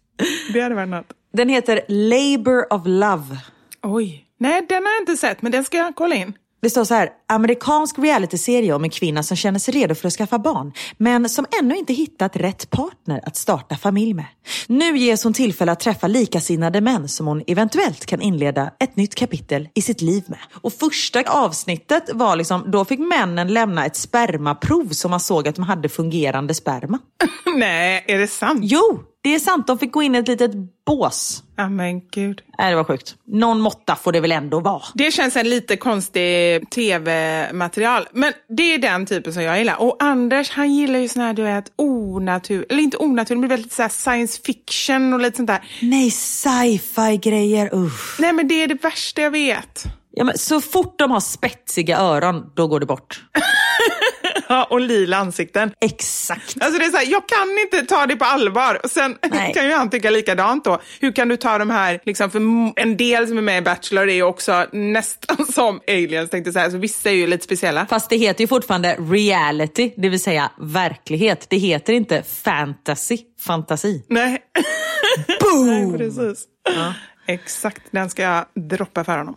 Det 0.53 0.61
hade 0.61 0.75
varit 0.75 0.89
något. 0.89 1.05
Den 1.33 1.49
heter 1.49 1.81
Labour 1.87 2.73
of 2.73 2.81
Love. 2.85 3.37
Oj. 3.83 4.25
Nej, 4.39 4.65
den 4.69 4.83
har 4.85 4.91
jag 4.93 5.01
inte 5.01 5.17
sett, 5.17 5.41
men 5.41 5.51
den 5.51 5.63
ska 5.63 5.77
jag 5.77 5.95
kolla 5.95 6.15
in. 6.15 6.33
Det 6.63 6.69
står 6.69 6.85
så 6.85 6.93
här, 6.93 7.09
amerikansk 7.27 7.99
realityserie 7.99 8.73
om 8.73 8.83
en 8.83 8.89
kvinna 8.89 9.23
som 9.23 9.37
känner 9.37 9.59
sig 9.59 9.73
redo 9.73 9.95
för 9.95 10.07
att 10.07 10.13
skaffa 10.13 10.39
barn, 10.39 10.73
men 10.97 11.29
som 11.29 11.45
ännu 11.61 11.75
inte 11.75 11.93
hittat 11.93 12.35
rätt 12.35 12.69
partner 12.69 13.21
att 13.23 13.35
starta 13.35 13.75
familj 13.75 14.13
med. 14.13 14.25
Nu 14.67 14.97
ges 14.97 15.23
hon 15.23 15.33
tillfälle 15.33 15.71
att 15.71 15.79
träffa 15.79 16.07
likasinnade 16.07 16.81
män 16.81 17.07
som 17.07 17.27
hon 17.27 17.43
eventuellt 17.47 18.05
kan 18.05 18.21
inleda 18.21 18.71
ett 18.79 18.95
nytt 18.95 19.15
kapitel 19.15 19.69
i 19.73 19.81
sitt 19.81 20.01
liv 20.01 20.23
med. 20.27 20.39
Och 20.61 20.73
första 20.73 21.21
avsnittet 21.27 22.09
var 22.13 22.35
liksom, 22.35 22.71
då 22.71 22.85
fick 22.85 22.99
männen 22.99 23.53
lämna 23.53 23.85
ett 23.85 23.95
spermaprov 23.95 24.89
som 24.89 25.11
man 25.11 25.19
såg 25.19 25.47
att 25.47 25.55
de 25.55 25.63
hade 25.63 25.89
fungerande 25.89 26.53
sperma. 26.53 26.99
Nej, 27.55 28.05
är 28.07 28.17
det 28.17 28.27
sant? 28.27 28.59
Jo, 28.63 29.03
det 29.23 29.35
är 29.35 29.39
sant. 29.39 29.67
De 29.67 29.79
fick 29.79 29.91
gå 29.91 30.01
in 30.01 30.15
i 30.15 30.17
ett 30.17 30.27
litet 30.27 30.51
bås. 30.85 31.43
Ja, 31.55 31.69
men 31.69 32.01
gud. 32.09 32.41
Nej, 32.57 32.69
det 32.69 32.75
var 32.75 32.83
sjukt. 32.83 33.15
Någon 33.25 33.59
måtta 33.61 33.95
får 33.95 34.11
det 34.11 34.19
väl 34.19 34.31
ändå 34.31 34.59
vara. 34.59 34.83
Det 34.93 35.11
känns 35.11 35.35
en 35.35 35.49
lite 35.49 35.77
konstig 35.77 36.69
tv-material. 36.69 38.07
Men 38.11 38.33
det 38.57 38.73
är 38.73 38.77
den 38.77 39.05
typen 39.05 39.33
som 39.33 39.43
jag 39.43 39.57
gillar. 39.57 39.81
Och 39.81 40.03
Anders, 40.03 40.49
han 40.49 40.73
gillar 40.73 40.99
ju 40.99 41.07
sån 41.07 41.21
här, 41.21 41.33
du 41.33 41.43
vet, 41.43 41.71
onatur... 41.75 42.65
Eller 42.69 42.83
inte 42.83 42.97
onatur, 42.97 43.35
men 43.35 43.49
väldigt 43.49 43.73
så 43.73 43.89
science 43.89 44.41
fiction 44.45 45.13
och 45.13 45.19
lite 45.19 45.37
sånt 45.37 45.47
där. 45.47 45.63
Nej, 45.81 46.11
sci-fi 46.11 47.17
grejer. 47.17 47.75
Usch. 47.75 48.19
Nej, 48.19 48.33
men 48.33 48.47
det 48.47 48.63
är 48.63 48.67
det 48.67 48.83
värsta 48.83 49.21
jag 49.21 49.31
vet. 49.31 49.83
Ja, 50.11 50.23
men 50.23 50.37
så 50.37 50.61
fort 50.61 50.99
de 50.99 51.11
har 51.11 51.19
spetsiga 51.19 51.97
öron, 51.97 52.51
då 52.55 52.67
går 52.67 52.79
det 52.79 52.85
bort. 52.85 53.23
Ja, 54.53 54.67
och 54.69 54.81
lila 54.81 55.17
ansikten. 55.17 55.71
Exakt. 55.81 56.55
Alltså 56.61 56.79
det 56.79 56.85
är 56.85 56.89
så 56.89 56.97
här, 56.97 57.11
jag 57.11 57.27
kan 57.27 57.57
inte 57.59 57.95
ta 57.95 58.05
det 58.05 58.15
på 58.15 58.25
allvar. 58.25 58.79
Och 58.83 58.91
sen 58.91 59.17
Nej. 59.31 59.53
kan 59.53 59.65
ju 59.67 59.73
han 59.73 59.89
tycka 59.89 60.09
likadant 60.09 60.63
då. 60.63 60.81
Hur 60.99 61.11
kan 61.11 61.27
du 61.27 61.37
ta 61.37 61.57
de 61.57 61.69
här, 61.69 61.99
liksom, 62.05 62.31
för 62.31 62.39
en 62.75 62.97
del 62.97 63.27
som 63.27 63.37
är 63.37 63.41
med 63.41 63.57
i 63.57 63.61
Bachelor 63.61 64.09
är 64.09 64.13
ju 64.13 64.23
också 64.23 64.65
nästan 64.71 65.45
som 65.53 65.79
aliens 65.87 66.29
tänkte 66.29 66.47
jag 66.47 66.53
säga. 66.53 66.71
Så 66.71 66.77
vissa 66.77 67.09
är 67.09 67.13
ju 67.13 67.27
lite 67.27 67.43
speciella. 67.43 67.85
Fast 67.85 68.09
det 68.09 68.17
heter 68.17 68.41
ju 68.41 68.47
fortfarande 68.47 68.95
reality, 68.95 69.93
det 69.97 70.09
vill 70.09 70.21
säga 70.21 70.51
verklighet. 70.57 71.45
Det 71.49 71.57
heter 71.57 71.93
inte 71.93 72.23
fantasy, 72.23 73.17
fantasi. 73.39 74.05
Nej. 74.09 74.39
Boom! 75.41 75.67
Nej, 75.67 75.97
precis. 75.97 76.45
Exakt, 77.27 77.81
den 77.91 78.09
ska 78.09 78.21
jag 78.21 78.45
droppa 78.55 79.03
för 79.03 79.17
honom. 79.17 79.35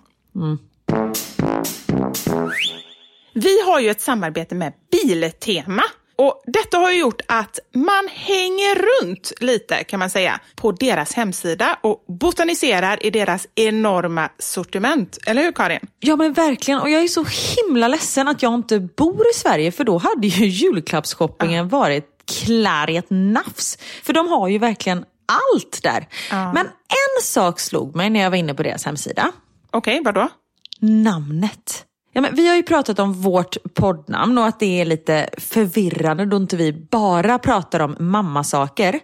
Vi 3.38 3.61
har 3.61 3.81
ju 3.81 3.90
ett 3.90 4.01
samarbete 4.01 4.55
med 4.55 4.72
Biltema. 4.90 5.83
Och 6.18 6.42
Detta 6.46 6.79
har 6.79 6.90
ju 6.90 6.99
gjort 6.99 7.20
att 7.29 7.59
man 7.75 8.09
hänger 8.12 8.75
runt 8.75 9.33
lite 9.40 9.85
kan 9.85 9.99
man 9.99 10.11
säga 10.11 10.40
på 10.55 10.72
deras 10.72 11.12
hemsida 11.14 11.79
och 11.83 12.05
botaniserar 12.20 13.07
i 13.07 13.11
deras 13.11 13.46
enorma 13.55 14.29
sortiment. 14.38 15.18
Eller 15.27 15.42
hur 15.42 15.53
Karin? 15.53 15.81
Ja 16.01 16.16
men 16.16 16.33
verkligen, 16.33 16.81
och 16.81 16.90
jag 16.90 17.03
är 17.03 17.09
så 17.09 17.25
himla 17.57 17.88
ledsen 17.88 18.29
att 18.29 18.42
jag 18.42 18.55
inte 18.55 18.81
bor 18.81 19.25
i 19.31 19.35
Sverige 19.35 19.72
för 19.72 19.85
då 19.85 19.99
hade 19.99 20.27
ju 20.27 20.46
julklappsshoppingen 20.46 21.68
varit 21.68 22.05
klar 22.44 22.90
i 22.90 22.96
ett 22.96 23.11
nafs. 23.11 23.79
För 24.03 24.12
de 24.12 24.29
har 24.29 24.49
ju 24.49 24.59
verkligen 24.59 25.05
allt 25.27 25.83
där. 25.83 26.09
Men 26.31 26.66
en 26.66 27.22
sak 27.22 27.61
slog 27.61 27.96
mig 27.96 28.11
när 28.11 28.20
jag 28.20 28.31
var 28.31 28.37
inne 28.37 28.55
på 28.55 28.62
deras 28.62 28.85
hemsida. 28.85 29.33
Okej, 29.70 30.01
vadå? 30.05 30.29
namnet. 30.81 31.85
Ja, 32.16 32.22
men 32.22 32.35
vi 32.35 32.48
har 32.48 32.57
ju 32.57 32.62
pratat 32.62 32.98
om 32.98 33.12
vårt 33.12 33.57
poddnamn 33.74 34.38
och 34.38 34.46
att 34.46 34.61
det 34.61 34.81
är 34.81 34.85
lite 34.85 35.28
förvirrande 35.38 36.24
då 36.24 36.36
inte 36.36 36.57
vi 36.57 36.72
bara 36.72 37.38
pratar 37.38 37.80
om 37.80 37.97
mammasaker. 37.99 39.01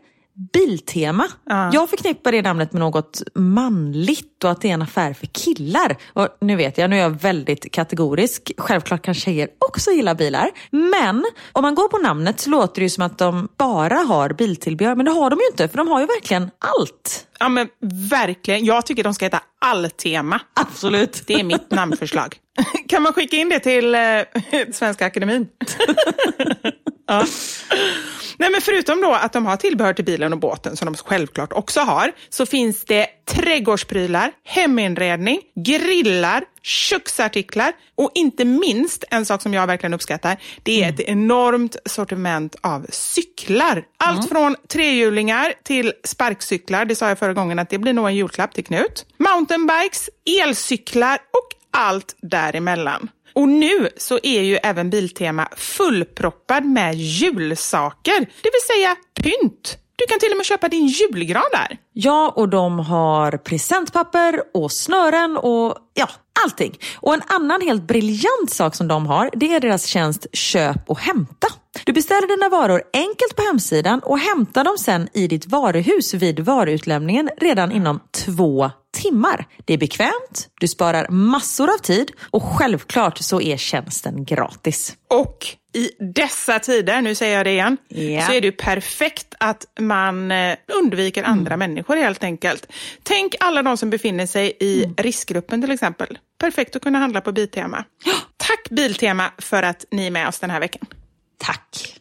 Biltema. 0.52 1.28
Jag 1.72 1.90
förknippar 1.90 2.32
det 2.32 2.42
namnet 2.42 2.72
med 2.72 2.80
något 2.80 3.22
manligt 3.34 4.44
och 4.44 4.50
att 4.50 4.60
det 4.60 4.70
är 4.70 4.74
en 4.74 4.82
affär 4.82 5.12
för 5.12 5.26
killar. 5.26 5.96
Och 6.12 6.28
nu 6.40 6.56
vet 6.56 6.78
jag, 6.78 6.90
nu 6.90 6.96
är 6.96 7.00
jag 7.00 7.22
väldigt 7.22 7.72
kategorisk. 7.72 8.52
Självklart 8.58 9.02
kan 9.02 9.14
tjejer 9.14 9.48
också 9.58 9.90
gilla 9.90 10.14
bilar. 10.14 10.50
Men 10.70 11.24
om 11.52 11.62
man 11.62 11.74
går 11.74 11.88
på 11.88 11.98
namnet 11.98 12.40
så 12.40 12.50
låter 12.50 12.80
det 12.80 12.84
ju 12.84 12.90
som 12.90 13.04
att 13.04 13.18
de 13.18 13.48
bara 13.58 13.94
har 13.94 14.32
biltillbehör. 14.32 14.94
Men 14.94 15.04
det 15.04 15.12
har 15.12 15.30
de 15.30 15.38
ju 15.38 15.46
inte, 15.50 15.68
för 15.68 15.76
de 15.76 15.88
har 15.88 16.00
ju 16.00 16.06
verkligen 16.06 16.50
allt. 16.58 17.26
Ja 17.38 17.48
men 17.48 17.68
verkligen. 18.10 18.64
Jag 18.64 18.86
tycker 18.86 19.04
de 19.04 19.14
ska 19.14 19.24
heta 19.24 19.40
Alltema. 19.58 20.40
Absolut. 20.54 21.22
Det 21.26 21.34
är 21.34 21.44
mitt 21.44 21.70
namnförslag. 21.70 22.36
Kan 22.88 23.02
man 23.02 23.12
skicka 23.12 23.36
in 23.36 23.48
det 23.48 23.60
till 23.60 23.94
eh, 23.94 24.00
Svenska 24.72 25.06
Akademin? 25.06 25.48
ja. 27.06 27.24
Nej, 28.36 28.50
men 28.50 28.60
förutom 28.60 29.00
då 29.00 29.12
att 29.14 29.32
de 29.32 29.46
har 29.46 29.56
tillbehör 29.56 29.92
till 29.92 30.04
bilen 30.04 30.32
och 30.32 30.38
båten, 30.38 30.76
som 30.76 30.86
de 30.86 30.94
självklart 30.94 31.52
också 31.52 31.80
har, 31.80 32.12
så 32.28 32.46
finns 32.46 32.84
det 32.84 33.06
trädgårdsprylar, 33.30 34.32
heminredning, 34.44 35.40
grillar, 35.64 36.44
köksartiklar 36.62 37.72
och 37.94 38.10
inte 38.14 38.44
minst 38.44 39.04
en 39.10 39.26
sak 39.26 39.42
som 39.42 39.54
jag 39.54 39.66
verkligen 39.66 39.94
uppskattar, 39.94 40.36
det 40.62 40.84
är 40.84 40.88
ett 40.88 41.00
enormt 41.00 41.76
sortiment 41.84 42.56
av 42.60 42.86
cyklar. 42.90 43.84
Allt 43.96 44.28
från 44.28 44.56
trehjulingar 44.68 45.52
till 45.62 45.92
sparkcyklar, 46.04 46.84
det 46.84 46.96
sa 46.96 47.08
jag 47.08 47.18
förra 47.18 47.34
gången 47.34 47.58
att 47.58 47.70
det 47.70 47.78
blir 47.78 47.92
nog 47.92 48.06
en 48.06 48.16
julklapp 48.16 48.54
till 48.54 48.64
Knut. 48.64 49.06
Mountainbikes, 49.18 50.10
elcyklar 50.42 51.18
och 51.30 51.78
allt 51.80 52.16
däremellan. 52.22 53.08
Och 53.34 53.48
nu 53.48 53.88
så 53.96 54.18
är 54.22 54.42
ju 54.42 54.56
även 54.56 54.90
Biltema 54.90 55.48
fullproppad 55.56 56.64
med 56.64 56.94
julsaker, 56.94 58.20
det 58.20 58.50
vill 58.52 58.76
säga 58.76 58.96
pynt. 59.14 59.78
Du 59.96 60.06
kan 60.06 60.18
till 60.18 60.30
och 60.30 60.36
med 60.36 60.46
köpa 60.46 60.68
din 60.68 60.86
julgran 60.86 61.42
där. 61.52 61.78
Ja, 61.92 62.32
och 62.36 62.48
de 62.48 62.78
har 62.78 63.32
presentpapper 63.32 64.42
och 64.54 64.72
snören 64.72 65.36
och 65.36 65.76
ja, 65.94 66.08
allting. 66.44 66.78
Och 66.96 67.14
en 67.14 67.22
annan 67.26 67.60
helt 67.60 67.82
briljant 67.82 68.50
sak 68.50 68.74
som 68.74 68.88
de 68.88 69.06
har, 69.06 69.30
det 69.32 69.54
är 69.54 69.60
deras 69.60 69.86
tjänst 69.86 70.26
Köp 70.32 70.90
och 70.90 70.98
hämta. 70.98 71.46
Du 71.84 71.92
beställer 71.92 72.28
dina 72.28 72.48
varor 72.48 72.82
enkelt 72.92 73.36
på 73.36 73.42
hemsidan 73.42 74.00
och 74.00 74.18
hämtar 74.18 74.64
dem 74.64 74.78
sen 74.78 75.08
i 75.12 75.26
ditt 75.26 75.46
varuhus 75.46 76.14
vid 76.14 76.40
varuutlämningen 76.40 77.30
redan 77.40 77.72
inom 77.72 78.00
två 78.10 78.70
timmar. 79.02 79.46
Det 79.64 79.74
är 79.74 79.78
bekvämt, 79.78 80.48
du 80.60 80.68
sparar 80.68 81.08
massor 81.08 81.70
av 81.74 81.78
tid 81.78 82.10
och 82.30 82.42
självklart 82.42 83.18
så 83.18 83.40
är 83.40 83.56
tjänsten 83.56 84.24
gratis. 84.24 84.94
Och 85.10 85.46
i 85.74 85.90
dessa 86.14 86.58
tider, 86.58 87.00
nu 87.02 87.14
säger 87.14 87.36
jag 87.36 87.46
det 87.46 87.50
igen, 87.50 87.76
Ja. 87.88 88.26
så 88.26 88.32
är 88.32 88.40
det 88.40 88.46
ju 88.46 88.52
perfekt 88.52 89.34
att 89.40 89.64
man 89.80 90.30
eh, 90.32 90.56
undviker 90.82 91.22
andra 91.24 91.56
människor 91.56 91.96
helt 91.96 92.24
enkelt. 92.24 92.66
Tänk 93.02 93.34
alla 93.40 93.62
de 93.62 93.76
som 93.76 93.90
befinner 93.90 94.26
sig 94.26 94.56
i 94.60 94.84
riskgruppen 94.96 95.60
till 95.62 95.70
exempel. 95.70 96.18
Perfekt 96.40 96.76
att 96.76 96.82
kunna 96.82 96.98
handla 96.98 97.20
på 97.20 97.32
Biltema. 97.32 97.84
Tack 98.36 98.70
Biltema 98.70 99.30
för 99.38 99.62
att 99.62 99.84
ni 99.90 100.06
är 100.06 100.10
med 100.10 100.28
oss 100.28 100.38
den 100.38 100.50
här 100.50 100.60
veckan. 100.60 100.86
Tack! 101.38 101.98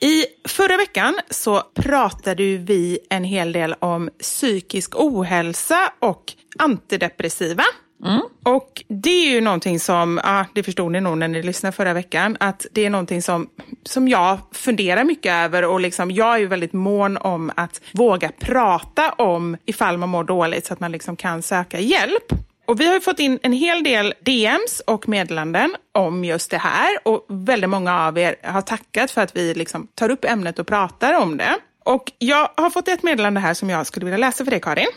I 0.00 0.26
förra 0.48 0.76
veckan 0.76 1.14
så 1.30 1.62
pratade 1.74 2.56
vi 2.56 2.98
en 3.10 3.24
hel 3.24 3.52
del 3.52 3.74
om 3.78 4.10
psykisk 4.20 4.92
ohälsa 4.96 5.92
och 6.00 6.32
antidepressiva. 6.58 7.64
Och 8.44 8.84
det 8.88 9.10
är 9.10 9.30
ju 9.30 9.40
någonting 9.40 9.80
som, 9.80 10.20
ja, 10.24 10.46
det 10.54 10.62
förstod 10.62 10.92
ni 10.92 11.00
nog 11.00 11.18
när 11.18 11.28
ni 11.28 11.42
lyssnade 11.42 11.76
förra 11.76 11.92
veckan, 11.92 12.36
att 12.40 12.66
det 12.72 12.84
är 12.84 12.90
någonting 12.90 13.22
som, 13.22 13.48
som 13.82 14.08
jag 14.08 14.38
funderar 14.52 15.04
mycket 15.04 15.32
över 15.32 15.64
och 15.64 15.80
liksom, 15.80 16.10
jag 16.10 16.34
är 16.34 16.38
ju 16.38 16.46
väldigt 16.46 16.72
mån 16.72 17.16
om 17.16 17.52
att 17.56 17.80
våga 17.92 18.30
prata 18.38 19.10
om 19.12 19.56
ifall 19.66 19.98
man 19.98 20.08
mår 20.08 20.24
dåligt 20.24 20.66
så 20.66 20.72
att 20.72 20.80
man 20.80 20.92
liksom 20.92 21.16
kan 21.16 21.42
söka 21.42 21.80
hjälp. 21.80 22.32
Och 22.66 22.80
vi 22.80 22.86
har 22.86 23.00
fått 23.00 23.18
in 23.18 23.38
en 23.42 23.52
hel 23.52 23.82
del 23.82 24.14
DMs 24.20 24.82
och 24.86 25.08
meddelanden 25.08 25.76
om 25.92 26.24
just 26.24 26.50
det 26.50 26.58
här 26.58 26.98
och 27.04 27.26
väldigt 27.28 27.70
många 27.70 28.06
av 28.06 28.18
er 28.18 28.36
har 28.42 28.62
tackat 28.62 29.10
för 29.10 29.20
att 29.20 29.36
vi 29.36 29.54
liksom 29.54 29.88
tar 29.94 30.10
upp 30.10 30.24
ämnet 30.24 30.58
och 30.58 30.66
pratar 30.66 31.14
om 31.14 31.36
det. 31.36 31.56
Och 31.84 32.12
jag 32.18 32.50
har 32.56 32.70
fått 32.70 32.88
ett 32.88 33.02
meddelande 33.02 33.40
här 33.40 33.54
som 33.54 33.70
jag 33.70 33.86
skulle 33.86 34.06
vilja 34.06 34.18
läsa 34.18 34.44
för 34.44 34.50
dig 34.50 34.60
Karin. 34.60 34.88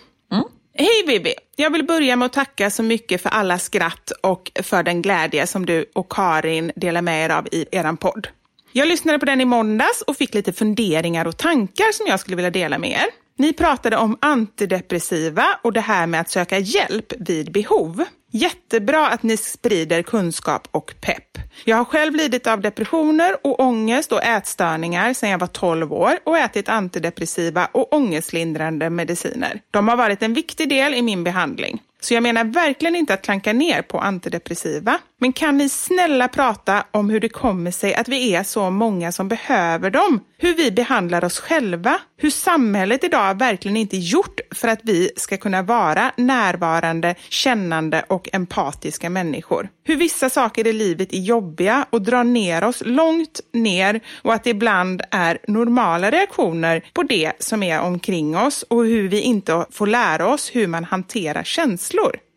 Hej 0.76 1.03
Bibi! 1.07 1.34
Jag 1.55 1.70
vill 1.70 1.86
börja 1.86 2.15
med 2.15 2.26
att 2.26 2.34
tacka 2.34 2.70
så 2.70 2.84
mycket 2.84 3.22
för 3.22 3.30
alla 3.30 3.59
skratt 3.59 4.11
och 4.22 4.51
för 4.63 4.84
den 4.84 5.01
glädje 5.01 5.47
som 5.47 5.65
du 5.65 5.86
och 5.95 6.11
Karin 6.11 6.72
delar 6.76 7.01
med 7.01 7.26
er 7.26 7.30
av 7.30 7.47
i 7.51 7.65
er 7.72 7.95
podd. 7.95 8.28
Jag 8.72 8.88
lyssnade 8.88 9.20
på 9.20 9.26
den 9.26 9.41
i 9.41 9.45
måndags 9.45 10.01
och 10.01 10.17
fick 10.17 10.34
lite 10.34 10.53
funderingar 10.53 11.28
och 11.28 11.38
tankar 11.38 11.91
som 11.91 12.07
jag 12.07 12.20
skulle 12.20 12.36
vilja 12.36 12.51
dela 12.51 12.78
med 12.78 12.91
er. 12.91 13.05
Ni 13.39 13.53
pratade 13.53 13.97
om 13.97 14.17
antidepressiva 14.21 15.45
och 15.61 15.73
det 15.73 15.81
här 15.81 16.07
med 16.07 16.21
att 16.21 16.29
söka 16.29 16.59
hjälp 16.59 17.13
vid 17.19 17.51
behov. 17.51 18.03
Jättebra 18.31 19.07
att 19.07 19.23
ni 19.23 19.37
sprider 19.37 20.01
kunskap 20.01 20.67
och 20.71 20.93
pepp. 21.01 21.37
Jag 21.65 21.77
har 21.77 21.85
själv 21.85 22.15
lidit 22.15 22.47
av 22.47 22.61
depressioner 22.61 23.35
och 23.43 23.59
ångest 23.59 24.11
och 24.11 24.23
ätstörningar 24.23 25.13
sedan 25.13 25.29
jag 25.29 25.39
var 25.39 25.47
12 25.47 25.93
år 25.93 26.19
och 26.23 26.37
ätit 26.37 26.69
antidepressiva 26.69 27.65
och 27.71 27.93
ångestlindrande 27.93 28.89
mediciner. 28.89 29.61
De 29.71 29.87
har 29.87 29.97
varit 29.97 30.23
en 30.23 30.33
viktig 30.33 30.69
del 30.69 30.93
i 30.93 31.01
min 31.01 31.23
behandling. 31.23 31.81
Så 32.01 32.13
jag 32.13 32.23
menar 32.23 32.43
verkligen 32.43 32.95
inte 32.95 33.13
att 33.13 33.21
klanka 33.21 33.53
ner 33.53 33.81
på 33.81 33.99
antidepressiva. 33.99 34.99
Men 35.21 35.33
kan 35.33 35.57
ni 35.57 35.69
snälla 35.69 36.27
prata 36.27 36.83
om 36.91 37.09
hur 37.09 37.19
det 37.19 37.29
kommer 37.29 37.71
sig 37.71 37.95
att 37.95 38.07
vi 38.07 38.35
är 38.35 38.43
så 38.43 38.69
många 38.69 39.11
som 39.11 39.27
behöver 39.27 39.89
dem? 39.89 40.19
Hur 40.37 40.55
vi 40.55 40.71
behandlar 40.71 41.25
oss 41.25 41.39
själva? 41.39 41.99
Hur 42.17 42.29
samhället 42.29 43.03
idag 43.03 43.39
verkligen 43.39 43.77
inte 43.77 43.97
gjort 43.97 44.39
för 44.55 44.67
att 44.67 44.79
vi 44.83 45.09
ska 45.15 45.37
kunna 45.37 45.61
vara 45.61 46.11
närvarande, 46.15 47.15
kännande 47.29 48.05
och 48.07 48.29
empatiska 48.33 49.09
människor? 49.09 49.69
Hur 49.83 49.95
vissa 49.95 50.29
saker 50.29 50.67
i 50.67 50.73
livet 50.73 51.13
är 51.13 51.17
jobbiga 51.17 51.85
och 51.89 52.01
drar 52.01 52.23
ner 52.23 52.63
oss 52.63 52.83
långt 52.85 53.39
ner 53.53 53.99
och 54.21 54.33
att 54.33 54.43
det 54.43 54.49
ibland 54.49 55.01
är 55.11 55.37
normala 55.47 56.11
reaktioner 56.11 56.85
på 56.93 57.03
det 57.03 57.31
som 57.39 57.63
är 57.63 57.81
omkring 57.81 58.37
oss 58.37 58.63
och 58.63 58.85
hur 58.85 59.07
vi 59.07 59.21
inte 59.21 59.65
får 59.71 59.87
lära 59.87 60.27
oss 60.27 60.51
hur 60.53 60.67
man 60.67 60.83
hanterar 60.83 61.43
känslor. 61.43 61.88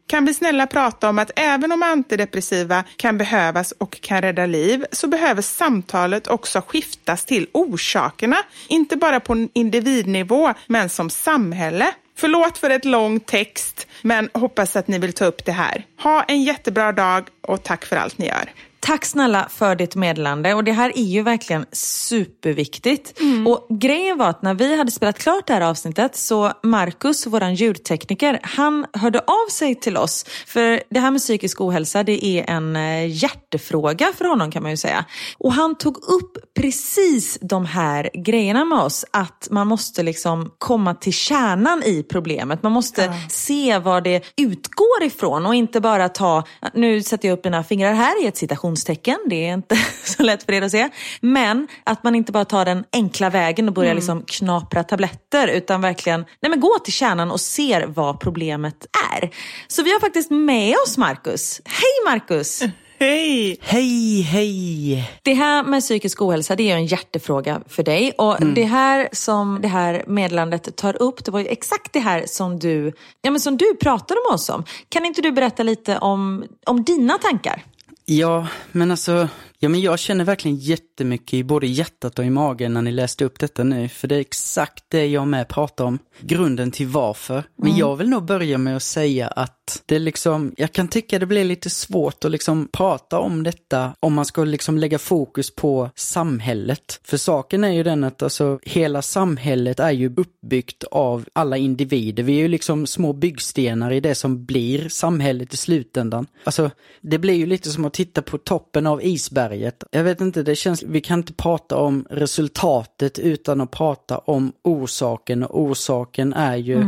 Kan 0.07 0.25
vi 0.25 0.35
snälla 0.35 0.67
prata 0.67 1.09
om 1.09 1.19
att 1.19 1.31
även 1.37 1.73
om 1.73 1.83
antidepressiva 1.83 2.85
kan 2.97 3.19
behövas 3.19 3.73
och 3.73 4.01
kan 4.01 4.23
rädda 4.23 4.47
liv 4.47 4.85
så 4.93 5.07
behöver 5.07 5.43
samtalet 5.43 6.27
också 6.27 6.63
skiftas 6.67 7.25
till 7.25 7.47
orsakerna. 7.53 8.37
Inte 8.69 8.97
bara 8.97 9.21
på 9.21 9.49
individnivå 9.53 10.55
men 10.67 10.89
som 10.89 11.11
samhälle. 11.11 11.95
Förlåt 12.17 12.59
för 12.59 12.71
ett 12.71 12.85
lång 12.85 13.21
text 13.21 13.87
men 14.03 14.31
hoppas 14.35 14.77
att 14.77 14.89
ni 14.89 14.99
vill 14.99 15.13
ta 15.13 15.25
upp 15.25 15.45
det 15.45 15.53
här. 15.53 15.87
Ha 16.03 16.23
en 16.23 16.43
jättebra 16.43 16.93
dag 16.93 17.29
och 17.41 17.63
tack 17.63 17.85
för 17.85 17.97
allt 17.97 18.19
ni 18.19 18.27
gör. 18.27 18.53
Tack 18.85 19.05
snälla 19.05 19.49
för 19.51 19.75
ditt 19.75 19.95
meddelande 19.97 20.55
och 20.55 20.65
det 20.65 20.73
här 20.73 20.99
är 20.99 21.03
ju 21.03 21.23
verkligen 21.23 21.67
superviktigt. 21.73 23.21
Och 23.47 23.79
grejen 23.79 24.19
var 24.19 24.29
att 24.29 24.43
när 24.43 24.55
vi 24.55 24.77
hade 24.77 24.91
spelat 24.91 25.19
klart 25.19 25.47
det 25.47 25.53
här 25.53 25.61
avsnittet 25.61 26.17
så 26.17 26.53
Marcus, 26.63 27.27
våran 27.27 27.55
ljudtekniker, 27.55 28.41
han 28.43 28.87
hörde 28.93 29.19
av 29.19 29.51
sig 29.51 29.75
till 29.75 29.97
oss. 29.97 30.25
För 30.47 30.83
det 30.91 31.01
här 31.01 31.11
med 31.11 31.21
psykisk 31.21 31.61
ohälsa 31.61 32.03
det 32.03 32.25
är 32.25 32.51
en 32.51 32.77
eh, 32.77 33.07
hjärtefråga 33.07 34.13
för 34.19 34.25
honom 34.25 34.51
kan 34.51 34.63
man 34.63 34.71
ju 34.71 34.77
säga. 34.77 35.05
Och 35.39 35.53
han 35.53 35.75
tog 35.75 35.97
upp 35.97 36.55
precis 36.55 37.39
de 37.41 37.67
här 37.67 38.11
grejerna 38.15 38.65
med 38.65 38.79
oss. 38.79 39.05
Att 39.11 39.49
man 39.51 39.67
måste 39.67 40.03
liksom 40.03 40.51
komma 40.59 40.95
till 40.95 41.13
kärnan 41.13 41.83
i 41.83 42.03
problemet. 42.03 42.63
Man 42.63 42.73
måste 42.73 43.13
se 43.29 43.79
var 43.79 44.01
det 44.01 44.23
utgår 44.37 45.03
ifrån 45.03 45.47
och 45.47 45.55
inte 45.55 45.81
bara 45.81 46.09
ta, 46.09 46.45
nu 46.75 47.03
sätter 47.03 47.29
jag 47.29 47.39
upp 47.39 47.45
mina 47.45 47.65
fingrar 47.65 47.93
här 47.93 48.25
i 48.25 48.27
ett 48.27 48.37
citationstecken, 48.77 49.19
det 49.27 49.49
är 49.49 49.55
inte 49.55 49.77
så 50.05 50.23
lätt 50.23 50.43
för 50.43 50.53
er 50.53 50.63
att 50.63 50.71
se. 50.71 50.89
Men 51.21 51.69
att 51.85 52.05
man 52.05 52.15
inte 52.15 52.33
bara 52.33 52.45
tar 52.45 52.65
den 52.65 52.85
enkla 52.93 53.31
vägen 53.31 53.69
och 53.69 53.75
börjar 53.75 53.95
liksom 53.95 54.23
knapra 54.23 54.85
tabletter 54.85 55.49
utan 55.49 55.81
verkligen 55.81 56.25
nej 56.43 56.51
men 56.51 56.61
gå 56.61 56.79
till 56.85 56.93
kärnan 56.93 57.31
och 57.31 57.41
ser 57.41 57.87
vad 57.87 58.21
problemet 58.21 58.87
är. 59.13 59.31
Så 59.69 59.83
vi 59.83 59.93
har 59.93 60.01
faktiskt 60.01 60.31
med 60.31 60.77
oss 60.87 60.99
Marcus. 60.99 61.61
Hej 61.65 62.13
Marcus! 62.13 62.63
Hej! 63.03 63.59
Hej, 63.61 64.21
hej! 64.23 65.11
Det 65.23 65.35
här 65.35 65.63
med 65.63 65.83
psykisk 65.83 66.23
ohälsa 66.23 66.57
det 66.57 66.63
är 66.63 66.67
ju 66.67 66.73
en 66.73 66.87
hjärtefråga 66.87 67.61
för 67.69 67.83
dig. 67.83 68.13
Och 68.19 68.37
det 68.55 68.65
här 68.65 69.09
som 69.13 69.59
det 69.63 69.69
här 69.69 70.05
meddelandet 70.07 70.77
tar 70.77 71.03
upp, 71.03 71.25
det 71.25 71.31
var 71.31 71.41
ju 71.41 71.47
exakt 71.47 71.93
det 71.93 72.01
här 72.01 72.25
som 72.27 72.59
du, 72.59 72.93
ja, 73.23 73.31
men 73.31 73.41
som 73.41 73.57
du 73.57 73.75
pratade 73.75 74.21
med 74.29 74.35
oss 74.35 74.49
om. 74.49 74.65
Kan 74.89 75.05
inte 75.05 75.23
du 75.23 75.33
berätta 75.33 75.63
lite 75.63 75.99
om, 75.99 76.45
om 76.67 76.85
dina 76.85 77.19
tankar? 77.19 77.65
Ja, 78.05 78.49
men 78.73 78.91
alltså 78.91 79.29
Ja, 79.65 79.69
men 79.69 79.81
jag 79.81 79.99
känner 79.99 80.25
verkligen 80.25 80.57
jättemycket 80.57 81.35
i 81.35 81.45
både 81.45 81.67
hjärtat 81.67 82.19
och 82.19 82.25
i 82.25 82.31
magen 82.31 82.75
när 82.75 82.83
ni 82.83 82.93
läste 82.93 83.25
upp 83.25 83.39
detta 83.39 83.65
nu, 83.65 83.89
för 83.89 84.09
det 84.09 84.15
är 84.17 84.21
exakt 84.21 84.85
det 84.89 85.07
jag 85.07 85.29
med 85.29 85.49
pratar 85.49 85.85
om. 85.85 85.99
Grunden 86.21 86.71
till 86.71 86.87
varför. 86.87 87.45
Men 87.57 87.67
Mm. 87.69 87.79
jag 87.79 87.97
vill 87.97 88.09
nog 88.09 88.25
börja 88.25 88.59
med 88.59 88.77
att 88.77 88.83
säga 88.83 89.29
att 89.29 89.83
det 89.87 89.99
liksom, 89.99 90.55
jag 90.57 90.73
kan 90.73 90.89
tycka 90.89 91.19
det 91.19 91.27
blir 91.27 91.45
lite 91.45 91.71
svårt 91.71 92.25
att 92.25 92.31
liksom 92.31 92.69
prata 92.73 93.19
om 93.19 93.43
detta 93.43 93.95
om 94.01 94.15
man 94.15 94.25
ska 94.25 94.45
liksom 94.45 94.79
lägga 94.79 94.99
fokus 94.99 95.55
på 95.55 95.91
samhället. 95.95 97.01
För 97.05 97.17
saken 97.17 97.65
är 97.65 97.71
ju 97.71 97.83
den 97.83 98.05
att 98.05 98.23
alltså 98.23 98.59
hela 98.63 99.03
samhället 99.03 99.81
är 99.81 99.91
ju 99.91 100.15
uppbyggt 100.17 100.85
av 100.85 101.25
alla 101.33 101.57
individer. 101.57 102.23
Vi 102.23 102.33
är 102.33 102.39
ju 102.41 102.49
liksom 102.49 102.87
små 102.87 103.13
byggstenar 103.13 103.93
i 103.93 104.01
det 104.01 104.15
som 104.15 104.45
blir 104.45 104.89
samhället 104.89 105.55
i 105.55 105.57
slutändan. 105.57 106.27
Alltså, 106.45 106.71
det 107.01 107.19
blir 107.19 107.35
ju 107.35 107.47
lite 107.47 107.71
som 107.71 107.85
att 107.85 107.95
titta 107.95 108.23
på 108.23 108.39
toppen 108.39 108.87
av 108.87 109.03
isberget. 109.05 109.52
Jag 109.91 110.05
vet 110.05 110.21
inte, 110.21 110.43
det 110.43 110.57
känns, 110.57 110.83
vi 110.83 111.01
kan 111.01 111.19
inte 111.19 111.33
prata 111.33 111.77
om 111.77 112.07
resultatet 112.11 113.19
utan 113.19 113.61
att 113.61 113.71
prata 113.71 114.19
om 114.19 114.53
orsaken 114.63 115.43
och 115.43 115.61
orsaken 115.61 116.33
är 116.33 116.57
ju 116.57 116.87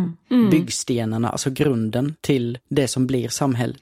byggstenarna, 0.50 1.28
alltså 1.28 1.50
grunden 1.50 2.14
till 2.20 2.58
det 2.68 2.88
som 2.88 3.06
blir 3.06 3.28
samhället. 3.28 3.80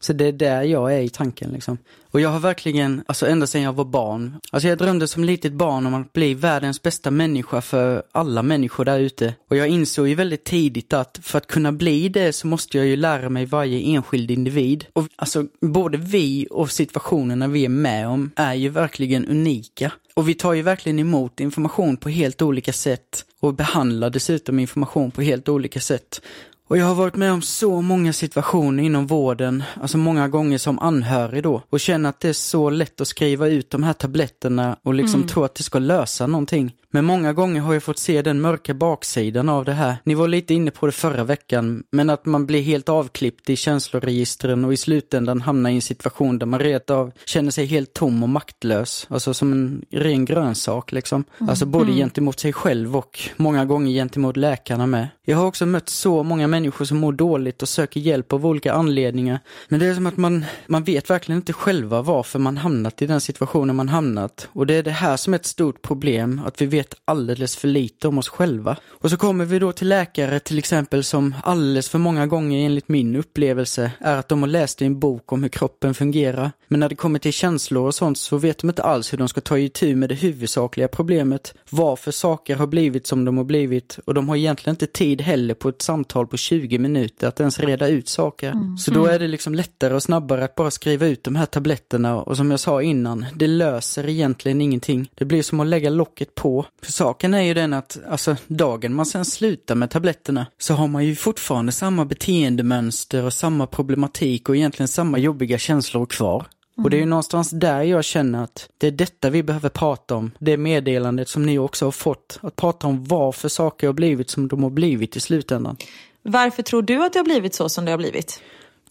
Så 0.00 0.12
det 0.12 0.24
är 0.24 0.32
där 0.32 0.62
jag 0.62 0.94
är 0.94 1.00
i 1.00 1.08
tanken 1.08 1.50
liksom. 1.50 1.78
Och 2.12 2.20
jag 2.20 2.28
har 2.28 2.40
verkligen, 2.40 3.02
alltså 3.06 3.26
ända 3.26 3.46
sedan 3.46 3.62
jag 3.62 3.72
var 3.72 3.84
barn, 3.84 4.36
alltså 4.50 4.68
jag 4.68 4.78
drömde 4.78 5.08
som 5.08 5.24
litet 5.24 5.52
barn 5.52 5.86
om 5.86 5.94
att 5.94 6.12
bli 6.12 6.34
världens 6.34 6.82
bästa 6.82 7.10
människa 7.10 7.60
för 7.60 8.02
alla 8.12 8.42
människor 8.42 8.84
där 8.84 8.98
ute. 8.98 9.34
Och 9.50 9.56
jag 9.56 9.68
insåg 9.68 10.08
ju 10.08 10.14
väldigt 10.14 10.44
tidigt 10.44 10.92
att 10.92 11.20
för 11.22 11.38
att 11.38 11.46
kunna 11.46 11.72
bli 11.72 12.08
det 12.08 12.32
så 12.32 12.46
måste 12.46 12.78
jag 12.78 12.86
ju 12.86 12.96
lära 12.96 13.28
mig 13.28 13.46
varje 13.46 13.80
enskild 13.80 14.30
individ. 14.30 14.86
Och 14.92 15.08
alltså 15.16 15.46
både 15.60 15.98
vi 15.98 16.46
och 16.50 16.70
situationerna 16.70 17.48
vi 17.48 17.64
är 17.64 17.68
med 17.68 18.08
om 18.08 18.19
är 18.36 18.54
ju 18.54 18.68
verkligen 18.68 19.26
unika. 19.26 19.92
Och 20.14 20.28
vi 20.28 20.34
tar 20.34 20.52
ju 20.52 20.62
verkligen 20.62 20.98
emot 20.98 21.40
information 21.40 21.96
på 21.96 22.08
helt 22.08 22.42
olika 22.42 22.72
sätt 22.72 23.24
och 23.40 23.54
behandlar 23.54 24.10
dessutom 24.10 24.58
information 24.58 25.10
på 25.10 25.22
helt 25.22 25.48
olika 25.48 25.80
sätt. 25.80 26.20
Och 26.68 26.78
jag 26.78 26.86
har 26.86 26.94
varit 26.94 27.16
med 27.16 27.32
om 27.32 27.42
så 27.42 27.80
många 27.80 28.12
situationer 28.12 28.82
inom 28.82 29.06
vården, 29.06 29.62
alltså 29.80 29.98
många 29.98 30.28
gånger 30.28 30.58
som 30.58 30.78
anhörig 30.78 31.42
då, 31.42 31.62
och 31.70 31.80
känner 31.80 32.08
att 32.08 32.20
det 32.20 32.28
är 32.28 32.32
så 32.32 32.70
lätt 32.70 33.00
att 33.00 33.08
skriva 33.08 33.48
ut 33.48 33.70
de 33.70 33.82
här 33.82 33.92
tabletterna 33.92 34.76
och 34.82 34.94
liksom 34.94 35.26
tro 35.26 35.44
att 35.44 35.54
det 35.54 35.62
ska 35.62 35.78
lösa 35.78 36.26
någonting. 36.26 36.74
Men 36.92 37.04
många 37.04 37.32
gånger 37.32 37.60
har 37.60 37.72
jag 37.72 37.82
fått 37.82 37.98
se 37.98 38.22
den 38.22 38.40
mörka 38.40 38.74
baksidan 38.74 39.48
av 39.48 39.64
det 39.64 39.72
här. 39.72 39.96
Ni 40.04 40.14
var 40.14 40.28
lite 40.28 40.54
inne 40.54 40.70
på 40.70 40.86
det 40.86 40.92
förra 40.92 41.24
veckan, 41.24 41.82
men 41.90 42.10
att 42.10 42.26
man 42.26 42.46
blir 42.46 42.62
helt 42.62 42.88
avklippt 42.88 43.50
i 43.50 43.56
känsloregistren 43.56 44.64
och 44.64 44.72
i 44.72 44.76
slutändan 44.76 45.40
hamnar 45.40 45.70
i 45.70 45.74
en 45.74 45.82
situation 45.82 46.38
där 46.38 46.46
man 46.46 46.60
rent 46.60 46.90
av 46.90 47.12
känner 47.24 47.50
sig 47.50 47.66
helt 47.66 47.92
tom 47.92 48.22
och 48.22 48.28
maktlös. 48.28 49.06
Alltså 49.10 49.34
som 49.34 49.52
en 49.52 49.84
ren 49.90 50.24
grönsak 50.24 50.92
liksom. 50.92 51.24
Alltså 51.38 51.66
både 51.66 51.92
gentemot 51.92 52.40
sig 52.40 52.52
själv 52.52 52.96
och 52.96 53.20
många 53.36 53.64
gånger 53.64 53.92
gentemot 53.92 54.36
läkarna 54.36 54.86
med. 54.86 55.08
Jag 55.30 55.36
har 55.36 55.46
också 55.46 55.66
mött 55.66 55.88
så 55.88 56.22
många 56.22 56.46
människor 56.46 56.84
som 56.84 56.98
mår 56.98 57.12
dåligt 57.12 57.62
och 57.62 57.68
söker 57.68 58.00
hjälp 58.00 58.32
av 58.32 58.46
olika 58.46 58.72
anledningar. 58.72 59.40
Men 59.68 59.80
det 59.80 59.86
är 59.86 59.94
som 59.94 60.06
att 60.06 60.16
man, 60.16 60.44
man 60.66 60.84
vet 60.84 61.10
verkligen 61.10 61.38
inte 61.38 61.52
själva 61.52 62.02
varför 62.02 62.38
man 62.38 62.56
hamnat 62.56 63.02
i 63.02 63.06
den 63.06 63.20
situationen 63.20 63.76
man 63.76 63.88
hamnat. 63.88 64.48
Och 64.52 64.66
det 64.66 64.74
är 64.74 64.82
det 64.82 64.90
här 64.90 65.16
som 65.16 65.34
är 65.34 65.38
ett 65.38 65.46
stort 65.46 65.82
problem, 65.82 66.40
att 66.46 66.62
vi 66.62 66.66
vet 66.66 66.94
alldeles 67.04 67.56
för 67.56 67.68
lite 67.68 68.08
om 68.08 68.18
oss 68.18 68.28
själva. 68.28 68.76
Och 68.88 69.10
så 69.10 69.16
kommer 69.16 69.44
vi 69.44 69.58
då 69.58 69.72
till 69.72 69.88
läkare 69.88 70.40
till 70.40 70.58
exempel 70.58 71.04
som 71.04 71.34
alldeles 71.42 71.88
för 71.88 71.98
många 71.98 72.26
gånger 72.26 72.66
enligt 72.66 72.88
min 72.88 73.16
upplevelse 73.16 73.92
är 73.98 74.16
att 74.16 74.28
de 74.28 74.42
har 74.42 74.48
läst 74.48 74.82
i 74.82 74.84
en 74.84 75.00
bok 75.00 75.32
om 75.32 75.42
hur 75.42 75.50
kroppen 75.50 75.94
fungerar. 75.94 76.52
Men 76.68 76.80
när 76.80 76.88
det 76.88 76.94
kommer 76.94 77.18
till 77.18 77.32
känslor 77.32 77.86
och 77.86 77.94
sånt 77.94 78.18
så 78.18 78.36
vet 78.36 78.58
de 78.58 78.70
inte 78.70 78.82
alls 78.82 79.12
hur 79.12 79.18
de 79.18 79.28
ska 79.28 79.40
ta 79.40 79.58
itu 79.58 79.96
med 79.96 80.08
det 80.08 80.14
huvudsakliga 80.14 80.88
problemet. 80.88 81.54
Varför 81.70 82.10
saker 82.10 82.56
har 82.56 82.66
blivit 82.66 83.06
som 83.06 83.24
de 83.24 83.36
har 83.36 83.44
blivit 83.44 83.98
och 84.04 84.14
de 84.14 84.28
har 84.28 84.36
egentligen 84.36 84.74
inte 84.74 84.86
tid 84.86 85.19
heller 85.20 85.54
på 85.54 85.68
ett 85.68 85.82
samtal 85.82 86.26
på 86.26 86.36
20 86.36 86.78
minuter 86.78 87.28
att 87.28 87.40
ens 87.40 87.60
reda 87.60 87.88
ut 87.88 88.08
saker. 88.08 88.76
Så 88.78 88.90
då 88.90 89.06
är 89.06 89.18
det 89.18 89.28
liksom 89.28 89.54
lättare 89.54 89.94
och 89.94 90.02
snabbare 90.02 90.44
att 90.44 90.54
bara 90.54 90.70
skriva 90.70 91.06
ut 91.06 91.24
de 91.24 91.36
här 91.36 91.46
tabletterna 91.46 92.16
och 92.16 92.36
som 92.36 92.50
jag 92.50 92.60
sa 92.60 92.82
innan, 92.82 93.26
det 93.34 93.46
löser 93.46 94.08
egentligen 94.08 94.60
ingenting. 94.60 95.10
Det 95.14 95.24
blir 95.24 95.42
som 95.42 95.60
att 95.60 95.66
lägga 95.66 95.90
locket 95.90 96.34
på. 96.34 96.66
För 96.82 96.92
saken 96.92 97.34
är 97.34 97.42
ju 97.42 97.54
den 97.54 97.72
att, 97.72 97.98
alltså 98.08 98.36
dagen 98.46 98.94
man 98.94 99.06
sen 99.06 99.24
slutar 99.24 99.74
med 99.74 99.90
tabletterna 99.90 100.46
så 100.58 100.74
har 100.74 100.88
man 100.88 101.04
ju 101.04 101.14
fortfarande 101.14 101.72
samma 101.72 102.04
beteendemönster 102.04 103.24
och 103.24 103.32
samma 103.32 103.66
problematik 103.66 104.48
och 104.48 104.56
egentligen 104.56 104.88
samma 104.88 105.18
jobbiga 105.18 105.58
känslor 105.58 106.06
kvar. 106.06 106.46
Och 106.84 106.90
det 106.90 106.96
är 106.96 107.00
ju 107.00 107.06
någonstans 107.06 107.50
där 107.50 107.82
jag 107.82 108.04
känner 108.04 108.44
att 108.44 108.68
det 108.78 108.86
är 108.86 108.90
detta 108.90 109.30
vi 109.30 109.42
behöver 109.42 109.68
prata 109.68 110.14
om. 110.14 110.30
Det 110.38 110.56
meddelandet 110.56 111.28
som 111.28 111.46
ni 111.46 111.58
också 111.58 111.84
har 111.84 111.92
fått. 111.92 112.38
Att 112.42 112.56
prata 112.56 112.86
om 112.86 113.04
varför 113.04 113.48
saker 113.48 113.86
har 113.86 113.94
blivit 113.94 114.30
som 114.30 114.48
de 114.48 114.62
har 114.62 114.70
blivit 114.70 115.16
i 115.16 115.20
slutändan. 115.20 115.76
Varför 116.22 116.62
tror 116.62 116.82
du 116.82 117.04
att 117.04 117.12
det 117.12 117.18
har 117.18 117.24
blivit 117.24 117.54
så 117.54 117.68
som 117.68 117.84
det 117.84 117.90
har 117.90 117.98
blivit? 117.98 118.40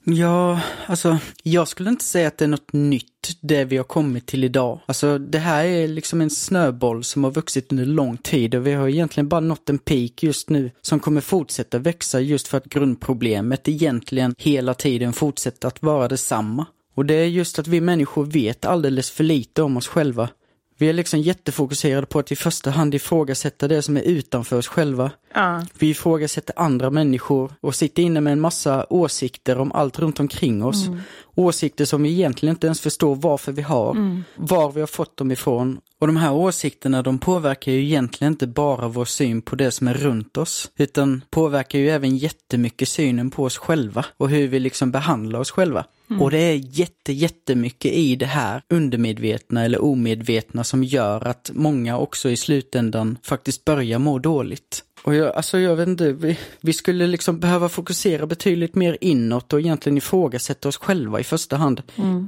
Ja, 0.04 0.60
alltså 0.86 1.18
jag 1.44 1.68
skulle 1.68 1.90
inte 1.90 2.06
säga 2.06 2.28
att 2.28 2.38
det 2.38 2.46
är 2.46 2.50
något 2.50 2.74
nytt 2.74 3.38
det 3.42 3.64
vi 3.66 3.78
har 3.78 3.84
kommit 3.84 4.26
till 4.26 4.44
idag. 4.44 4.80
Alltså 4.86 5.18
det 5.18 5.40
här 5.40 5.64
är 5.66 5.88
liksom 5.88 6.22
en 6.22 6.30
snöboll 6.30 7.04
som 7.04 7.24
har 7.24 7.32
vuxit 7.32 7.72
under 7.72 7.86
lång 7.86 8.18
tid 8.18 8.56
och 8.56 8.68
vi 8.68 8.74
har 8.74 8.88
egentligen 8.88 9.28
bara 9.28 9.40
nått 9.40 9.70
en 9.70 9.78
peak 9.78 10.24
just 10.24 10.50
nu 10.50 10.72
som 10.82 11.00
kommer 11.00 11.22
fortsätta 11.22 11.78
växa 11.78 12.20
just 12.20 12.48
för 12.48 12.58
att 12.58 12.66
grundproblemet 12.66 13.68
egentligen 13.68 14.36
hela 14.38 14.74
tiden 14.74 15.14
fortsätter 15.14 15.68
att 15.68 15.84
vara 15.84 16.08
detsamma. 16.08 16.66
Och 17.00 17.06
det 17.06 17.14
är 17.14 17.26
just 17.26 17.60
att 17.60 17.68
vi 17.68 17.82
människor 17.82 18.26
vet 18.26 18.66
alldeles 18.66 19.12
för 19.12 19.24
lite 19.24 19.62
om 19.62 19.78
oss 19.78 19.88
själva. 19.88 20.30
Vi 20.78 20.90
är 20.90 20.94
liksom 20.94 21.20
jättefokuserade 21.20 22.08
på 22.08 22.20
att 22.20 22.32
i 22.32 22.36
första 22.36 22.70
hand 22.72 22.96
ifrågasätta 22.96 23.68
det 23.68 23.82
som 23.82 23.98
är 23.98 24.02
utanför 24.02 24.58
oss 24.58 24.68
själva. 24.68 25.12
Ja. 25.34 25.66
Vi 25.80 25.90
ifrågasätter 25.90 26.60
andra 26.60 26.90
människor 26.90 27.52
och 27.62 27.76
sitter 27.76 28.04
inne 28.04 28.22
med 28.22 28.34
en 28.34 28.40
massa 28.40 28.86
åsikter 28.90 29.58
om 29.58 29.72
allt 29.72 30.00
runt 30.00 30.20
omkring 30.20 30.64
oss. 30.64 30.90
Åsikter 31.36 31.86
som 31.86 32.04
vi 32.04 32.10
egentligen 32.10 32.56
inte 32.56 32.68
ens 32.68 32.82
förstår 32.82 33.16
varför 33.16 33.52
vi 33.52 33.62
har, 33.62 34.22
var 34.36 34.72
vi 34.72 34.80
har 34.80 34.88
fått 34.88 35.18
dem 35.18 35.32
ifrån. 35.32 35.80
Och 36.00 36.08
de 36.08 36.18
här 36.18 36.34
åsikterna 36.34 37.02
de 37.02 37.20
påverkar 37.20 37.72
ju 37.72 37.84
egentligen 37.84 38.34
inte 38.34 38.48
bara 38.48 38.88
vår 38.88 39.06
syn 39.06 39.42
på 39.42 39.56
det 39.56 39.72
som 39.72 39.88
är 39.88 39.94
runt 39.94 40.38
oss, 40.38 40.72
utan 40.78 41.22
påverkar 41.30 41.80
ju 41.80 41.90
även 41.90 42.18
jättemycket 42.18 42.90
synen 42.90 43.32
på 43.32 43.44
oss 43.44 43.58
själva 43.58 44.06
och 44.18 44.30
hur 44.30 44.48
vi 44.48 44.60
liksom 44.60 44.92
behandlar 44.92 45.40
oss 45.40 45.52
själva. 45.52 45.86
Mm. 46.10 46.22
Och 46.22 46.32
det 46.32 46.38
är 46.38 46.56
jätte, 46.56 47.14
jättemycket 47.14 47.92
i 47.92 48.16
det 48.16 48.26
här 48.26 48.62
undermedvetna 48.70 49.66
eller 49.66 49.82
omedvetna 49.84 50.64
som 50.64 50.84
gör 50.84 51.28
att 51.28 51.52
många 51.54 51.98
också 51.98 52.30
i 52.30 52.38
slutändan 52.38 53.18
faktiskt 53.24 53.66
börjar 53.66 54.00
må 54.00 54.20
dåligt. 54.20 54.84
Och 55.04 55.16
jag, 55.16 55.36
alltså 55.36 55.60
jag 55.60 55.76
vet 55.76 55.88
inte, 55.88 56.12
vi, 56.12 56.38
vi 56.62 56.74
skulle 56.74 57.08
liksom 57.08 57.40
behöva 57.40 57.70
fokusera 57.70 58.26
betydligt 58.26 58.76
mer 58.76 58.98
inåt 59.02 59.54
och 59.54 59.60
egentligen 59.60 59.98
ifrågasätta 59.98 60.70
oss 60.70 60.78
själva 60.78 61.20
i 61.20 61.24
första 61.24 61.56
hand. 61.56 61.82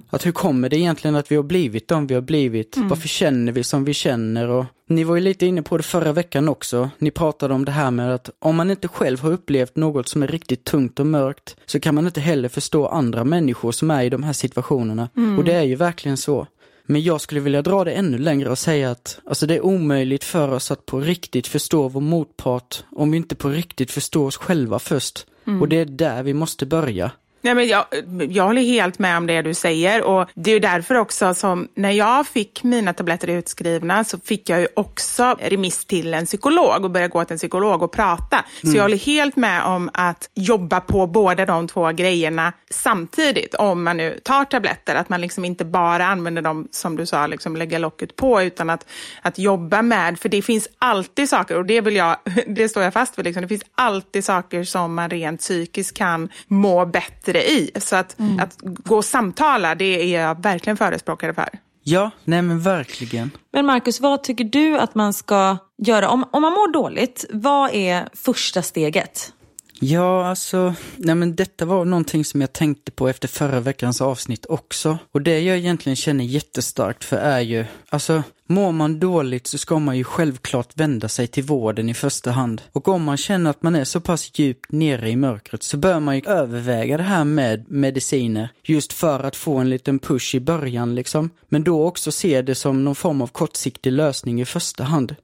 Att 0.10 0.26
hur 0.26 0.32
kommer 0.32 0.70
det 0.70 0.78
egentligen 0.78 1.16
att 1.16 1.32
vi 1.32 1.36
har 1.36 1.44
blivit 1.44 1.88
de 1.88 2.08
vi 2.08 2.14
har 2.16 2.22
blivit? 2.22 2.78
Varför 2.78 3.08
känner 3.08 3.52
vi 3.52 3.64
som 3.64 3.86
vi 3.86 3.94
känner? 3.94 4.48
Och 4.50 4.66
ni 4.88 5.04
var 5.04 5.16
ju 5.16 5.22
lite 5.22 5.46
inne 5.46 5.62
på 5.62 5.78
det 5.78 5.84
förra 5.84 6.14
veckan 6.14 6.50
också. 6.50 6.90
Ni 6.98 7.12
pratade 7.12 7.54
om 7.54 7.66
det 7.66 7.72
här 7.72 7.92
med 7.92 8.14
att 8.14 8.30
om 8.40 8.56
man 8.56 8.72
inte 8.72 8.88
själv 8.88 9.22
har 9.22 9.32
upplevt 9.32 9.76
något 9.76 10.08
som 10.08 10.24
är 10.24 10.28
riktigt 10.28 10.64
tungt 10.64 11.00
och 11.00 11.08
mörkt 11.08 11.56
så 11.66 11.80
kan 11.80 11.96
man 11.96 12.06
inte 12.06 12.22
heller 12.22 12.50
förstå 12.50 12.88
andra 12.88 13.24
människor 13.24 13.72
som 13.72 13.92
är 13.92 14.04
i 14.04 14.10
de 14.10 14.24
här 14.24 14.34
situationerna. 14.34 15.10
Och 15.38 15.44
det 15.44 15.54
är 15.54 15.64
ju 15.64 15.76
verkligen 15.76 16.18
så. 16.18 16.48
Men 16.86 17.02
jag 17.02 17.22
skulle 17.22 17.42
vilja 17.42 17.62
dra 17.62 17.84
det 17.84 17.92
ännu 17.92 18.18
längre 18.18 18.50
och 18.50 18.58
säga 18.58 18.92
att 18.92 19.20
alltså 19.26 19.48
det 19.48 19.56
är 19.56 19.66
omöjligt 19.66 20.24
för 20.24 20.52
oss 20.52 20.72
att 20.72 20.86
på 20.86 21.00
riktigt 21.00 21.48
förstå 21.48 21.88
vår 21.88 22.02
motpart 22.02 22.84
om 22.92 23.12
vi 23.12 23.18
inte 23.18 23.36
på 23.36 23.50
riktigt 23.50 23.92
förstår 23.92 24.28
oss 24.28 24.38
själva 24.38 24.80
först. 24.80 25.26
Och 25.62 25.68
det 25.68 25.76
är 25.76 25.86
där 25.86 26.24
vi 26.24 26.34
måste 26.34 26.66
börja. 26.66 27.12
Nej, 27.42 27.56
men 27.56 27.68
jag, 27.68 27.86
jag 28.30 28.44
håller 28.44 28.62
helt 28.62 29.00
med 29.00 29.18
om 29.18 29.28
det 29.28 29.42
du 29.42 29.54
säger 29.54 30.04
och 30.04 30.30
det 30.34 30.52
är 30.52 30.60
därför 30.60 30.96
också 30.96 31.34
som 31.34 31.68
när 31.76 31.92
jag 31.92 32.28
fick 32.28 32.64
mina 32.64 32.94
tabletter 32.94 33.28
utskrivna 33.28 34.04
så 34.04 34.20
fick 34.20 34.50
jag 34.50 34.60
ju 34.60 34.68
också 34.74 35.36
remiss 35.40 35.86
till 35.86 36.14
en 36.14 36.26
psykolog 36.26 36.86
och 36.86 36.92
började 36.92 37.12
gå 37.12 37.26
till 37.26 37.34
en 37.34 37.38
psykolog 37.38 37.84
och 37.84 37.92
prata. 37.92 38.46
Så 38.62 38.78
jag 38.78 38.82
håller 38.82 38.98
helt 38.98 39.36
med 39.36 39.64
om 39.64 39.90
att 39.94 40.30
jobba 40.36 40.80
på 40.80 41.08
båda 41.08 41.46
de 41.46 41.68
två 41.68 41.92
grejerna 41.92 42.54
samtidigt 42.70 43.56
om 43.56 43.84
man 43.84 43.98
nu 43.98 44.20
tar 44.24 44.46
tabletter. 44.46 44.96
Att 44.96 45.10
man 45.10 45.22
liksom 45.22 45.46
inte 45.46 45.66
bara 45.66 46.06
använder 46.06 46.42
dem 46.42 46.68
som 46.72 46.98
du 46.98 47.06
sa, 47.06 47.28
liksom 47.28 47.56
lägga 47.56 47.78
locket 47.78 48.16
på 48.16 48.42
utan 48.42 48.70
att, 48.70 48.86
att 49.22 49.38
jobba 49.38 49.82
med, 49.82 50.20
för 50.20 50.30
det 50.30 50.42
finns 50.42 50.70
alltid 50.80 51.30
saker 51.30 51.58
och 51.58 51.66
det 51.66 51.82
vill 51.82 51.96
jag, 51.96 52.18
det 52.48 52.70
står 52.70 52.84
jag 52.84 52.94
fast 52.94 53.18
vid, 53.18 53.26
liksom. 53.26 53.42
det 53.42 53.48
finns 53.48 53.66
alltid 53.76 54.26
saker 54.26 54.64
som 54.64 54.94
man 54.94 55.10
rent 55.10 55.40
psykiskt 55.40 55.98
kan 55.98 56.30
må 56.48 56.86
bättre 56.86 57.31
i. 57.40 57.72
Så 57.76 57.96
att, 57.96 58.16
att 58.40 58.58
gå 58.62 58.98
och 58.98 59.06
samtala, 59.06 59.76
det 59.76 60.16
är 60.16 60.22
jag 60.22 60.44
verkligen 60.44 60.78
förespråkare 60.78 61.34
för. 61.34 61.50
Ja, 61.84 62.12
nej 62.24 62.42
men 62.42 62.60
verkligen. 62.60 63.32
Men 63.54 63.66
Marcus, 63.66 64.02
vad 64.02 64.24
tycker 64.24 64.44
du 64.44 64.78
att 64.78 64.96
man 64.96 65.14
ska 65.14 65.58
göra? 65.78 66.10
Om, 66.10 66.26
om 66.32 66.42
man 66.42 66.54
mår 66.54 66.74
dåligt, 66.74 67.26
vad 67.30 67.70
är 67.74 68.10
första 68.14 68.62
steget? 68.62 69.34
Ja, 69.84 70.28
alltså, 70.30 70.74
nej 70.96 71.16
men 71.16 71.36
detta 71.36 71.66
var 71.66 71.86
någonting 71.86 72.26
som 72.26 72.42
jag 72.42 72.54
tänkte 72.54 72.92
på 72.92 73.08
efter 73.08 73.28
förra 73.28 73.60
veckans 73.60 74.02
avsnitt 74.02 74.46
också. 74.50 74.98
Och 75.12 75.22
det 75.22 75.40
jag 75.40 75.58
egentligen 75.58 75.96
känner 75.96 76.24
jättestarkt 76.24 77.04
för 77.04 77.18
är 77.18 77.40
ju, 77.40 77.66
alltså, 77.90 78.24
mår 78.48 78.72
man 78.72 79.00
dåligt 79.00 79.48
så 79.48 79.58
ska 79.58 79.80
man 79.80 79.98
ju 79.98 80.04
självklart 80.04 80.80
vända 80.80 81.08
sig 81.08 81.28
till 81.28 81.44
vården 81.44 81.90
i 81.90 81.94
första 81.94 82.32
hand. 82.32 82.62
Och 82.72 82.88
om 82.88 83.04
man 83.04 83.18
känner 83.18 83.50
att 83.50 83.64
man 83.64 83.76
är 83.76 83.84
så 83.84 84.00
pass 84.00 84.32
djupt 84.40 84.72
nere 84.72 85.10
i 85.10 85.16
mörkret 85.16 85.64
så 85.64 85.78
bör 85.78 86.00
man 86.00 86.16
ju 86.16 86.22
överväga 86.26 86.98
det 86.98 87.04
här 87.04 87.24
med 87.24 87.72
mediciner. 87.72 88.50
Just 88.64 88.94
för 88.94 89.24
att 89.24 89.36
få 89.36 89.58
en 89.58 89.70
liten 89.70 90.00
push 90.00 90.36
i 90.36 90.40
början 90.40 90.96
liksom. 90.96 91.30
Men 91.50 91.64
då 91.64 91.86
också 91.88 92.12
se 92.12 92.42
det 92.42 92.56
som 92.56 92.84
någon 92.84 92.96
form 92.96 93.22
av 93.22 93.28
kortsiktig 93.28 93.92
lösning 93.92 94.42
i 94.42 94.46
första 94.46 94.84
hand. 94.84 95.16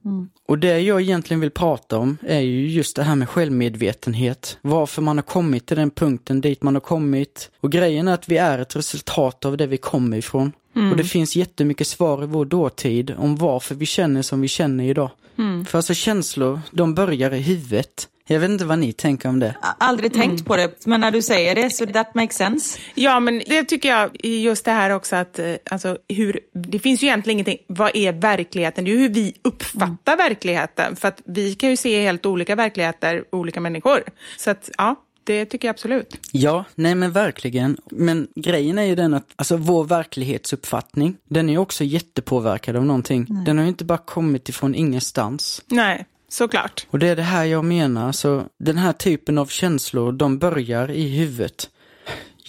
Och 0.47 0.59
det 0.59 0.80
jag 0.80 1.01
egentligen 1.01 1.41
vill 1.41 1.51
prata 1.51 1.97
om 1.97 2.18
är 2.22 2.39
ju 2.39 2.68
just 2.68 2.95
det 2.95 3.03
här 3.03 3.15
med 3.15 3.30
självmedvetenhet. 3.30 4.57
Varför 4.61 5.01
man 5.01 5.18
har 5.18 5.24
kommit 5.24 5.65
till 5.65 5.78
den 5.78 5.91
punkten 5.91 6.41
dit 6.41 6.63
man 6.63 6.76
har 6.76 6.82
kommit. 6.82 7.51
Och 7.61 7.72
grejen 7.72 8.07
är 8.07 8.13
att 8.13 8.30
vi 8.30 8.38
är 8.38 8.59
ett 8.59 8.76
resultat 8.76 9.45
av 9.45 9.57
det 9.57 9.68
vi 9.68 9.78
kommer 9.78 10.18
ifrån. 10.18 10.51
Och 10.91 10.97
det 10.97 11.03
finns 11.03 11.36
jättemycket 11.36 11.88
svar 11.88 12.23
i 12.23 12.25
vår 12.25 12.45
dåtid 12.45 13.13
om 13.17 13.36
varför 13.36 13.75
vi 13.75 13.86
känner 13.86 14.21
som 14.21 14.41
vi 14.41 14.47
känner 14.47 14.84
idag. 14.84 15.09
För 15.67 15.78
alltså 15.78 15.93
känslor, 15.93 16.59
de 16.71 16.93
börjar 16.95 17.34
i 17.34 17.39
huvudet. 17.39 18.07
Jag 18.30 18.39
vet 18.39 18.49
inte 18.49 18.65
vad 18.65 18.80
ni 18.80 18.93
tänker 18.93 19.30
om 19.30 19.39
det. 19.39 19.55
Aldrig 19.78 20.13
tänkt 20.13 20.45
på 20.45 20.55
det, 20.55 20.86
men 20.86 21.01
när 21.01 21.11
du 21.11 21.21
säger 21.21 21.55
det 21.55 21.69
så 21.69 21.86
that 21.86 22.15
makes 22.15 22.38
sense. 22.38 22.80
Ja, 22.95 23.19
men 23.19 23.43
det 23.47 23.63
tycker 23.63 23.89
jag, 23.89 24.25
just 24.25 24.65
det 24.65 24.71
här 24.71 24.89
också 24.89 25.15
att, 25.15 25.39
eh, 25.39 25.53
alltså 25.71 25.97
hur, 26.09 26.39
det 26.53 26.80
finns 26.80 27.03
ju 27.03 27.07
egentligen 27.07 27.36
ingenting, 27.36 27.57
vad 27.67 27.91
är 27.93 28.11
verkligheten? 28.11 28.86
Det 28.86 28.91
är 28.91 28.93
ju 28.93 28.99
hur 28.99 29.09
vi 29.09 29.34
uppfattar 29.41 30.17
verkligheten, 30.17 30.95
för 30.95 31.07
att 31.07 31.21
vi 31.25 31.55
kan 31.55 31.69
ju 31.69 31.78
se 31.78 32.01
helt 32.01 32.25
olika 32.25 32.55
verkligheter, 32.55 33.23
olika 33.32 33.59
människor. 33.59 34.03
Så 34.38 34.51
att, 34.51 34.69
ja, 34.78 34.95
det 35.28 35.45
tycker 35.45 35.67
jag 35.67 35.73
absolut. 35.73 36.17
Ja, 36.32 36.65
nej 36.75 36.95
men 36.95 37.11
verkligen. 37.11 37.78
Men 37.91 38.28
grejen 38.36 38.78
är 38.78 38.84
ju 38.84 38.95
den 38.95 39.13
att, 39.13 39.28
alltså 39.36 39.57
vår 39.57 39.84
verklighetsuppfattning, 39.84 41.17
den 41.23 41.49
är 41.49 41.57
också 41.57 41.84
jättepåverkad 41.84 42.75
av 42.75 42.86
någonting. 42.86 43.28
Den 43.45 43.57
har 43.57 43.63
ju 43.63 43.69
inte 43.69 43.86
bara 43.86 43.97
kommit 43.97 44.49
ifrån 44.49 44.75
ingenstans. 44.75 45.61
Nej, 45.67 46.05
såklart. 46.30 46.88
Och 46.89 46.99
det 46.99 47.07
är 47.07 47.15
det 47.15 47.21
här 47.21 47.45
jag 47.45 47.65
menar, 47.65 48.11
så 48.11 48.43
den 48.59 48.78
här 48.78 48.93
typen 48.93 49.38
av 49.38 49.45
känslor, 49.45 50.11
de 50.11 50.38
börjar 50.39 50.91
i 50.91 51.17
huvudet. 51.17 51.69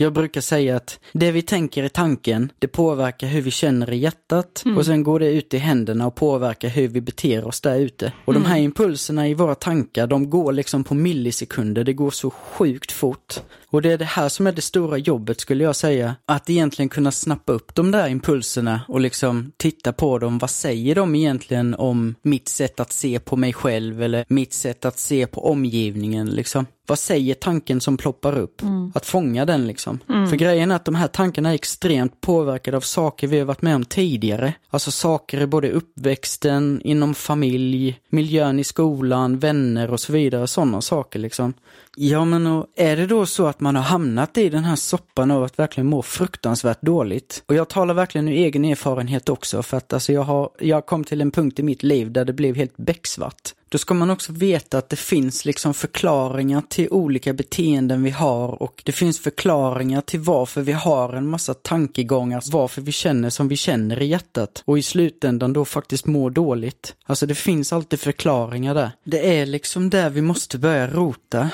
Jag 0.00 0.12
brukar 0.12 0.40
säga 0.40 0.76
att 0.76 1.00
det 1.12 1.32
vi 1.32 1.42
tänker 1.42 1.82
i 1.82 1.88
tanken, 1.88 2.52
det 2.58 2.68
påverkar 2.68 3.26
hur 3.26 3.42
vi 3.42 3.50
känner 3.50 3.92
i 3.92 3.96
hjärtat 3.96 4.64
och 4.76 4.86
sen 4.86 5.02
går 5.02 5.20
det 5.20 5.32
ut 5.32 5.54
i 5.54 5.58
händerna 5.58 6.06
och 6.06 6.14
påverkar 6.14 6.68
hur 6.68 6.88
vi 6.88 7.00
beter 7.00 7.44
oss 7.44 7.60
där 7.60 7.78
ute. 7.78 8.12
Och 8.24 8.34
de 8.34 8.44
här 8.44 8.58
impulserna 8.58 9.28
i 9.28 9.34
våra 9.34 9.54
tankar, 9.54 10.06
de 10.06 10.30
går 10.30 10.52
liksom 10.52 10.84
på 10.84 10.94
millisekunder, 10.94 11.84
det 11.84 11.92
går 11.92 12.10
så 12.10 12.30
sjukt 12.30 12.92
fort. 12.92 13.40
Och 13.70 13.82
det 13.82 13.92
är 13.92 13.98
det 13.98 14.04
här 14.04 14.28
som 14.28 14.46
är 14.46 14.52
det 14.52 14.62
stora 14.62 14.98
jobbet 14.98 15.40
skulle 15.40 15.64
jag 15.64 15.76
säga. 15.76 16.16
Att 16.26 16.50
egentligen 16.50 16.88
kunna 16.88 17.12
snappa 17.12 17.52
upp 17.52 17.74
de 17.74 17.90
där 17.90 18.08
impulserna 18.08 18.80
och 18.88 19.00
liksom 19.00 19.52
titta 19.56 19.92
på 19.92 20.18
dem. 20.18 20.38
Vad 20.38 20.50
säger 20.50 20.94
de 20.94 21.14
egentligen 21.14 21.74
om 21.74 22.14
mitt 22.22 22.48
sätt 22.48 22.80
att 22.80 22.92
se 22.92 23.18
på 23.18 23.36
mig 23.36 23.52
själv 23.52 24.02
eller 24.02 24.24
mitt 24.28 24.52
sätt 24.52 24.84
att 24.84 24.98
se 24.98 25.26
på 25.26 25.50
omgivningen 25.50 26.30
liksom? 26.30 26.66
Vad 26.88 26.98
säger 26.98 27.34
tanken 27.34 27.80
som 27.80 27.96
ploppar 27.96 28.38
upp? 28.38 28.62
Att 28.94 29.06
fånga 29.06 29.44
den 29.44 29.66
liksom. 29.66 29.98
För 30.06 30.36
grejen 30.36 30.70
är 30.70 30.76
att 30.76 30.84
de 30.84 30.94
här 30.94 31.08
tankarna 31.08 31.50
är 31.50 31.54
extremt 31.54 32.20
påverkade 32.20 32.76
av 32.76 32.80
saker 32.80 33.26
vi 33.26 33.38
har 33.38 33.46
varit 33.46 33.62
med 33.62 33.74
om 33.74 33.84
tidigare. 33.84 34.54
Alltså 34.70 34.90
saker 34.90 35.40
i 35.40 35.46
både 35.46 35.70
uppväxten, 35.70 36.80
inom 36.84 37.14
familj, 37.14 38.00
miljön 38.08 38.58
i 38.58 38.64
skolan, 38.64 39.38
vänner 39.38 39.90
och 39.90 40.00
så 40.00 40.12
vidare. 40.12 40.46
Sådana 40.46 40.80
saker 40.80 41.18
liksom. 41.18 41.54
Ja 42.00 42.24
men 42.24 42.46
och 42.46 42.66
är 42.76 42.96
det 42.96 43.06
då 43.06 43.26
så 43.26 43.46
att 43.46 43.60
man 43.60 43.76
har 43.76 43.82
hamnat 43.82 44.38
i 44.38 44.48
den 44.48 44.64
här 44.64 44.76
soppan 44.76 45.30
av 45.30 45.44
att 45.44 45.58
verkligen 45.58 45.86
må 45.86 46.02
fruktansvärt 46.02 46.82
dåligt? 46.82 47.42
Och 47.46 47.54
jag 47.54 47.68
talar 47.68 47.94
verkligen 47.94 48.28
ur 48.28 48.32
egen 48.32 48.64
erfarenhet 48.64 49.28
också 49.28 49.62
för 49.62 49.76
att 49.76 49.92
alltså 49.92 50.12
jag 50.12 50.22
har, 50.22 50.50
jag 50.58 50.86
kom 50.86 51.04
till 51.04 51.20
en 51.20 51.30
punkt 51.30 51.58
i 51.58 51.62
mitt 51.62 51.82
liv 51.82 52.12
där 52.12 52.24
det 52.24 52.32
blev 52.32 52.56
helt 52.56 52.76
becksvart. 52.76 53.54
Då 53.70 53.78
ska 53.78 53.94
man 53.94 54.10
också 54.10 54.32
veta 54.32 54.78
att 54.78 54.88
det 54.88 54.96
finns 54.96 55.44
liksom 55.44 55.74
förklaringar 55.74 56.62
till 56.68 56.88
olika 56.90 57.32
beteenden 57.32 58.02
vi 58.02 58.10
har 58.10 58.62
och 58.62 58.82
det 58.84 58.92
finns 58.92 59.20
förklaringar 59.20 60.00
till 60.00 60.20
varför 60.20 60.62
vi 60.62 60.72
har 60.72 61.12
en 61.12 61.28
massa 61.28 61.54
tankegångar, 61.54 62.42
varför 62.52 62.82
vi 62.82 62.92
känner 62.92 63.30
som 63.30 63.48
vi 63.48 63.56
känner 63.56 64.02
i 64.02 64.06
hjärtat 64.06 64.62
och 64.64 64.78
i 64.78 64.82
slutändan 64.82 65.52
då 65.52 65.64
faktiskt 65.64 66.06
mår 66.06 66.30
dåligt. 66.30 66.94
Alltså 67.06 67.26
det 67.26 67.34
finns 67.34 67.72
alltid 67.72 68.00
förklaringar 68.00 68.74
där. 68.74 68.90
Det 69.04 69.38
är 69.38 69.46
liksom 69.46 69.90
där 69.90 70.10
vi 70.10 70.22
måste 70.22 70.58
börja 70.58 70.86
rota. 70.86 71.50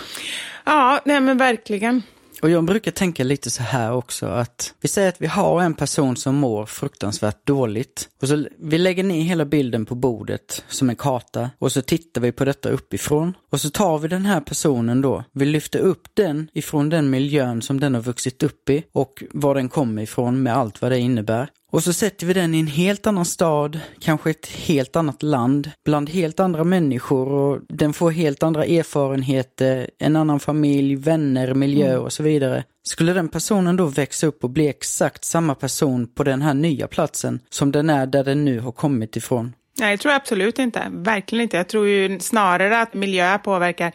Ja, 0.65 1.01
nej 1.05 1.21
men 1.21 1.39
verkligen. 1.39 2.03
Och 2.43 2.51
jag 2.51 2.65
brukar 2.65 2.91
tänka 2.91 3.25
lite 3.25 3.51
så 3.51 3.63
här 3.63 3.93
också 3.93 4.27
att 4.27 4.75
vi 4.81 4.89
säger 4.89 5.09
att 5.09 5.21
vi 5.21 5.27
har 5.27 5.63
en 5.63 5.75
person 5.75 6.17
som 6.17 6.35
mår 6.35 6.67
fruktansvärt 6.67 7.47
dåligt. 7.47 8.09
Och 8.23 8.29
så 8.29 8.47
vi 8.59 8.79
lägger 8.79 9.05
ner 9.05 9.23
hela 9.23 9.45
bilden 9.45 9.87
på 9.87 9.95
bordet 9.95 10.65
som 10.69 10.91
en 10.91 10.97
karta 10.97 11.51
och 11.59 11.73
så 11.73 11.83
tittar 11.83 12.21
vi 12.21 12.33
på 12.33 12.45
detta 12.45 12.69
uppifrån. 12.69 13.35
Och 13.51 13.61
så 13.61 13.71
tar 13.71 13.99
vi 13.99 14.09
den 14.09 14.27
här 14.27 14.41
personen 14.41 15.01
då, 15.01 15.25
vi 15.33 15.45
lyfter 15.45 15.79
upp 15.79 16.09
den 16.15 16.49
ifrån 16.53 16.89
den 16.89 17.11
miljön 17.11 17.63
som 17.63 17.81
den 17.81 17.95
har 17.95 18.03
vuxit 18.03 18.43
upp 18.43 18.71
i 18.71 18.85
och 18.93 19.23
var 19.31 19.55
den 19.55 19.69
kommer 19.69 20.03
ifrån 20.03 20.43
med 20.43 20.57
allt 20.57 20.83
vad 20.83 20.93
det 20.93 20.99
innebär. 20.99 21.49
Och 21.75 21.85
så 21.85 21.93
sätter 21.93 22.27
vi 22.27 22.33
den 22.33 22.55
i 22.55 22.61
en 22.61 22.67
helt 22.67 23.07
annan 23.07 23.25
stad, 23.25 23.81
kanske 24.01 24.31
ett 24.31 24.47
helt 24.47 24.97
annat 24.97 25.23
land, 25.23 25.71
bland 25.85 26.11
helt 26.11 26.41
andra 26.41 26.65
människor 26.65 27.33
och 27.33 27.61
den 27.69 27.93
får 27.93 28.11
helt 28.11 28.43
andra 28.43 28.65
erfarenheter, 28.65 29.91
en 29.99 30.17
annan 30.17 30.41
familj, 30.41 30.97
vänner, 30.97 31.55
miljö 31.55 31.97
och 31.97 32.13
så 32.13 32.23
vidare. 32.23 32.65
Skulle 32.83 33.13
den 33.13 33.29
personen 33.29 33.77
då 33.77 33.87
växa 33.87 34.27
upp 34.27 34.45
och 34.45 34.51
bli 34.51 34.69
exakt 34.69 35.25
samma 35.25 35.55
person 35.55 36.07
på 36.07 36.25
den 36.25 36.43
här 36.43 36.55
nya 36.55 36.87
platsen 36.87 37.41
som 37.51 37.73
den 37.73 37.91
är 37.91 38.07
där 38.07 38.25
den 38.25 38.45
nu 38.45 38.61
har 38.61 38.73
kommit 38.73 39.17
ifrån? 39.17 39.53
Nej, 39.81 39.91
jag 39.91 40.01
tror 40.01 40.13
absolut 40.13 40.59
inte. 40.59 40.87
Verkligen 40.91 41.43
inte. 41.43 41.57
Jag 41.57 41.69
tror 41.69 41.89
ju 41.89 42.21
snarare 42.21 42.81
att 42.81 42.95
miljö 42.95 43.39
påverkar. 43.39 43.93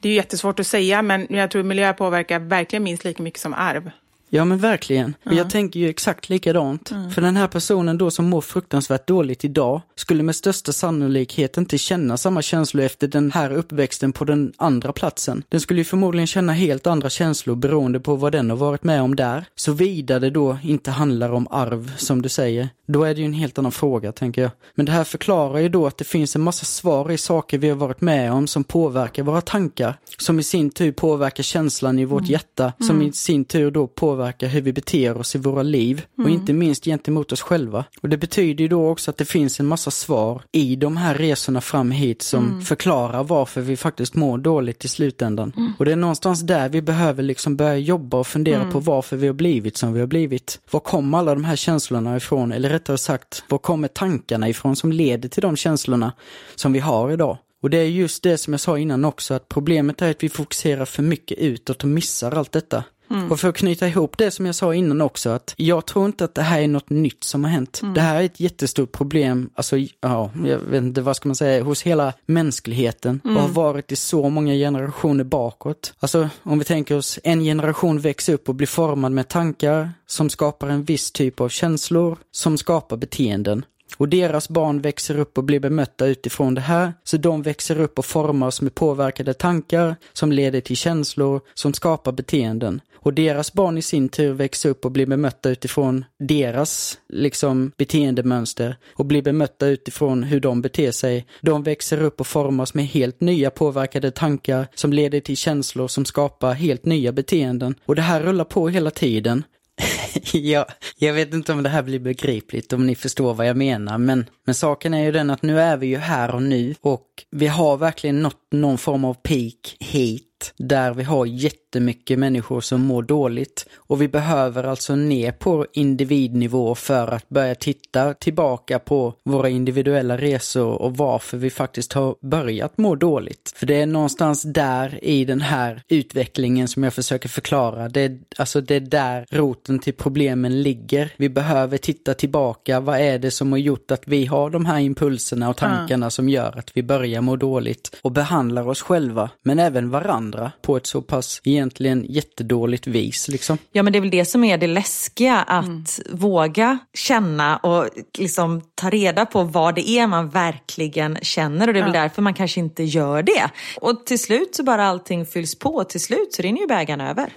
Det 0.00 0.08
är 0.08 0.10
ju 0.10 0.16
jättesvårt 0.16 0.60
att 0.60 0.66
säga, 0.66 1.02
men 1.02 1.26
jag 1.30 1.50
tror 1.50 1.62
miljö 1.62 1.92
påverkar 1.92 2.38
verkligen 2.38 2.82
minst 2.82 3.04
lika 3.04 3.22
mycket 3.22 3.40
som 3.40 3.54
arv. 3.54 3.90
Ja 4.34 4.44
men 4.44 4.58
verkligen. 4.58 5.14
Och 5.24 5.34
Jag 5.34 5.50
tänker 5.50 5.80
ju 5.80 5.88
exakt 5.88 6.28
likadant. 6.28 6.92
För 7.14 7.22
den 7.22 7.36
här 7.36 7.48
personen 7.48 7.98
då 7.98 8.10
som 8.10 8.24
mår 8.24 8.40
fruktansvärt 8.40 9.06
dåligt 9.06 9.44
idag 9.44 9.80
skulle 9.94 10.22
med 10.22 10.36
största 10.36 10.72
sannolikhet 10.72 11.56
inte 11.56 11.78
känna 11.78 12.16
samma 12.16 12.42
känslor 12.42 12.84
efter 12.84 13.08
den 13.08 13.32
här 13.32 13.52
uppväxten 13.52 14.12
på 14.12 14.24
den 14.24 14.52
andra 14.56 14.92
platsen. 14.92 15.42
Den 15.48 15.60
skulle 15.60 15.80
ju 15.80 15.84
förmodligen 15.84 16.26
känna 16.26 16.52
helt 16.52 16.86
andra 16.86 17.10
känslor 17.10 17.54
beroende 17.54 18.00
på 18.00 18.16
vad 18.16 18.32
den 18.32 18.50
har 18.50 18.56
varit 18.56 18.84
med 18.84 19.02
om 19.02 19.16
där. 19.16 19.44
Såvida 19.54 20.18
det 20.18 20.30
då 20.30 20.58
inte 20.62 20.90
handlar 20.90 21.32
om 21.32 21.46
arv 21.50 21.96
som 21.96 22.22
du 22.22 22.28
säger. 22.28 22.68
Då 22.86 23.04
är 23.04 23.14
det 23.14 23.20
ju 23.20 23.26
en 23.26 23.32
helt 23.32 23.58
annan 23.58 23.72
fråga 23.72 24.12
tänker 24.12 24.42
jag. 24.42 24.50
Men 24.74 24.86
det 24.86 24.92
här 24.92 25.04
förklarar 25.04 25.58
ju 25.58 25.68
då 25.68 25.86
att 25.86 25.98
det 25.98 26.04
finns 26.04 26.36
en 26.36 26.42
massa 26.42 26.64
svar 26.64 27.10
i 27.10 27.18
saker 27.18 27.58
vi 27.58 27.68
har 27.68 27.76
varit 27.76 28.00
med 28.00 28.32
om 28.32 28.46
som 28.46 28.64
påverkar 28.64 29.22
våra 29.22 29.40
tankar. 29.40 29.98
Som 30.18 30.38
i 30.38 30.42
sin 30.42 30.70
tur 30.70 30.92
påverkar 30.92 31.42
känslan 31.42 31.98
i 31.98 32.04
vårt 32.04 32.28
hjärta. 32.28 32.72
Som 32.80 33.02
i 33.02 33.12
sin 33.12 33.44
tur 33.44 33.70
då 33.70 33.86
påverkar 33.86 34.21
hur 34.38 34.60
vi 34.60 34.72
beter 34.72 35.16
oss 35.16 35.34
i 35.34 35.38
våra 35.38 35.62
liv. 35.62 36.06
Och 36.18 36.30
inte 36.30 36.52
minst 36.52 36.84
gentemot 36.84 37.32
oss 37.32 37.40
själva. 37.42 37.84
Och 38.00 38.08
det 38.08 38.16
betyder 38.16 38.62
ju 38.62 38.68
då 38.68 38.88
också 38.88 39.10
att 39.10 39.16
det 39.16 39.24
finns 39.24 39.60
en 39.60 39.66
massa 39.66 39.90
svar 39.90 40.42
i 40.52 40.76
de 40.76 40.96
här 40.96 41.14
resorna 41.14 41.60
fram 41.60 41.90
hit 41.90 42.22
som 42.22 42.62
förklarar 42.62 43.24
varför 43.24 43.60
vi 43.60 43.76
faktiskt 43.76 44.14
mår 44.14 44.38
dåligt 44.38 44.84
i 44.84 44.88
slutändan. 44.88 45.74
Och 45.78 45.84
det 45.84 45.92
är 45.92 45.96
någonstans 45.96 46.40
där 46.40 46.68
vi 46.68 46.82
behöver 46.82 47.22
liksom 47.22 47.56
börja 47.56 47.76
jobba 47.76 48.16
och 48.16 48.26
fundera 48.26 48.70
på 48.70 48.80
varför 48.80 49.16
vi 49.16 49.26
har 49.26 49.34
blivit 49.34 49.76
som 49.76 49.92
vi 49.92 50.00
har 50.00 50.06
blivit. 50.06 50.60
Var 50.70 50.80
kommer 50.80 51.18
alla 51.18 51.34
de 51.34 51.44
här 51.44 51.56
känslorna 51.56 52.16
ifrån? 52.16 52.52
Eller 52.52 52.68
rättare 52.68 52.98
sagt, 52.98 53.44
var 53.48 53.58
kommer 53.58 53.88
tankarna 53.88 54.48
ifrån 54.48 54.76
som 54.76 54.92
leder 54.92 55.28
till 55.28 55.42
de 55.42 55.56
känslorna 55.56 56.12
som 56.54 56.72
vi 56.72 56.78
har 56.78 57.10
idag? 57.10 57.38
Och 57.62 57.70
det 57.70 57.78
är 57.78 57.84
just 57.84 58.22
det 58.22 58.38
som 58.38 58.52
jag 58.52 58.60
sa 58.60 58.78
innan 58.78 59.04
också, 59.04 59.34
att 59.34 59.48
problemet 59.48 60.02
är 60.02 60.10
att 60.10 60.22
vi 60.22 60.28
fokuserar 60.28 60.84
för 60.84 61.02
mycket 61.02 61.38
utåt 61.38 61.82
och 61.82 61.88
missar 61.88 62.32
allt 62.32 62.52
detta. 62.52 62.84
Och 63.30 63.40
för 63.40 63.48
att 63.48 63.56
knyta 63.56 63.88
ihop 63.88 64.18
det 64.18 64.30
som 64.30 64.46
jag 64.46 64.54
sa 64.54 64.74
innan 64.74 65.00
också, 65.00 65.30
att 65.30 65.54
jag 65.56 65.86
tror 65.86 66.06
inte 66.06 66.24
att 66.24 66.34
det 66.34 66.42
här 66.42 66.60
är 66.60 66.68
något 66.68 66.90
nytt 66.90 67.24
som 67.24 67.44
har 67.44 67.50
hänt. 67.50 67.80
Det 67.94 68.00
här 68.00 68.20
är 68.20 68.24
ett 68.24 68.40
jättestort 68.40 68.92
problem, 68.92 69.50
alltså, 69.54 69.76
ja, 70.00 70.30
jag 70.46 70.58
vet 70.58 70.82
inte 70.82 71.00
vad 71.00 71.16
ska 71.16 71.28
man 71.28 71.36
säga, 71.36 71.64
hos 71.64 71.82
hela 71.82 72.12
mänskligheten 72.26 73.20
och 73.24 73.30
har 73.30 73.48
varit 73.48 73.92
i 73.92 73.96
så 73.96 74.28
många 74.28 74.52
generationer 74.52 75.24
bakåt. 75.24 75.94
Alltså, 76.00 76.28
om 76.42 76.58
vi 76.58 76.64
tänker 76.64 76.96
oss, 76.96 77.18
en 77.24 77.40
generation 77.40 78.00
växer 78.00 78.34
upp 78.34 78.48
och 78.48 78.54
blir 78.54 78.66
formad 78.66 79.12
med 79.12 79.28
tankar 79.28 79.90
som 80.06 80.30
skapar 80.30 80.68
en 80.68 80.84
viss 80.84 81.12
typ 81.12 81.40
av 81.40 81.48
känslor 81.48 82.18
som 82.30 82.58
skapar 82.58 82.96
beteenden. 82.96 83.64
Och 83.96 84.08
deras 84.08 84.48
barn 84.48 84.80
växer 84.80 85.18
upp 85.18 85.38
och 85.38 85.44
blir 85.44 85.60
bemötta 85.60 86.06
utifrån 86.06 86.54
det 86.54 86.60
här. 86.60 86.92
Så 87.04 87.16
de 87.16 87.42
växer 87.42 87.80
upp 87.80 87.98
och 87.98 88.04
formas 88.04 88.60
med 88.60 88.74
påverkade 88.74 89.34
tankar 89.34 89.96
som 90.12 90.32
leder 90.32 90.60
till 90.60 90.76
känslor 90.76 91.40
som 91.54 91.74
skapar 91.74 92.12
beteenden. 92.12 92.80
Och 93.04 93.14
deras 93.14 93.52
barn 93.52 93.78
i 93.78 93.82
sin 93.82 94.08
tur 94.08 94.32
växer 94.32 94.68
upp 94.68 94.84
och 94.84 94.90
blir 94.90 95.06
bemötta 95.06 95.50
utifrån 95.50 96.04
deras 96.18 96.98
liksom 97.08 97.72
beteendemönster 97.76 98.76
och 98.94 99.06
blir 99.06 99.22
bemötta 99.22 99.66
utifrån 99.66 100.22
hur 100.22 100.40
de 100.40 100.62
beter 100.62 100.92
sig. 100.92 101.26
De 101.40 101.62
växer 101.62 102.02
upp 102.02 102.20
och 102.20 102.26
formas 102.26 102.74
med 102.74 102.86
helt 102.86 103.20
nya 103.20 103.50
påverkade 103.50 104.10
tankar 104.10 104.66
som 104.74 104.92
leder 104.92 105.20
till 105.20 105.36
känslor 105.36 105.88
som 105.88 106.04
skapar 106.04 106.52
helt 106.52 106.84
nya 106.84 107.12
beteenden. 107.12 107.74
Och 107.86 107.96
det 107.96 108.02
här 108.02 108.22
rullar 108.22 108.44
på 108.44 108.68
hela 108.68 108.90
tiden. 108.90 109.44
ja, 110.32 110.66
jag 110.98 111.14
vet 111.14 111.34
inte 111.34 111.52
om 111.52 111.62
det 111.62 111.68
här 111.68 111.82
blir 111.82 111.98
begripligt, 111.98 112.72
om 112.72 112.86
ni 112.86 112.94
förstår 112.94 113.34
vad 113.34 113.46
jag 113.46 113.56
menar, 113.56 113.98
men, 113.98 114.26
men 114.46 114.54
saken 114.54 114.94
är 114.94 115.04
ju 115.04 115.12
den 115.12 115.30
att 115.30 115.42
nu 115.42 115.60
är 115.60 115.76
vi 115.76 115.86
ju 115.86 115.96
här 115.96 116.34
och 116.34 116.42
nu 116.42 116.74
och 116.80 117.06
vi 117.30 117.46
har 117.46 117.76
verkligen 117.76 118.22
nått 118.22 118.41
någon 118.52 118.78
form 118.78 119.04
av 119.04 119.14
peak 119.14 119.76
hit 119.80 120.28
där 120.56 120.94
vi 120.94 121.02
har 121.02 121.26
jättemycket 121.26 122.18
människor 122.18 122.60
som 122.60 122.80
mår 122.80 123.02
dåligt. 123.02 123.66
Och 123.76 124.02
vi 124.02 124.08
behöver 124.08 124.64
alltså 124.64 124.96
ner 124.96 125.32
på 125.32 125.66
individnivå 125.72 126.74
för 126.74 127.08
att 127.08 127.28
börja 127.28 127.54
titta 127.54 128.14
tillbaka 128.14 128.78
på 128.78 129.14
våra 129.24 129.48
individuella 129.48 130.16
resor 130.16 130.82
och 130.82 130.96
varför 130.96 131.36
vi 131.36 131.50
faktiskt 131.50 131.92
har 131.92 132.16
börjat 132.20 132.78
må 132.78 132.94
dåligt. 132.94 133.52
För 133.56 133.66
det 133.66 133.80
är 133.80 133.86
någonstans 133.86 134.42
där 134.42 135.04
i 135.04 135.24
den 135.24 135.40
här 135.40 135.82
utvecklingen 135.88 136.68
som 136.68 136.82
jag 136.82 136.94
försöker 136.94 137.28
förklara. 137.28 137.88
Det 137.88 138.00
är, 138.00 138.18
alltså 138.36 138.60
det 138.60 138.74
är 138.74 138.80
där 138.80 139.26
roten 139.30 139.78
till 139.78 139.94
problemen 139.94 140.62
ligger. 140.62 141.12
Vi 141.16 141.28
behöver 141.28 141.78
titta 141.78 142.14
tillbaka. 142.14 142.80
Vad 142.80 143.00
är 143.00 143.18
det 143.18 143.30
som 143.30 143.52
har 143.52 143.58
gjort 143.58 143.90
att 143.90 144.02
vi 144.06 144.26
har 144.26 144.50
de 144.50 144.66
här 144.66 144.78
impulserna 144.78 145.50
och 145.50 145.56
tankarna 145.56 146.10
som 146.10 146.28
gör 146.28 146.58
att 146.58 146.76
vi 146.76 146.82
börjar 146.82 147.20
må 147.20 147.36
dåligt 147.36 147.96
och 148.02 148.12
behandlar 148.42 148.68
oss 148.68 148.82
själva, 148.82 149.30
men 149.44 149.58
även 149.58 149.90
varandra 149.90 150.52
på 150.62 150.76
ett 150.76 150.86
så 150.86 151.02
pass 151.02 151.40
egentligen 151.44 152.06
jättedåligt 152.08 152.86
vis 152.86 153.28
liksom. 153.28 153.58
Ja 153.72 153.82
men 153.82 153.92
det 153.92 153.98
är 153.98 154.00
väl 154.00 154.10
det 154.10 154.24
som 154.24 154.44
är 154.44 154.58
det 154.58 154.66
läskiga, 154.66 155.36
att 155.42 155.64
Mm. 155.64 155.84
våga 156.10 156.78
känna 156.94 157.56
och 157.56 157.88
liksom 158.18 158.62
ta 158.74 158.90
reda 158.90 159.26
på 159.26 159.42
vad 159.42 159.74
det 159.74 159.88
är 159.88 160.06
man 160.06 160.28
verkligen 160.28 161.18
känner 161.22 161.68
och 161.68 161.74
det 161.74 161.80
är 161.80 161.84
väl 161.84 161.92
därför 161.92 162.22
man 162.22 162.34
kanske 162.34 162.60
inte 162.60 162.82
gör 162.82 163.22
det. 163.22 163.50
Och 163.80 164.06
till 164.06 164.18
slut 164.18 164.54
så 164.54 164.62
bara 164.62 164.86
allting 164.86 165.26
fylls 165.26 165.58
på 165.58 165.70
och 165.74 165.88
till 165.88 166.00
slut 166.00 166.32
så 166.34 166.42
rinner 166.42 166.60
ju 166.60 166.66
bägaren 166.66 167.00
över. 167.00 167.32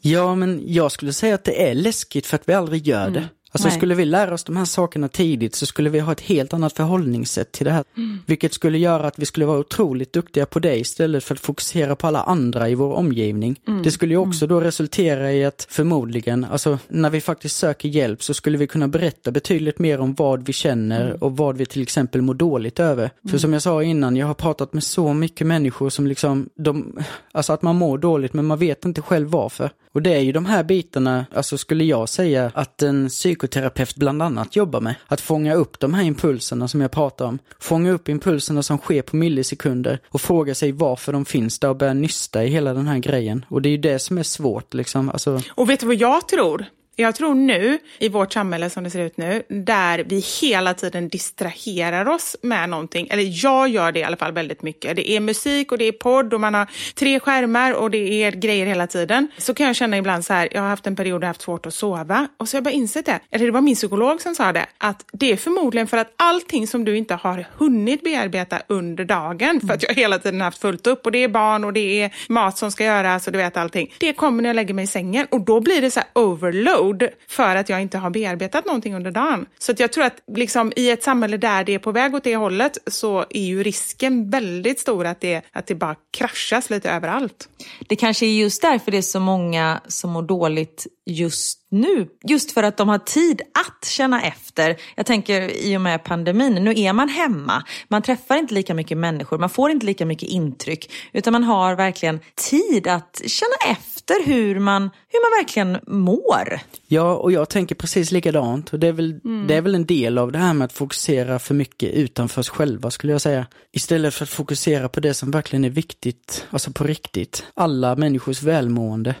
Ja, 0.00 0.34
men 0.34 0.62
jag 0.66 0.92
skulle 0.92 1.12
säga 1.12 1.34
att 1.34 1.44
det 1.44 1.70
är 1.70 1.74
läskigt 1.74 2.26
för 2.26 2.36
att 2.36 2.48
vi 2.48 2.52
aldrig 2.54 2.86
gör 2.86 3.10
det. 3.10 3.28
Alltså 3.56 3.68
Nej. 3.68 3.76
skulle 3.76 3.94
vi 3.94 4.04
lära 4.04 4.34
oss 4.34 4.44
de 4.44 4.56
här 4.56 4.64
sakerna 4.64 5.08
tidigt 5.08 5.54
så 5.54 5.66
skulle 5.66 5.90
vi 5.90 6.00
ha 6.00 6.12
ett 6.12 6.20
helt 6.20 6.52
annat 6.54 6.72
förhållningssätt 6.72 7.52
till 7.52 7.64
det 7.64 7.72
här. 7.72 7.84
Vilket 8.26 8.54
skulle 8.54 8.78
göra 8.78 9.06
att 9.06 9.18
vi 9.18 9.26
skulle 9.26 9.46
vara 9.46 9.58
otroligt 9.58 10.12
duktiga 10.12 10.46
på 10.46 10.58
det 10.58 10.78
istället 10.78 11.24
för 11.24 11.34
att 11.34 11.40
fokusera 11.40 11.96
på 11.96 12.06
alla 12.06 12.22
andra 12.22 12.68
i 12.68 12.74
vår 12.74 12.92
omgivning. 12.94 13.60
Det 13.84 13.90
skulle 13.90 14.14
ju 14.14 14.18
också 14.18 14.46
då 14.46 14.60
resultera 14.60 15.32
i 15.32 15.44
att 15.44 15.66
förmodligen, 15.70 16.44
alltså 16.44 16.78
när 16.88 17.10
vi 17.10 17.20
faktiskt 17.20 17.56
söker 17.56 17.88
hjälp 17.88 18.22
så 18.22 18.34
skulle 18.34 18.58
vi 18.58 18.66
kunna 18.66 18.88
berätta 18.88 19.30
betydligt 19.30 19.78
mer 19.78 20.00
om 20.00 20.14
vad 20.14 20.46
vi 20.46 20.52
känner 20.52 21.24
och 21.24 21.36
vad 21.36 21.56
vi 21.56 21.66
till 21.66 21.82
exempel 21.82 22.22
mår 22.22 22.34
dåligt 22.34 22.80
över. 22.80 23.10
För 23.30 23.38
som 23.38 23.52
jag 23.52 23.62
sa 23.62 23.82
innan, 23.82 24.16
jag 24.16 24.26
har 24.26 24.34
pratat 24.34 24.72
med 24.72 24.84
så 24.84 25.12
mycket 25.12 25.46
människor 25.46 25.90
som 25.90 26.06
liksom, 26.06 26.48
de, 26.54 26.98
alltså 27.32 27.52
att 27.52 27.62
man 27.62 27.76
mår 27.76 27.98
dåligt 27.98 28.32
men 28.32 28.44
man 28.46 28.58
vet 28.58 28.84
inte 28.84 29.02
själv 29.02 29.28
varför. 29.28 29.70
Och 29.96 30.02
det 30.02 30.14
är 30.14 30.20
ju 30.20 30.32
de 30.32 30.46
här 30.46 30.64
bitarna, 30.64 31.26
alltså 31.34 31.58
skulle 31.58 31.84
jag 31.84 32.08
säga 32.08 32.50
att 32.54 32.82
en 32.82 33.08
psykoterapeut 33.08 33.96
bland 33.96 34.22
annat 34.22 34.56
jobbar 34.56 34.80
med. 34.80 34.94
Att 35.06 35.20
fånga 35.20 35.54
upp 35.54 35.80
de 35.80 35.94
här 35.94 36.02
impulserna 36.02 36.68
som 36.68 36.80
jag 36.80 36.90
pratar 36.90 37.24
om. 37.24 37.38
Fånga 37.58 37.90
upp 37.90 38.08
impulserna 38.08 38.62
som 38.62 38.78
sker 38.78 39.02
på 39.02 39.16
millisekunder 39.16 39.98
och 40.08 40.20
fråga 40.20 40.54
sig 40.54 40.72
varför 40.72 41.12
de 41.12 41.24
finns 41.24 41.58
där 41.58 41.68
och 41.68 41.76
börja 41.76 41.94
nysta 41.94 42.44
i 42.44 42.48
hela 42.48 42.74
den 42.74 42.86
här 42.86 42.98
grejen. 42.98 43.44
Och 43.48 43.62
det 43.62 43.68
är 43.68 43.70
ju 43.70 43.76
det 43.76 43.98
som 43.98 44.18
är 44.18 44.22
svårt 44.22 44.74
liksom. 44.74 45.10
Alltså, 45.10 45.40
Och 45.50 45.70
vet 45.70 45.80
du 45.80 45.86
vad 45.86 45.96
jag 45.96 46.28
tror? 46.28 46.66
Jag 46.98 47.14
tror 47.14 47.34
nu, 47.34 47.78
i 47.98 48.08
vårt 48.08 48.32
samhälle 48.32 48.70
som 48.70 48.84
det 48.84 48.90
ser 48.90 49.00
ut 49.00 49.16
nu, 49.16 49.42
där 49.48 50.04
vi 50.08 50.24
hela 50.40 50.74
tiden 50.74 51.08
distraherar 51.08 52.08
oss 52.08 52.36
med 52.42 52.68
någonting, 52.68 53.08
eller 53.10 53.44
jag 53.44 53.68
gör 53.68 53.92
det 53.92 54.00
i 54.00 54.04
alla 54.04 54.16
fall 54.16 54.32
väldigt 54.32 54.62
mycket. 54.62 54.96
Det 54.96 55.10
är 55.10 55.20
musik 55.20 55.72
och 55.72 55.78
det 55.78 55.84
är 55.84 55.92
podd 55.92 56.34
och 56.34 56.40
man 56.40 56.54
har 56.54 56.66
tre 56.94 57.20
skärmar 57.20 57.72
och 57.72 57.90
det 57.90 58.24
är 58.24 58.32
grejer 58.32 58.66
hela 58.66 58.86
tiden. 58.86 59.28
Så 59.38 59.54
kan 59.54 59.66
jag 59.66 59.76
känna 59.76 59.96
ibland 59.96 60.24
så 60.24 60.32
här, 60.32 60.48
jag 60.52 60.62
har 60.62 60.68
haft 60.68 60.86
en 60.86 60.96
period 60.96 61.20
där 61.20 61.26
jag 61.26 61.28
haft 61.28 61.42
svårt 61.42 61.66
att 61.66 61.74
sova 61.74 62.28
och 62.36 62.48
så 62.48 62.56
har 62.56 62.58
jag 62.58 62.64
bara 62.64 62.70
insett 62.70 63.06
det, 63.06 63.20
eller 63.30 63.46
det 63.46 63.52
var 63.52 63.60
min 63.60 63.74
psykolog 63.74 64.20
som 64.20 64.34
sa 64.34 64.52
det, 64.52 64.66
att 64.78 65.04
det 65.12 65.32
är 65.32 65.36
förmodligen 65.36 65.86
för 65.86 65.96
att 65.96 66.12
allting 66.16 66.66
som 66.66 66.84
du 66.84 66.96
inte 66.96 67.14
har 67.14 67.46
hunnit 67.56 68.04
bearbeta 68.04 68.62
under 68.66 69.04
dagen, 69.04 69.60
för 69.66 69.74
att 69.74 69.82
jag 69.82 69.94
hela 69.94 70.18
tiden 70.18 70.40
haft 70.40 70.58
fullt 70.58 70.86
upp 70.86 71.06
och 71.06 71.12
det 71.12 71.24
är 71.24 71.28
barn 71.28 71.64
och 71.64 71.72
det 71.72 72.02
är 72.02 72.14
mat 72.28 72.58
som 72.58 72.70
ska 72.70 72.84
göras 72.84 73.26
och 73.26 73.32
du 73.32 73.38
vet 73.38 73.56
allting. 73.56 73.94
Det 73.98 74.12
kommer 74.12 74.42
när 74.42 74.48
jag 74.48 74.56
lägger 74.56 74.74
mig 74.74 74.84
i 74.84 74.86
sängen 74.86 75.26
och 75.30 75.40
då 75.40 75.60
blir 75.60 75.80
det 75.80 75.90
så 75.90 76.00
här 76.00 76.08
overload 76.14 76.85
för 77.28 77.56
att 77.56 77.68
jag 77.68 77.82
inte 77.82 77.98
har 77.98 78.10
bearbetat 78.10 78.66
någonting 78.66 78.94
under 78.94 79.10
dagen. 79.10 79.46
Så 79.58 79.72
att 79.72 79.80
jag 79.80 79.92
tror 79.92 80.04
att 80.04 80.16
liksom, 80.36 80.72
i 80.76 80.90
ett 80.90 81.02
samhälle 81.02 81.36
där 81.36 81.64
det 81.64 81.74
är 81.74 81.78
på 81.78 81.92
väg 81.92 82.14
åt 82.14 82.24
det 82.24 82.36
hållet 82.36 82.78
så 82.86 83.24
är 83.30 83.44
ju 83.44 83.62
risken 83.62 84.30
väldigt 84.30 84.80
stor 84.80 85.06
att 85.06 85.20
det, 85.20 85.42
att 85.52 85.66
det 85.66 85.74
bara 85.74 85.96
kraschas 86.16 86.70
lite 86.70 86.90
överallt. 86.90 87.48
Det 87.88 87.96
kanske 87.96 88.26
är 88.26 88.30
just 88.30 88.62
därför 88.62 88.90
det 88.90 88.98
är 88.98 89.02
så 89.02 89.20
många 89.20 89.80
som 89.88 90.10
mår 90.10 90.22
dåligt 90.22 90.86
just 91.06 91.66
nu. 91.70 92.08
Just 92.24 92.52
för 92.52 92.62
att 92.62 92.76
de 92.76 92.88
har 92.88 92.98
tid 92.98 93.40
att 93.40 93.84
känna 93.84 94.22
efter. 94.22 94.76
Jag 94.94 95.06
tänker 95.06 95.56
i 95.66 95.76
och 95.76 95.80
med 95.80 96.04
pandemin, 96.04 96.54
nu 96.54 96.74
är 96.76 96.92
man 96.92 97.08
hemma. 97.08 97.62
Man 97.88 98.02
träffar 98.02 98.36
inte 98.36 98.54
lika 98.54 98.74
mycket 98.74 98.98
människor, 98.98 99.38
man 99.38 99.50
får 99.50 99.70
inte 99.70 99.86
lika 99.86 100.06
mycket 100.06 100.28
intryck. 100.28 100.92
Utan 101.12 101.32
man 101.32 101.44
har 101.44 101.74
verkligen 101.74 102.20
tid 102.50 102.86
att 102.86 103.22
känna 103.26 103.72
efter 103.72 103.95
hur 104.14 104.58
man, 104.58 104.82
hur 104.82 105.30
man 105.30 105.44
verkligen 105.44 105.78
mår. 105.86 106.60
Ja, 106.86 107.14
och 107.14 107.32
jag 107.32 107.48
tänker 107.48 107.74
precis 107.74 108.12
likadant. 108.12 108.72
Och 108.72 108.78
det 108.78 108.86
är, 108.86 108.92
väl, 108.92 109.20
det 109.48 109.54
är 109.54 109.60
väl 109.60 109.74
en 109.74 109.86
del 109.86 110.18
av 110.18 110.32
det 110.32 110.38
här 110.38 110.54
med 110.54 110.64
att 110.64 110.72
fokusera 110.72 111.38
för 111.38 111.54
mycket 111.54 111.94
utanför 111.94 112.40
oss 112.40 112.48
själva, 112.48 112.90
skulle 112.90 113.12
jag 113.12 113.20
säga. 113.20 113.46
Istället 113.72 114.14
för 114.14 114.24
att 114.24 114.30
fokusera 114.30 114.88
på 114.88 115.00
det 115.00 115.14
som 115.14 115.30
verkligen 115.30 115.64
är 115.64 115.70
viktigt, 115.70 116.46
alltså 116.50 116.72
på 116.72 116.84
riktigt. 116.84 117.46
Alla 117.54 117.96
människors 117.96 118.42
välmående. 118.42 119.14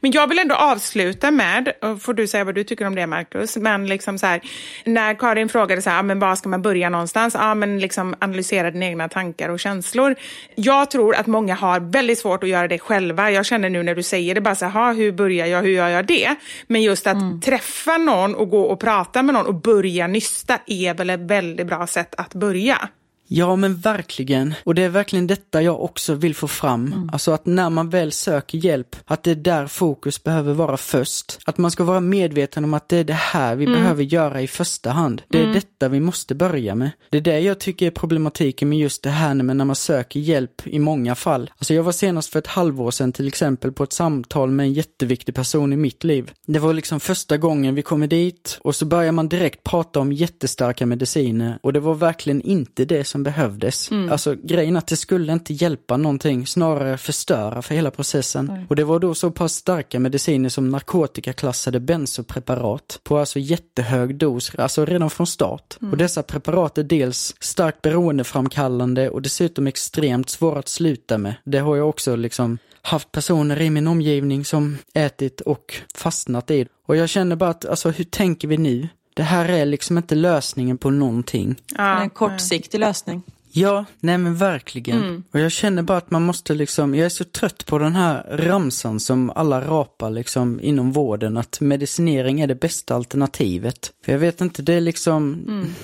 Men 0.00 0.12
jag 0.12 0.26
vill 0.26 0.38
ändå 0.38 0.54
avsluta 0.54 1.30
med, 1.30 1.72
och 1.82 2.02
får 2.02 2.14
du 2.14 2.26
säga 2.26 2.44
vad 2.44 2.54
du 2.54 2.64
tycker 2.64 2.86
om 2.86 2.94
det 2.94 3.06
Marcus, 3.06 3.56
men 3.56 3.86
liksom 3.86 4.18
så 4.18 4.26
här, 4.26 4.40
när 4.84 5.14
Karin 5.14 5.48
frågade 5.48 5.82
så 5.82 5.90
här, 5.90 5.98
ah, 5.98 6.02
men 6.02 6.18
var 6.18 6.36
ska 6.36 6.48
man 6.48 6.62
börja 6.62 6.88
någonstans? 6.88 7.34
Ja, 7.34 7.54
men 7.54 7.80
liksom 7.80 8.14
analysera 8.20 8.70
dina 8.70 8.86
egna 8.86 9.08
tankar 9.08 9.48
och 9.48 9.60
känslor. 9.60 10.14
Jag 10.54 10.90
tror 10.90 11.14
att 11.14 11.26
många 11.26 11.54
har 11.54 11.80
väldigt 11.80 12.18
svårt 12.18 12.42
att 12.42 12.48
göra 12.48 12.68
det 12.68 12.78
själva. 12.78 13.30
Jag 13.30 13.46
känner 13.46 13.70
nu 13.70 13.82
när 13.82 13.94
du 13.94 14.02
säger 14.12 14.34
det, 14.34 14.40
bara 14.40 14.54
så 14.54 14.64
här, 14.64 14.72
"Ha, 14.72 14.92
hur 14.92 15.12
börjar 15.12 15.46
jag, 15.46 15.62
hur 15.62 15.70
gör 15.70 15.88
jag 15.88 16.06
det? 16.06 16.34
Men 16.66 16.82
just 16.82 17.06
att 17.06 17.42
träffa 17.42 17.98
någon 17.98 18.34
och 18.34 18.50
gå 18.50 18.62
och 18.62 18.80
prata 18.80 19.22
med 19.22 19.34
någon 19.34 19.46
och 19.46 19.54
börja 19.54 20.06
nysta 20.06 20.58
är 20.66 20.94
väl 20.94 21.10
ett 21.10 21.20
väldigt 21.20 21.66
bra 21.66 21.86
sätt 21.86 22.14
att 22.18 22.34
börja. 22.34 22.88
Ja, 23.34 23.56
men 23.56 23.76
verkligen. 23.76 24.54
Och 24.64 24.74
det 24.74 24.82
är 24.82 24.88
verkligen 24.88 25.26
detta 25.26 25.62
jag 25.62 25.82
också 25.82 26.14
vill 26.14 26.34
få 26.34 26.48
fram. 26.48 27.10
Alltså 27.12 27.32
att 27.32 27.46
när 27.46 27.70
man 27.70 27.90
väl 27.90 28.12
söker 28.12 28.58
hjälp, 28.58 28.96
att 29.04 29.22
det 29.22 29.30
är 29.30 29.34
där 29.34 29.66
fokus 29.66 30.22
behöver 30.22 30.54
vara 30.54 30.76
först. 30.76 31.38
Att 31.44 31.58
man 31.58 31.70
ska 31.70 31.84
vara 31.84 32.00
medveten 32.00 32.64
om 32.64 32.74
att 32.74 32.88
det 32.88 32.96
är 32.96 33.04
det 33.04 33.12
här 33.12 33.56
vi 33.56 33.66
behöver 33.66 34.02
göra 34.02 34.42
i 34.42 34.46
första 34.46 34.90
hand. 34.90 35.22
Det 35.28 35.42
är 35.42 35.54
detta 35.54 35.88
vi 35.88 36.00
måste 36.00 36.34
börja 36.34 36.74
med. 36.74 36.90
Det 37.10 37.18
är 37.18 37.22
det 37.22 37.40
jag 37.40 37.60
tycker 37.60 37.86
är 37.86 37.90
problematiken 37.90 38.68
med 38.68 38.78
just 38.78 39.02
det 39.02 39.10
här 39.10 39.34
med 39.34 39.56
när 39.56 39.64
man 39.64 39.76
söker 39.76 40.20
hjälp 40.20 40.66
i 40.66 40.78
många 40.78 41.14
fall. 41.14 41.50
Alltså 41.58 41.74
jag 41.74 41.82
var 41.82 41.92
senast 41.92 42.32
för 42.32 42.38
ett 42.38 42.46
halvår 42.46 42.90
sedan 42.90 43.12
till 43.12 43.28
exempel 43.28 43.72
på 43.72 43.84
ett 43.84 43.92
samtal 43.92 44.50
med 44.50 44.66
en 44.66 44.72
jätteviktig 44.72 45.34
person 45.34 45.72
i 45.72 45.76
mitt 45.76 46.04
liv. 46.04 46.32
Det 46.46 46.58
var 46.58 46.72
liksom 46.72 47.00
första 47.00 47.36
gången 47.36 47.74
vi 47.74 47.82
kommer 47.82 48.06
dit 48.06 48.58
och 48.60 48.76
så 48.76 48.84
börjar 48.84 49.12
man 49.12 49.28
direkt 49.28 49.64
prata 49.64 50.00
om 50.00 50.12
jättestarka 50.12 50.86
mediciner 50.86 51.58
och 51.62 51.72
det 51.72 51.80
var 51.80 51.94
verkligen 51.94 52.42
inte 52.42 52.84
det 52.84 53.04
som 53.04 53.21
behövdes. 53.22 53.90
Alltså 54.10 54.36
grejen 54.42 54.76
att 54.76 54.86
det 54.86 54.96
skulle 54.96 55.32
inte 55.32 55.52
hjälpa 55.52 55.96
någonting, 55.96 56.46
snarare 56.46 56.98
förstöra 56.98 57.62
för 57.62 57.74
hela 57.74 57.90
processen. 57.90 58.66
Och 58.68 58.76
det 58.76 58.84
var 58.84 58.98
då 58.98 59.14
så 59.14 59.30
pass 59.30 59.54
starka 59.54 60.00
mediciner 60.00 60.48
som 60.48 60.68
narkotikaklassade 60.68 61.80
benzopreparat 61.80 63.00
på 63.02 63.18
alltså 63.18 63.38
jättehög 63.38 64.16
dos, 64.16 64.54
alltså 64.54 64.84
redan 64.84 65.10
från 65.10 65.26
start. 65.26 65.76
Och 65.90 65.96
dessa 65.96 66.22
preparat 66.22 66.78
är 66.78 66.82
dels 66.82 67.34
starkt 67.40 67.82
beroendeframkallande 67.82 69.10
och 69.10 69.22
dessutom 69.22 69.66
extremt 69.66 70.30
svåra 70.30 70.58
att 70.58 70.68
sluta 70.68 71.18
med. 71.18 71.34
Det 71.44 71.58
har 71.58 71.76
jag 71.76 71.88
också 71.88 72.16
liksom 72.16 72.58
haft 72.82 73.12
personer 73.12 73.60
i 73.60 73.70
min 73.70 73.86
omgivning 73.86 74.44
som 74.44 74.78
ätit 74.94 75.40
och 75.40 75.74
fastnat 75.94 76.50
i. 76.50 76.66
Och 76.86 76.96
jag 76.96 77.08
känner 77.08 77.36
bara 77.36 77.50
att, 77.50 77.64
alltså 77.64 77.90
hur 77.90 78.04
tänker 78.04 78.48
vi 78.48 78.56
nu? 78.56 78.88
Det 79.14 79.22
här 79.22 79.48
är 79.48 79.66
liksom 79.66 79.98
inte 79.98 80.14
lösningen 80.14 80.78
på 80.78 80.90
någonting. 80.90 81.54
Ja, 81.76 82.00
en 82.00 82.10
kortsiktig 82.10 82.78
lösning. 82.80 83.22
Ja, 83.54 83.84
nej 84.00 84.18
men 84.18 84.36
verkligen. 84.36 85.02
Mm. 85.02 85.22
Och 85.32 85.40
jag 85.40 85.52
känner 85.52 85.82
bara 85.82 85.98
att 85.98 86.10
man 86.10 86.22
måste 86.22 86.54
liksom, 86.54 86.94
jag 86.94 87.04
är 87.04 87.08
så 87.08 87.24
trött 87.24 87.66
på 87.66 87.78
den 87.78 87.96
här 87.96 88.26
ramsan 88.30 89.00
som 89.00 89.30
alla 89.30 89.60
rapar 89.60 90.10
liksom 90.10 90.60
inom 90.60 90.92
vården, 90.92 91.36
att 91.36 91.60
medicinering 91.60 92.40
är 92.40 92.46
det 92.46 92.54
bästa 92.54 92.94
alternativet. 92.94 93.92
För 94.04 94.12
jag 94.12 94.18
vet 94.18 94.40
inte, 94.40 94.62
det 94.62 94.74
är 94.74 94.80
liksom, 94.80 95.32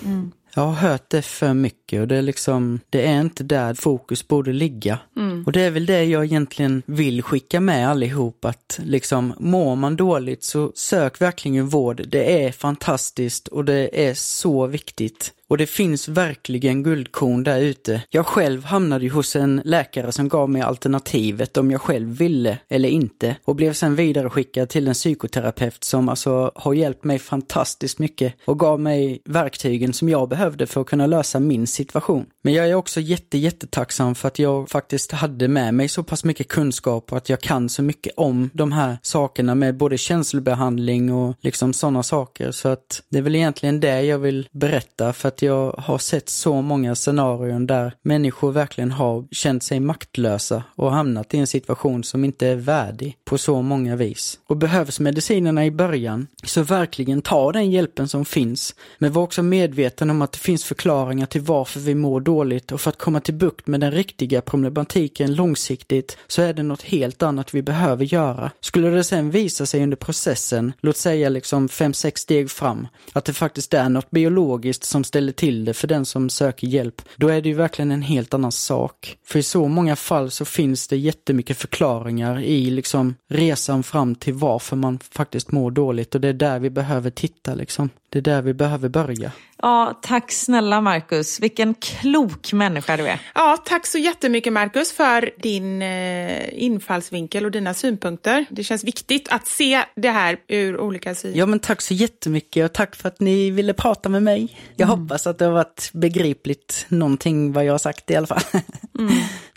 Mm, 0.04 0.32
jag 0.58 0.66
har 0.66 0.88
hört 0.88 1.10
det 1.10 1.22
för 1.22 1.54
mycket 1.54 2.00
och 2.00 2.08
det 2.08 2.16
är 2.16 2.22
liksom, 2.22 2.80
det 2.90 3.06
är 3.06 3.20
inte 3.20 3.44
där 3.44 3.74
fokus 3.74 4.28
borde 4.28 4.52
ligga. 4.52 4.98
Mm. 5.16 5.44
Och 5.46 5.52
det 5.52 5.60
är 5.60 5.70
väl 5.70 5.86
det 5.86 6.04
jag 6.04 6.24
egentligen 6.24 6.82
vill 6.86 7.22
skicka 7.22 7.60
med 7.60 7.90
allihop, 7.90 8.44
att 8.44 8.80
liksom 8.82 9.34
mår 9.38 9.76
man 9.76 9.96
dåligt 9.96 10.44
så 10.44 10.72
sök 10.74 11.20
verkligen 11.20 11.68
vård. 11.68 12.02
Det 12.08 12.44
är 12.44 12.52
fantastiskt 12.52 13.48
och 13.48 13.64
det 13.64 14.08
är 14.08 14.14
så 14.14 14.66
viktigt. 14.66 15.32
Och 15.48 15.58
det 15.58 15.66
finns 15.66 16.08
verkligen 16.08 16.82
guldkorn 16.82 17.44
där 17.44 17.60
ute. 17.60 18.02
Jag 18.10 18.26
själv 18.26 18.64
hamnade 18.64 19.04
ju 19.04 19.10
hos 19.10 19.36
en 19.36 19.62
läkare 19.64 20.12
som 20.12 20.28
gav 20.28 20.50
mig 20.50 20.62
alternativet 20.62 21.56
om 21.56 21.70
jag 21.70 21.80
själv 21.80 22.08
ville 22.08 22.58
eller 22.68 22.88
inte. 22.88 23.36
Och 23.44 23.56
blev 23.56 23.72
sen 23.72 23.94
vidareskickad 23.94 24.68
till 24.68 24.88
en 24.88 24.94
psykoterapeut 24.94 25.84
som 25.84 26.08
alltså 26.08 26.52
har 26.54 26.74
hjälpt 26.74 27.04
mig 27.04 27.18
fantastiskt 27.18 27.98
mycket 27.98 28.34
och 28.44 28.58
gav 28.58 28.80
mig 28.80 29.22
verktygen 29.24 29.92
som 29.92 30.08
jag 30.08 30.28
behövde 30.28 30.66
för 30.66 30.80
att 30.80 30.86
kunna 30.86 31.06
lösa 31.06 31.40
min 31.40 31.66
situation. 31.66 32.26
Men 32.48 32.54
jag 32.54 32.68
är 32.68 32.74
också 32.74 33.00
jätte, 33.00 33.38
jättetacksam 33.38 34.14
för 34.14 34.28
att 34.28 34.38
jag 34.38 34.70
faktiskt 34.70 35.12
hade 35.12 35.48
med 35.48 35.74
mig 35.74 35.88
så 35.88 36.02
pass 36.02 36.24
mycket 36.24 36.48
kunskap 36.48 37.12
och 37.12 37.18
att 37.18 37.28
jag 37.28 37.40
kan 37.40 37.68
så 37.68 37.82
mycket 37.82 38.12
om 38.16 38.50
de 38.52 38.72
här 38.72 38.98
sakerna 39.02 39.54
med 39.54 39.76
både 39.76 39.98
känslobehandling 39.98 41.12
och 41.12 41.36
liksom 41.40 41.72
sådana 41.72 42.02
saker. 42.02 42.50
Så 42.50 42.68
att 42.68 43.02
det 43.08 43.18
är 43.18 43.22
väl 43.22 43.34
egentligen 43.34 43.80
det 43.80 44.02
jag 44.02 44.18
vill 44.18 44.48
berätta 44.52 45.12
för 45.12 45.28
att 45.28 45.42
jag 45.42 45.72
har 45.78 45.98
sett 45.98 46.28
så 46.28 46.62
många 46.62 46.94
scenarion 46.94 47.66
där 47.66 47.92
människor 48.02 48.52
verkligen 48.52 48.90
har 48.90 49.26
känt 49.30 49.62
sig 49.62 49.80
maktlösa 49.80 50.62
och 50.76 50.92
hamnat 50.92 51.34
i 51.34 51.38
en 51.38 51.46
situation 51.46 52.04
som 52.04 52.24
inte 52.24 52.46
är 52.46 52.56
värdig 52.56 53.16
på 53.24 53.38
så 53.38 53.62
många 53.62 53.96
vis. 53.96 54.38
Och 54.46 54.56
behövs 54.56 55.00
medicinerna 55.00 55.66
i 55.66 55.70
början, 55.70 56.26
så 56.44 56.62
verkligen 56.62 57.22
ta 57.22 57.52
den 57.52 57.70
hjälpen 57.70 58.08
som 58.08 58.24
finns. 58.24 58.74
Men 58.98 59.12
var 59.12 59.22
också 59.22 59.42
medveten 59.42 60.10
om 60.10 60.22
att 60.22 60.32
det 60.32 60.38
finns 60.38 60.64
förklaringar 60.64 61.26
till 61.26 61.40
varför 61.40 61.80
vi 61.80 61.94
mår 61.94 62.20
dåligt 62.38 62.72
och 62.72 62.80
för 62.80 62.90
att 62.90 62.98
komma 62.98 63.20
till 63.20 63.34
bukt 63.34 63.66
med 63.66 63.80
den 63.80 63.92
riktiga 63.92 64.40
problematiken 64.40 65.34
långsiktigt 65.34 66.16
så 66.26 66.42
är 66.42 66.52
det 66.52 66.62
något 66.62 66.82
helt 66.82 67.22
annat 67.22 67.54
vi 67.54 67.62
behöver 67.62 68.04
göra. 68.04 68.50
Skulle 68.60 68.90
det 68.90 69.04
sen 69.04 69.30
visa 69.30 69.66
sig 69.66 69.82
under 69.82 69.96
processen, 69.96 70.72
låt 70.80 70.96
säga 70.96 71.28
liksom 71.28 71.68
fem 71.68 71.92
sex 71.92 72.20
steg 72.20 72.50
fram, 72.50 72.86
att 73.12 73.24
det 73.24 73.32
faktiskt 73.32 73.74
är 73.74 73.88
något 73.88 74.10
biologiskt 74.10 74.84
som 74.84 75.04
ställer 75.04 75.32
till 75.32 75.64
det 75.64 75.74
för 75.74 75.88
den 75.88 76.04
som 76.04 76.30
söker 76.30 76.66
hjälp, 76.66 77.02
då 77.16 77.28
är 77.28 77.42
det 77.42 77.48
ju 77.48 77.54
verkligen 77.54 77.92
en 77.92 78.02
helt 78.02 78.34
annan 78.34 78.52
sak. 78.52 79.16
För 79.26 79.38
i 79.38 79.42
så 79.42 79.68
många 79.68 79.96
fall 79.96 80.30
så 80.30 80.44
finns 80.44 80.88
det 80.88 80.96
jättemycket 80.96 81.56
förklaringar 81.56 82.40
i 82.40 82.70
liksom 82.70 83.14
resan 83.30 83.82
fram 83.82 84.14
till 84.14 84.34
varför 84.34 84.76
man 84.76 84.98
faktiskt 84.98 85.52
mår 85.52 85.70
dåligt 85.70 86.14
och 86.14 86.20
det 86.20 86.28
är 86.28 86.32
där 86.32 86.58
vi 86.58 86.70
behöver 86.70 87.10
titta 87.10 87.54
liksom. 87.54 87.90
Det 88.10 88.18
är 88.18 88.22
där 88.22 88.42
vi 88.42 88.54
behöver 88.54 88.88
börja. 88.88 89.32
Ja, 89.62 89.98
tack 90.02 90.32
snälla 90.32 90.80
Marcus. 90.80 91.40
Vilken 91.40 91.74
klok 91.74 92.52
människa 92.52 92.96
du 92.96 93.06
är. 93.06 93.20
Ja, 93.34 93.56
tack 93.64 93.86
så 93.86 93.98
jättemycket 93.98 94.52
Marcus 94.52 94.92
för 94.92 95.30
din 95.38 95.82
eh, 95.82 96.64
infallsvinkel 96.64 97.44
och 97.44 97.50
dina 97.50 97.74
synpunkter. 97.74 98.44
Det 98.50 98.64
känns 98.64 98.84
viktigt 98.84 99.28
att 99.30 99.46
se 99.46 99.82
det 99.96 100.10
här 100.10 100.38
ur 100.48 100.80
olika 100.80 101.14
sidor. 101.14 101.38
Ja 101.38 101.46
men 101.46 101.58
tack 101.58 101.80
så 101.80 101.94
jättemycket 101.94 102.64
och 102.64 102.72
tack 102.72 102.96
för 102.96 103.08
att 103.08 103.20
ni 103.20 103.50
ville 103.50 103.72
prata 103.72 104.08
med 104.08 104.22
mig. 104.22 104.58
Jag 104.76 104.86
hoppas 104.86 105.26
att 105.26 105.38
det 105.38 105.44
har 105.44 105.52
varit 105.52 105.90
begripligt 105.92 106.86
någonting 106.88 107.52
vad 107.52 107.64
jag 107.64 107.72
har 107.72 107.78
sagt 107.78 108.10
i 108.10 108.16
alla 108.16 108.26
fall. 108.26 108.42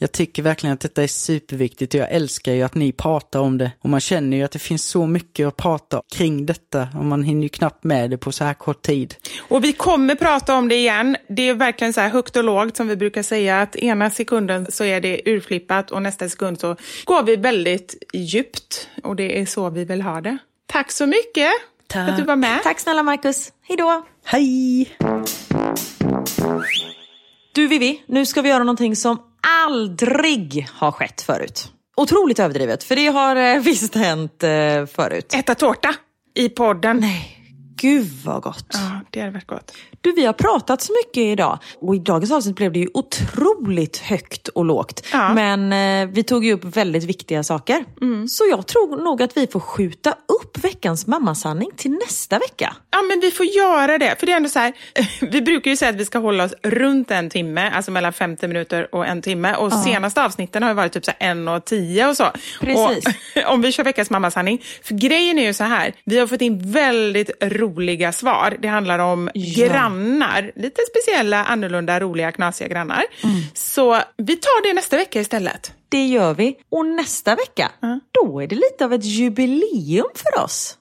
Jag 0.02 0.12
tycker 0.12 0.44
verkligen 0.44 0.74
att 0.74 0.80
detta 0.80 1.04
är 1.04 1.08
superviktigt 1.08 1.94
och 1.94 2.00
jag 2.00 2.12
älskar 2.12 2.54
ju 2.54 2.62
att 2.62 2.76
ni 2.76 2.92
pratar 2.92 3.40
om 3.40 3.58
det. 3.58 3.72
Och 3.80 3.90
man 3.90 4.00
känner 4.00 4.38
ju 4.38 4.44
att 4.44 4.52
det 4.52 4.60
finns 4.60 4.84
så 4.84 5.06
mycket 5.08 5.48
att 5.48 5.58
prata 5.58 6.02
kring 6.12 6.46
detta 6.46 6.88
och 6.98 7.06
man 7.06 7.24
hinner 7.24 7.44
ju 7.44 7.50
knappt 7.50 7.84
med 7.84 8.10
det 8.10 8.18
på 8.18 8.32
så 8.32 8.44
här 8.44 8.54
kort 8.54 8.82
tid. 8.82 9.16
Och 9.40 9.64
vi 9.64 9.74
kommer 9.74 10.16
prata 10.16 10.56
om 10.56 10.68
det 10.68 10.76
igen. 10.76 11.18
Det 11.30 11.50
är 11.50 11.54
verkligen 11.54 11.94
så 11.94 12.02
här 12.02 12.10
högt 12.10 12.36
och 12.36 12.44
lågt 12.44 12.78
som 12.78 12.88
vi 12.88 12.96
brukar 12.96 13.24
säga 13.24 13.62
att 13.62 13.76
ena 13.76 14.10
sekunden 14.10 14.72
så 14.72 14.84
är 14.84 15.02
det 15.02 15.22
urflippat 15.26 15.92
och 15.92 16.02
nästa 16.02 16.30
sekund 16.30 16.60
så 16.60 16.76
går 17.06 17.24
vi 17.24 17.36
väldigt 17.36 18.04
djupt 18.14 18.88
och 19.04 19.16
det 19.16 19.42
är 19.42 19.46
så 19.46 19.70
vi 19.70 19.86
vill 19.86 20.02
ha 20.02 20.22
det. 20.22 20.38
Tack 20.66 20.92
så 20.92 21.06
mycket 21.06 21.52
för 21.94 22.00
att 22.00 22.18
du 22.18 22.24
var 22.24 22.36
med. 22.36 22.64
Tack 22.64 22.80
snälla 22.80 23.04
Marcus. 23.04 23.52
Hej 23.62 23.78
då. 23.78 24.06
Hej! 24.26 24.90
Du 27.54 27.68
Vivi, 27.68 28.04
nu 28.06 28.26
ska 28.26 28.42
vi 28.42 28.50
göra 28.50 28.64
någonting 28.64 28.96
som 28.96 29.31
aldrig 29.48 30.68
har 30.74 30.92
skett 30.92 31.22
förut. 31.22 31.72
Otroligt 31.98 32.40
överdrivet, 32.40 32.84
för 32.84 32.96
det 32.96 33.08
har 33.08 33.36
eh, 33.36 33.60
visst 33.62 33.96
hänt 33.96 34.44
eh, 34.44 34.86
förut. 34.86 35.34
Äta 35.34 35.56
tårta 35.56 35.96
i 36.36 36.50
podden. 36.50 36.98
Nej, 36.98 37.41
gud 37.82 38.08
vad 38.26 38.42
gott. 38.42 38.68
Ja, 38.74 39.00
det 39.10 39.20
hade 39.20 39.32
varit 39.32 39.48
gott. 39.48 39.72
Du, 40.02 40.12
vi 40.12 40.26
har 40.26 40.34
pratat 40.34 40.82
så 40.82 40.94
mycket 41.06 41.24
idag 41.24 41.60
och 41.80 41.96
i 41.96 42.00
dagens 42.00 42.32
avsnitt 42.32 42.56
blev 42.56 42.74
det 42.74 42.80
ju 42.80 42.88
otroligt 42.94 43.98
högt 43.98 44.48
och 44.48 44.66
lågt. 44.66 45.08
Ja. 45.12 45.34
Men 45.34 45.74
eh, 45.74 46.14
vi 46.14 46.24
tog 46.24 46.46
ju 46.46 46.54
upp 46.54 46.64
väldigt 46.64 47.04
viktiga 47.04 47.44
saker. 47.44 47.86
Så 48.28 48.44
jag 48.50 48.68
tror 48.68 49.04
nog 49.04 49.22
att 49.22 49.38
vi 49.38 49.48
får 49.48 49.60
skjuta 49.60 50.12
upp 50.12 50.64
veckans 50.64 51.08
mammasanning 51.08 51.70
till 51.76 51.92
nästa 51.92 52.40
vecka. 52.40 52.76
Ja, 52.92 53.02
men 53.02 53.20
vi 53.20 53.32
får 53.32 53.46
göra 53.46 53.98
det. 53.98 54.16
För 54.20 54.26
det 54.26 54.32
är 54.32 54.38
ändå 54.38 54.50
så 54.50 54.60
här, 54.60 54.74
vi 55.32 55.42
brukar 55.42 55.72
ju 55.72 55.78
säga 55.78 55.90
att 55.90 55.96
vi 55.96 56.06
ska 56.06 56.20
hålla 56.20 56.44
oss 56.44 56.54
runt 56.64 57.12
en 57.12 57.30
timme, 57.30 57.70
alltså 57.70 57.92
mellan 57.92 58.14
50 58.14 58.48
minuter 58.48 58.96
och 58.96 59.08
en 59.08 59.22
timme. 59.22 59.56
Och 59.56 59.74
senaste 59.74 60.24
avsnitten 60.24 60.64
har 60.64 60.70
ju 60.70 60.76
varit 60.76 60.92
typ 60.94 61.06
så 61.06 61.12
en 61.20 61.48
och 61.48 61.66
tio 61.66 62.08
och 62.08 62.18
så. 62.18 62.32
Precis. 62.60 63.06
Och, 63.36 63.44
om 63.54 63.62
vi 63.62 63.72
kör 63.72 63.84
veckans 63.84 64.10
mammasanning. 64.10 64.62
För 64.84 64.96
grejen 64.96 65.40
är 65.40 65.46
ju 65.46 65.54
så 65.54 65.64
här, 65.64 65.94
vi 66.06 66.20
har 66.20 66.28
fått 66.28 66.42
in 66.42 66.72
väldigt 66.72 67.44
roliga 67.72 68.12
svar. 68.12 68.58
Det 68.60 68.68
handlar 68.68 69.00
om 69.00 69.30
grannar, 69.56 70.52
lite 70.56 70.82
speciella, 70.90 71.46
annorlunda, 71.46 72.00
roliga, 72.00 72.32
knasiga 72.32 72.68
grannar. 72.68 73.04
Så 73.54 74.02
vi 74.18 74.36
tar 74.36 74.68
det 74.68 74.74
nästa 74.74 74.98
vecka 74.98 75.22
istället. 75.22 75.72
Det 75.90 76.06
gör 76.06 76.34
vi. 76.34 76.58
Och 76.72 76.86
nästa 76.86 77.36
vecka, 77.36 77.72
då 78.12 78.40
är 78.42 78.48
det 78.48 78.56
lite 78.56 78.86
av 78.86 78.94
ett 78.94 79.06
jubileum 79.06 80.08
för 80.16 80.44
oss. 80.44 80.78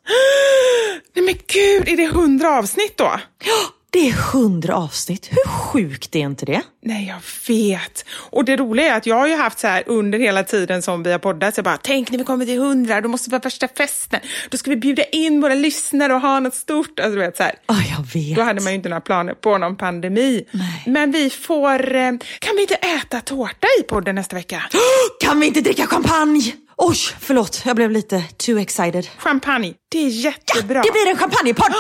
Nej 1.15 1.25
men 1.25 1.35
gud, 1.47 1.89
är 1.89 1.97
det 1.97 2.05
100 2.05 2.59
avsnitt 2.59 2.97
då? 2.97 3.05
Ja, 3.45 3.69
det 3.93 4.09
är 4.09 4.13
hundra 4.13 4.77
avsnitt. 4.77 5.29
Hur 5.31 5.51
sjukt 5.51 6.17
är 6.17 6.21
inte 6.21 6.47
det? 6.47 6.63
Nej, 6.83 7.07
jag 7.07 7.55
vet. 7.55 8.05
Och 8.13 8.45
det 8.45 8.57
roliga 8.57 8.93
är 8.93 8.97
att 8.97 9.07
jag 9.07 9.17
har 9.17 9.27
ju 9.27 9.37
haft 9.37 9.59
så 9.59 9.67
här 9.67 9.83
under 9.87 10.19
hela 10.19 10.45
tiden 10.45 10.83
som 10.83 11.03
vi 11.03 11.13
har 11.13 11.19
poddat, 11.19 11.55
så 11.55 11.59
jag 11.59 11.65
bara, 11.65 11.77
tänk 11.83 12.11
när 12.11 12.19
vi 12.19 12.25
kommer 12.25 12.47
till 12.47 12.59
hundra, 12.59 13.01
då 13.01 13.09
måste 13.09 13.31
vi 13.31 13.37
ha 13.37 13.41
värsta 13.41 13.69
festen. 13.69 14.21
Då 14.51 14.59
ska 14.59 14.71
vi 14.71 14.77
bjuda 14.77 15.05
in 15.05 15.41
våra 15.41 15.55
lyssnare 15.55 16.15
och 16.15 16.21
ha 16.21 16.41
något 16.41 16.55
stort. 16.55 17.01
Alltså, 17.01 17.11
du 17.11 17.19
vet, 17.19 17.37
så 17.37 17.43
här. 17.43 17.55
Ja, 17.67 17.75
jag 17.75 18.21
vet. 18.21 18.37
Då 18.37 18.43
hade 18.43 18.61
man 18.61 18.73
ju 18.73 18.77
inte 18.77 18.89
några 18.89 19.01
planer 19.01 19.35
på 19.35 19.59
någon 19.59 19.77
pandemi. 19.77 20.45
Nej. 20.51 20.83
Men 20.87 21.13
vi 21.13 21.31
får, 21.31 21.95
eh, 21.95 22.11
kan 22.39 22.57
vi 22.57 22.61
inte 22.61 22.75
äta 22.75 23.21
tårta 23.21 23.67
i 23.81 23.83
podden 23.83 24.15
nästa 24.15 24.37
vecka? 24.37 24.63
Kan 25.21 25.41
vi 25.41 25.47
inte 25.47 25.61
dricka 25.61 25.87
champagne? 25.87 26.53
Oj, 26.77 26.97
förlåt. 27.21 27.63
Jag 27.65 27.77
blev 27.77 27.91
lite 27.91 28.25
too 28.37 28.59
excited. 28.59 29.09
Champagne, 29.19 29.75
det 29.89 29.99
är 29.99 30.09
jättebra. 30.09 30.83
Det 30.83 30.93
blir 30.93 31.11
en 31.11 31.17
champagnepodd! 31.17 31.73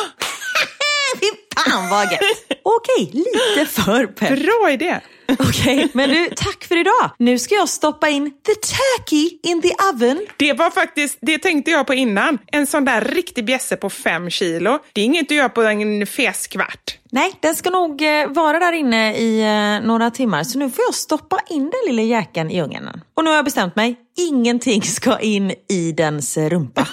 Fy 1.20 1.26
fan 1.66 1.90
vad 1.90 2.12
gött! 2.12 2.20
Okej, 2.62 3.10
lite 3.12 3.70
för 3.70 4.06
pepp. 4.06 4.38
Bra 4.38 4.70
idé. 4.72 5.00
Okej, 5.38 5.88
men 5.92 6.10
du, 6.10 6.28
tack 6.36 6.64
för 6.64 6.76
idag. 6.76 7.10
Nu 7.18 7.38
ska 7.38 7.54
jag 7.54 7.68
stoppa 7.68 8.08
in 8.08 8.30
the 8.30 8.54
turkey 8.54 9.38
in 9.42 9.62
the 9.62 9.70
oven. 9.92 10.26
Det 10.36 10.52
var 10.52 10.70
faktiskt, 10.70 11.18
det 11.20 11.38
tänkte 11.38 11.70
jag 11.70 11.86
på 11.86 11.94
innan. 11.94 12.38
En 12.46 12.66
sån 12.66 12.84
där 12.84 13.00
riktig 13.00 13.44
bjässe 13.44 13.76
på 13.76 13.90
fem 13.90 14.30
kilo. 14.30 14.78
Det 14.92 15.00
är 15.00 15.04
inget 15.04 15.28
du 15.28 15.34
gör 15.34 15.48
på 15.48 15.62
en 15.62 16.06
feskvart. 16.06 16.98
Nej, 17.12 17.32
den 17.40 17.54
ska 17.54 17.70
nog 17.70 18.02
eh, 18.02 18.26
vara 18.28 18.58
där 18.58 18.72
inne 18.72 19.16
i 19.16 19.40
eh, 19.40 19.86
några 19.86 20.10
timmar. 20.10 20.44
Så 20.44 20.58
nu 20.58 20.70
får 20.70 20.84
jag 20.84 20.94
stoppa 20.94 21.40
in 21.48 21.62
den 21.62 21.80
lilla 21.86 22.02
jäkeln 22.02 22.50
i 22.50 22.62
ugnen. 22.62 23.00
Och 23.14 23.24
nu 23.24 23.30
har 23.30 23.36
jag 23.36 23.44
bestämt 23.44 23.76
mig. 23.76 23.96
Ingenting 24.16 24.82
ska 24.82 25.18
in 25.18 25.54
i 25.68 25.92
dens 25.92 26.36
rumpa. 26.36 26.88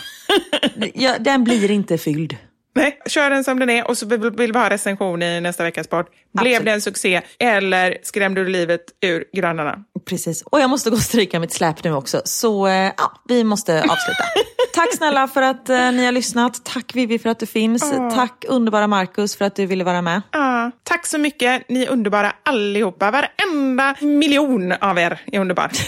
den 1.20 1.44
blir 1.44 1.72
inte 1.72 1.98
fylld. 1.98 2.36
Nej, 2.78 3.00
kör 3.06 3.30
den 3.30 3.44
som 3.44 3.60
den 3.60 3.70
är 3.70 3.88
och 3.88 3.98
så 3.98 4.06
vill 4.06 4.54
vi 4.54 4.60
ha 4.60 4.70
recension 4.70 5.24
i 5.24 5.42
nästa 5.42 5.64
veckas 5.64 5.88
podd. 5.88 6.06
Blev 6.34 6.54
Absolut. 6.54 6.66
det 6.66 6.72
en 6.72 6.82
succé 6.82 7.22
eller 7.40 7.98
skrämde 8.04 8.44
du 8.44 8.50
livet 8.50 8.82
ur 9.02 9.24
grannarna? 9.34 9.84
Precis. 10.10 10.42
Och 10.42 10.60
jag 10.60 10.70
måste 10.70 10.90
gå 10.90 10.96
och 10.96 11.02
stryka 11.02 11.40
mitt 11.40 11.54
släp 11.54 11.84
nu 11.84 11.94
också. 11.94 12.22
Så 12.26 12.68
eh, 12.68 12.92
ja, 12.98 13.22
vi 13.28 13.44
måste 13.44 13.74
avsluta. 13.82 14.24
Tack 14.74 14.96
snälla 14.96 15.28
för 15.28 15.42
att 15.42 15.70
eh, 15.70 15.92
ni 15.92 16.06
har 16.06 16.12
lyssnat. 16.12 16.66
Tack 16.66 16.96
Vivi 16.96 17.20
för 17.20 17.30
att 17.30 17.40
du 17.40 17.46
finns. 17.46 17.92
Tack 18.16 18.46
underbara 18.48 18.88
Markus 18.88 19.36
för 19.36 19.46
att 19.46 19.56
du 19.56 19.66
ville 19.66 19.84
vara 19.84 20.02
med. 20.02 20.22
Ja, 20.32 20.72
tack 20.84 21.06
så 21.06 21.18
mycket. 21.18 21.70
Ni 21.70 21.84
är 21.84 21.90
underbara 21.90 22.34
allihopa. 22.44 23.12
Varenda 23.12 23.96
miljon 24.02 24.72
av 24.72 25.00
er 25.00 25.22
är 25.32 25.40
underbar. 25.40 25.72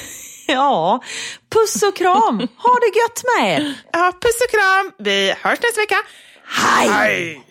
Ja, 0.51 1.01
puss 1.49 1.83
och 1.83 1.95
kram. 1.95 2.37
Ha 2.39 2.75
det 2.79 2.99
gött 2.99 3.23
med 3.23 3.59
er. 3.59 3.73
Ja, 3.93 4.13
puss 4.21 4.41
och 4.45 4.51
kram. 4.51 4.91
Vi 5.05 5.33
hörs 5.41 5.59
nästa 5.61 5.81
vecka. 5.81 5.95
Hi. 6.51 7.43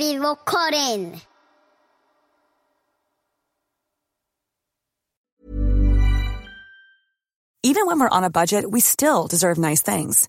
Vivo-Karin. 0.00 1.20
Even 7.62 7.86
when 7.86 8.00
we're 8.00 8.08
on 8.08 8.24
a 8.24 8.30
budget, 8.30 8.70
we 8.70 8.80
still 8.80 9.26
deserve 9.26 9.58
nice 9.58 9.82
things. 9.82 10.28